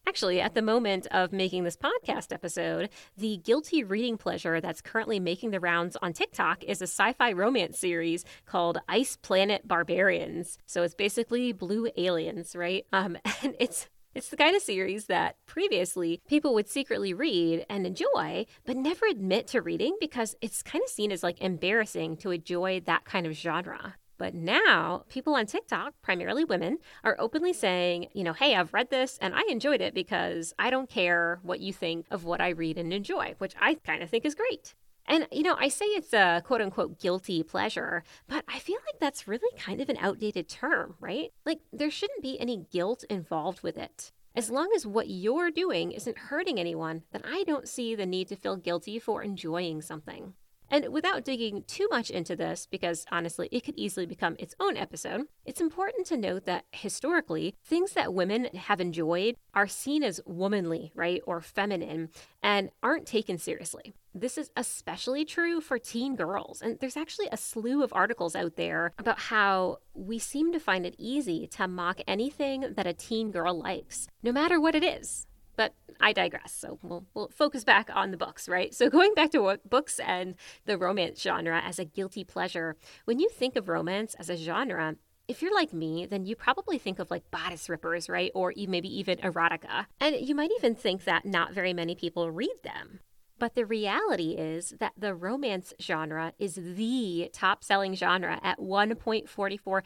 Actually, 0.09 0.41
at 0.41 0.55
the 0.55 0.63
moment 0.63 1.07
of 1.11 1.35
making 1.35 1.65
this 1.65 1.77
podcast 1.77 2.33
episode, 2.33 2.89
the 3.19 3.37
guilty 3.45 3.85
reading 3.85 4.17
pleasure 4.17 4.59
that's 4.59 4.81
currently 4.81 5.21
making 5.21 5.51
the 5.51 5.61
rounds 5.61 5.99
on 6.01 6.15
TikTok 6.15 6.65
is 6.65 6.81
a 6.81 6.85
sci 6.85 7.13
fi 7.13 7.31
romance 7.33 7.79
series 7.79 8.25
called 8.47 8.79
Ice 8.89 9.17
Planet 9.17 9.69
Barbarians. 9.69 10.57
So 10.65 10.83
it's 10.83 10.95
basically 10.95 11.53
blue 11.53 11.91
aliens, 11.99 12.57
right? 12.57 12.87
Um, 12.91 13.19
and 13.43 13.55
it's 13.61 13.87
it's 14.15 14.31
the 14.31 14.39
kind 14.39 14.57
of 14.57 14.63
series 14.63 15.09
that 15.09 15.37
previously 15.45 16.23
people 16.27 16.55
would 16.55 16.71
secretly 16.71 17.13
read 17.13 17.67
and 17.69 17.87
enjoy, 17.87 18.47
but 18.65 18.79
never 18.79 19.05
admit 19.05 19.47
to 19.49 19.61
reading 19.61 19.95
because 20.01 20.35
it's 20.41 20.63
kind 20.63 20.83
of 20.83 20.89
seen 20.89 21.13
as 21.13 21.23
like 21.23 21.39
embarrassing 21.43 22.17
to 22.19 22.31
enjoy 22.31 22.81
that 22.87 23.05
kind 23.05 23.27
of 23.27 23.35
genre. 23.35 23.97
But 24.19 24.35
now, 24.35 25.05
people 25.09 25.35
on 25.35 25.47
TikTok, 25.47 25.95
primarily 26.03 26.45
women, 26.45 26.79
are 27.05 27.17
openly 27.19 27.53
saying, 27.53 28.09
you 28.13 28.25
know, 28.25 28.33
hey, 28.33 28.57
I've 28.57 28.75
read 28.75 28.91
this 28.91 29.17
and 29.23 29.35
I 29.35 29.43
enjoyed 29.49 29.81
it 29.81 29.95
because 29.95 30.53
I 30.59 30.71
don't 30.71 30.91
care 30.91 31.39
what 31.43 31.61
you 31.61 31.73
think 31.73 32.07
of 32.11 32.25
what 32.25 32.41
I 32.41 32.49
read 32.49 32.79
and 32.79 32.93
enjoy, 32.93 33.37
which 33.39 33.55
I 33.61 33.75
kind 33.75 34.03
of 34.03 34.11
think 34.11 34.25
is 34.25 34.35
great. 34.35 34.75
And, 35.07 35.27
you 35.33 35.43
know, 35.43 35.57
I 35.59 35.69
say 35.69 35.87
it's 35.87 36.13
a 36.13 36.43
quote 36.45 36.61
unquote 36.61 37.01
guilty 37.01 37.43
pleasure, 37.43 38.03
but 38.27 38.45
I 38.47 38.59
feel 38.59 38.77
like 38.87 39.01
that's 39.01 39.27
really 39.27 39.57
kind 39.57 39.81
of 39.81 39.89
an 39.89 39.97
outdated 39.99 40.49
term, 40.49 40.97
right? 41.01 41.33
Like, 41.47 41.61
there 41.73 41.91
shouldn't 41.91 42.23
be 42.23 42.39
any 42.39 42.67
guilt 42.71 43.05
involved 43.09 43.63
with 43.63 43.79
it. 43.79 44.13
As 44.35 44.51
long 44.51 44.71
as 44.77 44.87
what 44.87 45.09
you're 45.09 45.51
doing 45.51 45.93
isn't 45.93 46.19
hurting 46.19 46.61
anyone, 46.61 47.03
then 47.13 47.23
I 47.25 47.45
don't 47.45 47.69
see 47.69 47.95
the 47.95 48.05
need 48.05 48.29
to 48.29 48.37
feel 48.37 48.57
guilty 48.57 48.99
for 48.99 49.23
enjoying 49.23 49.81
something. 49.81 50.35
And 50.71 50.89
without 50.93 51.25
digging 51.25 51.65
too 51.67 51.89
much 51.91 52.11
into 52.11 52.37
this, 52.37 52.67
because 52.71 53.07
honestly, 53.11 53.49
it 53.51 53.65
could 53.65 53.77
easily 53.77 54.07
become 54.07 54.37
its 54.39 54.55
own 54.61 54.77
episode, 54.77 55.27
it's 55.45 55.61
important 55.61 56.07
to 56.09 56.17
note 56.17 56.45
that 56.45 56.65
historically, 56.73 57.55
things 57.65 57.93
that 57.93 58.15
women 58.15 58.47
have 58.55 58.81
enjoyed 58.81 59.37
are 59.55 59.67
seen 59.67 60.03
as 60.03 60.21
womanly, 60.27 60.93
right, 60.95 61.23
or 61.27 61.41
feminine, 61.41 62.11
and 62.43 62.71
aren't 62.83 63.07
taken 63.07 63.39
seriously. 63.39 63.95
This 64.15 64.37
is 64.37 64.51
especially 64.57 65.25
true 65.25 65.61
for 65.61 65.79
teen 65.79 66.17
girls. 66.17 66.61
And 66.61 66.79
there's 66.81 66.97
actually 66.97 67.29
a 67.31 67.37
slew 67.37 67.83
of 67.83 67.93
articles 67.93 68.35
out 68.35 68.57
there 68.57 68.93
about 68.99 69.19
how 69.19 69.79
we 69.95 70.19
seem 70.19 70.53
to 70.53 70.61
find 70.61 70.85
it 70.85 70.97
easy 70.99 71.47
to 71.49 71.69
mock 71.69 72.01
anything 72.07 72.75
that 72.77 72.87
a 72.87 72.93
teen 72.93 73.31
girl 73.31 73.59
likes, 73.59 74.09
no 74.23 74.33
matter 74.33 74.61
what 74.61 74.75
it 74.75 74.85
is. 74.85 75.27
But 75.59 75.75
I 76.01 76.13
digress. 76.13 76.55
So 76.55 76.79
we'll, 76.85 77.05
we'll 77.15 77.31
focus 77.31 77.65
back 77.65 77.91
on 77.93 78.13
the 78.13 78.17
books, 78.17 78.49
right? 78.49 78.73
So 78.73 78.89
going 78.89 79.13
back 79.15 79.33
to 79.33 79.41
what 79.41 79.69
books 79.69 79.99
and 79.99 80.37
the 80.67 80.79
romance 80.79 81.21
genre 81.21 81.61
as 81.61 81.81
a 81.81 81.85
guilty 81.85 82.23
pleasure, 82.23 82.77
when 83.07 83.19
you 83.19 83.29
think 83.29 83.57
of 83.57 83.69
romance 83.69 84.15
as 84.21 84.31
a 84.31 84.37
genre, 84.37 84.95
if 85.27 85.43
you're 85.43 85.53
like 85.53 85.73
me, 85.73 86.07
then 86.07 86.25
you 86.25 86.37
probably 86.37 86.79
think 86.79 87.01
of 87.01 87.11
like 87.11 87.29
bodice 87.33 87.69
rippers, 87.69 88.09
right? 88.09 88.31
Or 88.37 88.55
maybe 88.57 88.89
even 89.01 89.19
erotica. 89.19 89.87
And 89.99 90.15
you 90.17 90.37
might 90.37 90.53
even 90.59 90.77
think 90.77 91.03
that 91.05 91.25
not 91.25 91.53
very 91.53 91.75
many 91.75 91.97
people 91.97 92.31
read 92.31 92.55
them. 92.63 93.01
But 93.41 93.57
the 93.57 93.67
reality 93.67 94.37
is 94.39 94.75
that 94.79 94.93
the 94.97 95.13
romance 95.13 95.75
genre 95.81 96.35
is 96.39 96.55
the 96.55 97.31
top 97.33 97.65
selling 97.65 97.95
genre 97.97 98.39
at 98.45 98.61
$1.44 98.61 99.83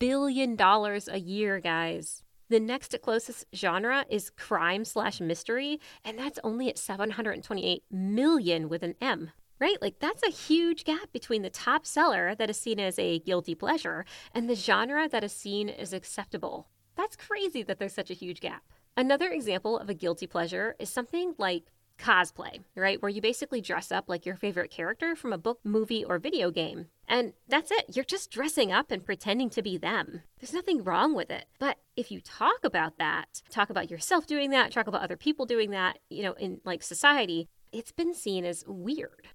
billion 0.00 0.60
a 0.60 1.16
year, 1.16 1.60
guys. 1.60 2.24
The 2.52 2.60
next 2.60 2.94
closest 3.00 3.46
genre 3.54 4.04
is 4.10 4.28
crime 4.28 4.84
slash 4.84 5.22
mystery, 5.22 5.80
and 6.04 6.18
that's 6.18 6.38
only 6.44 6.68
at 6.68 6.76
728 6.76 7.82
million 7.90 8.68
with 8.68 8.82
an 8.82 8.94
M. 9.00 9.30
Right? 9.58 9.80
Like, 9.80 10.00
that's 10.00 10.22
a 10.22 10.30
huge 10.30 10.84
gap 10.84 11.10
between 11.14 11.40
the 11.40 11.48
top 11.48 11.86
seller 11.86 12.34
that 12.34 12.50
is 12.50 12.58
seen 12.58 12.78
as 12.78 12.98
a 12.98 13.20
guilty 13.20 13.54
pleasure 13.54 14.04
and 14.34 14.50
the 14.50 14.54
genre 14.54 15.08
that 15.08 15.24
is 15.24 15.32
seen 15.32 15.70
as 15.70 15.94
acceptable. 15.94 16.68
That's 16.94 17.16
crazy 17.16 17.62
that 17.62 17.78
there's 17.78 17.94
such 17.94 18.10
a 18.10 18.14
huge 18.14 18.40
gap. 18.40 18.64
Another 18.98 19.30
example 19.30 19.78
of 19.78 19.88
a 19.88 19.94
guilty 19.94 20.26
pleasure 20.26 20.76
is 20.78 20.90
something 20.90 21.34
like 21.38 21.72
cosplay, 21.98 22.62
right? 22.74 23.00
Where 23.00 23.10
you 23.10 23.20
basically 23.20 23.60
dress 23.60 23.92
up 23.92 24.08
like 24.08 24.26
your 24.26 24.36
favorite 24.36 24.70
character 24.70 25.14
from 25.14 25.32
a 25.32 25.38
book, 25.38 25.60
movie, 25.64 26.04
or 26.04 26.18
video 26.18 26.50
game. 26.50 26.86
And 27.08 27.32
that's 27.48 27.70
it. 27.70 27.86
You're 27.94 28.04
just 28.04 28.30
dressing 28.30 28.72
up 28.72 28.90
and 28.90 29.04
pretending 29.04 29.50
to 29.50 29.62
be 29.62 29.76
them. 29.76 30.22
There's 30.40 30.52
nothing 30.54 30.82
wrong 30.84 31.14
with 31.14 31.30
it. 31.30 31.46
But 31.58 31.78
if 31.96 32.10
you 32.10 32.20
talk 32.20 32.64
about 32.64 32.98
that, 32.98 33.42
talk 33.50 33.70
about 33.70 33.90
yourself 33.90 34.26
doing 34.26 34.50
that, 34.50 34.72
talk 34.72 34.86
about 34.86 35.02
other 35.02 35.16
people 35.16 35.46
doing 35.46 35.70
that, 35.70 35.98
you 36.08 36.22
know, 36.22 36.32
in 36.34 36.60
like 36.64 36.82
society, 36.82 37.48
it's 37.72 37.92
been 37.92 38.14
seen 38.14 38.44
as 38.44 38.64
weird. 38.66 39.28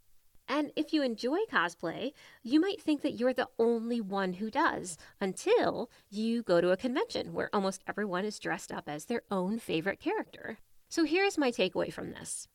And 0.49 0.71
if 0.75 0.93
you 0.93 1.03
enjoy 1.03 1.39
cosplay, 1.51 2.13
you 2.41 2.61
might 2.61 2.81
think 2.81 3.01
that 3.01 3.13
you're 3.13 3.33
the 3.33 3.49
only 3.59 3.99
one 3.99 4.33
who 4.33 4.49
does 4.49 4.97
until 5.19 5.91
you 6.09 6.41
go 6.41 6.61
to 6.61 6.71
a 6.71 6.77
convention 6.77 7.33
where 7.33 7.49
almost 7.51 7.83
everyone 7.87 8.23
is 8.23 8.39
dressed 8.39 8.71
up 8.71 8.87
as 8.87 9.05
their 9.05 9.23
own 9.29 9.59
favorite 9.59 9.99
character. 9.99 10.59
So 10.89 11.03
here's 11.03 11.37
my 11.37 11.51
takeaway 11.51 11.91
from 11.91 12.11
this. 12.11 12.47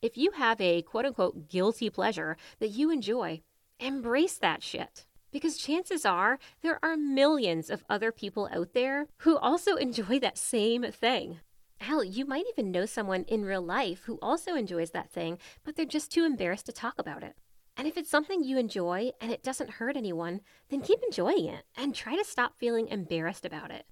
If 0.00 0.16
you 0.16 0.30
have 0.32 0.60
a 0.60 0.82
quote 0.82 1.06
unquote 1.06 1.48
guilty 1.48 1.90
pleasure 1.90 2.36
that 2.60 2.68
you 2.70 2.90
enjoy, 2.90 3.42
embrace 3.78 4.38
that 4.38 4.62
shit. 4.62 5.06
Because 5.32 5.58
chances 5.58 6.04
are 6.04 6.38
there 6.62 6.78
are 6.84 6.96
millions 6.96 7.68
of 7.70 7.84
other 7.88 8.12
people 8.12 8.48
out 8.52 8.72
there 8.74 9.06
who 9.18 9.36
also 9.36 9.76
enjoy 9.76 10.18
that 10.20 10.38
same 10.38 10.84
thing. 10.90 11.40
Hell, 11.80 12.04
you 12.04 12.26
might 12.26 12.44
even 12.50 12.70
know 12.70 12.86
someone 12.86 13.24
in 13.24 13.44
real 13.44 13.62
life 13.62 14.02
who 14.04 14.18
also 14.20 14.54
enjoys 14.54 14.90
that 14.90 15.10
thing, 15.10 15.38
but 15.64 15.76
they're 15.76 15.86
just 15.86 16.12
too 16.12 16.24
embarrassed 16.24 16.66
to 16.66 16.72
talk 16.72 16.98
about 16.98 17.22
it. 17.22 17.36
And 17.76 17.88
if 17.88 17.96
it's 17.96 18.10
something 18.10 18.44
you 18.44 18.58
enjoy 18.58 19.12
and 19.20 19.32
it 19.32 19.42
doesn't 19.42 19.70
hurt 19.70 19.96
anyone, 19.96 20.42
then 20.68 20.82
keep 20.82 21.02
enjoying 21.02 21.46
it 21.46 21.64
and 21.76 21.94
try 21.94 22.16
to 22.16 22.24
stop 22.24 22.58
feeling 22.58 22.88
embarrassed 22.88 23.46
about 23.46 23.70
it. 23.70 23.86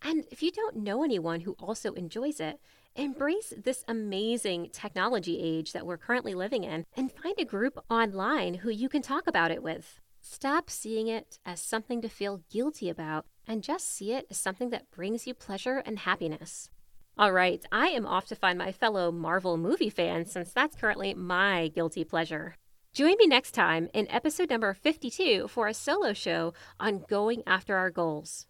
And 0.00 0.24
if 0.30 0.42
you 0.42 0.50
don't 0.50 0.76
know 0.76 1.02
anyone 1.02 1.40
who 1.40 1.56
also 1.58 1.92
enjoys 1.92 2.40
it, 2.40 2.60
embrace 2.96 3.52
this 3.56 3.84
amazing 3.88 4.70
technology 4.72 5.40
age 5.40 5.72
that 5.72 5.86
we're 5.86 5.96
currently 5.96 6.34
living 6.34 6.64
in 6.64 6.84
and 6.96 7.10
find 7.10 7.34
a 7.38 7.44
group 7.44 7.78
online 7.90 8.54
who 8.54 8.70
you 8.70 8.88
can 8.88 9.02
talk 9.02 9.26
about 9.26 9.50
it 9.50 9.62
with. 9.62 10.00
Stop 10.20 10.70
seeing 10.70 11.08
it 11.08 11.38
as 11.44 11.60
something 11.60 12.00
to 12.00 12.08
feel 12.08 12.42
guilty 12.50 12.88
about 12.88 13.26
and 13.46 13.62
just 13.62 13.94
see 13.94 14.12
it 14.12 14.26
as 14.30 14.38
something 14.38 14.70
that 14.70 14.90
brings 14.90 15.26
you 15.26 15.34
pleasure 15.34 15.82
and 15.84 15.98
happiness. 16.00 16.70
All 17.18 17.32
right, 17.32 17.64
I 17.70 17.88
am 17.88 18.06
off 18.06 18.26
to 18.26 18.34
find 18.34 18.58
my 18.58 18.72
fellow 18.72 19.12
Marvel 19.12 19.56
movie 19.56 19.90
fans 19.90 20.32
since 20.32 20.52
that's 20.52 20.76
currently 20.76 21.14
my 21.14 21.68
guilty 21.68 22.04
pleasure. 22.04 22.56
Join 22.92 23.16
me 23.18 23.26
next 23.26 23.52
time 23.52 23.88
in 23.92 24.10
episode 24.10 24.50
number 24.50 24.72
52 24.72 25.48
for 25.48 25.66
a 25.66 25.74
solo 25.74 26.12
show 26.12 26.54
on 26.80 27.04
going 27.08 27.42
after 27.46 27.76
our 27.76 27.90
goals. 27.90 28.46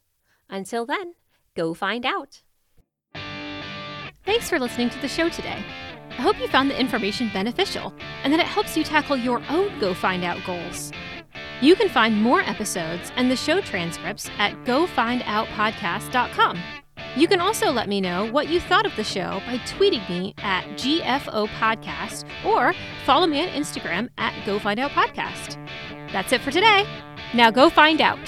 Until 0.49 0.86
then, 0.86 1.14
go 1.57 1.74
find 1.74 2.07
out. 2.07 2.43
Thanks 4.25 4.49
for 4.49 4.59
listening 4.59 4.91
to 4.91 4.99
the 5.01 5.09
show 5.09 5.29
today. 5.29 5.64
I 6.11 6.22
hope 6.22 6.39
you 6.41 6.49
found 6.49 6.70
the 6.70 6.81
information 6.81 7.31
beneficial 7.33 7.93
and 8.22 8.33
that 8.33 8.41
it 8.41 8.47
helps 8.47 8.77
you 8.77 8.85
tackle 8.85 9.16
your 9.16 9.43
own 9.49 9.79
Go 9.81 9.93
Find 9.95 10.25
Out 10.25 10.39
goals. 10.47 10.93
You 11.61 11.77
can 11.77 11.89
find 11.89 12.20
more 12.22 12.41
episodes 12.41 13.12
and 13.16 13.31
the 13.31 13.37
show 13.37 13.61
transcripts 13.61 14.31
at 14.39 14.53
gofindoutpodcast.com. 14.64 16.59
You 17.16 17.29
can 17.29 17.41
also 17.41 17.70
let 17.70 17.89
me 17.89 18.01
know 18.01 18.31
what 18.33 18.49
you 18.49 18.61
thought 18.61 18.87
of 18.87 18.97
the 18.97 19.05
show 19.05 19.41
by 19.47 19.59
tweeting 19.59 20.09
me 20.09 20.35
at 20.39 20.64
GFO 20.70 21.47
Podcast 21.49 22.25
or 22.45 22.75
follow 23.05 23.27
me 23.27 23.43
on 23.43 23.49
Instagram 23.49 24.09
at 24.18 24.35
Go 24.47 24.59
Find 24.59 24.81
Out 24.81 24.91
Podcast. 24.93 25.59
That's 26.12 26.33
it 26.33 26.41
for 26.41 26.51
today. 26.51 26.87
Now 27.35 27.51
go 27.51 27.70
find 27.70 28.01
out. 28.01 28.18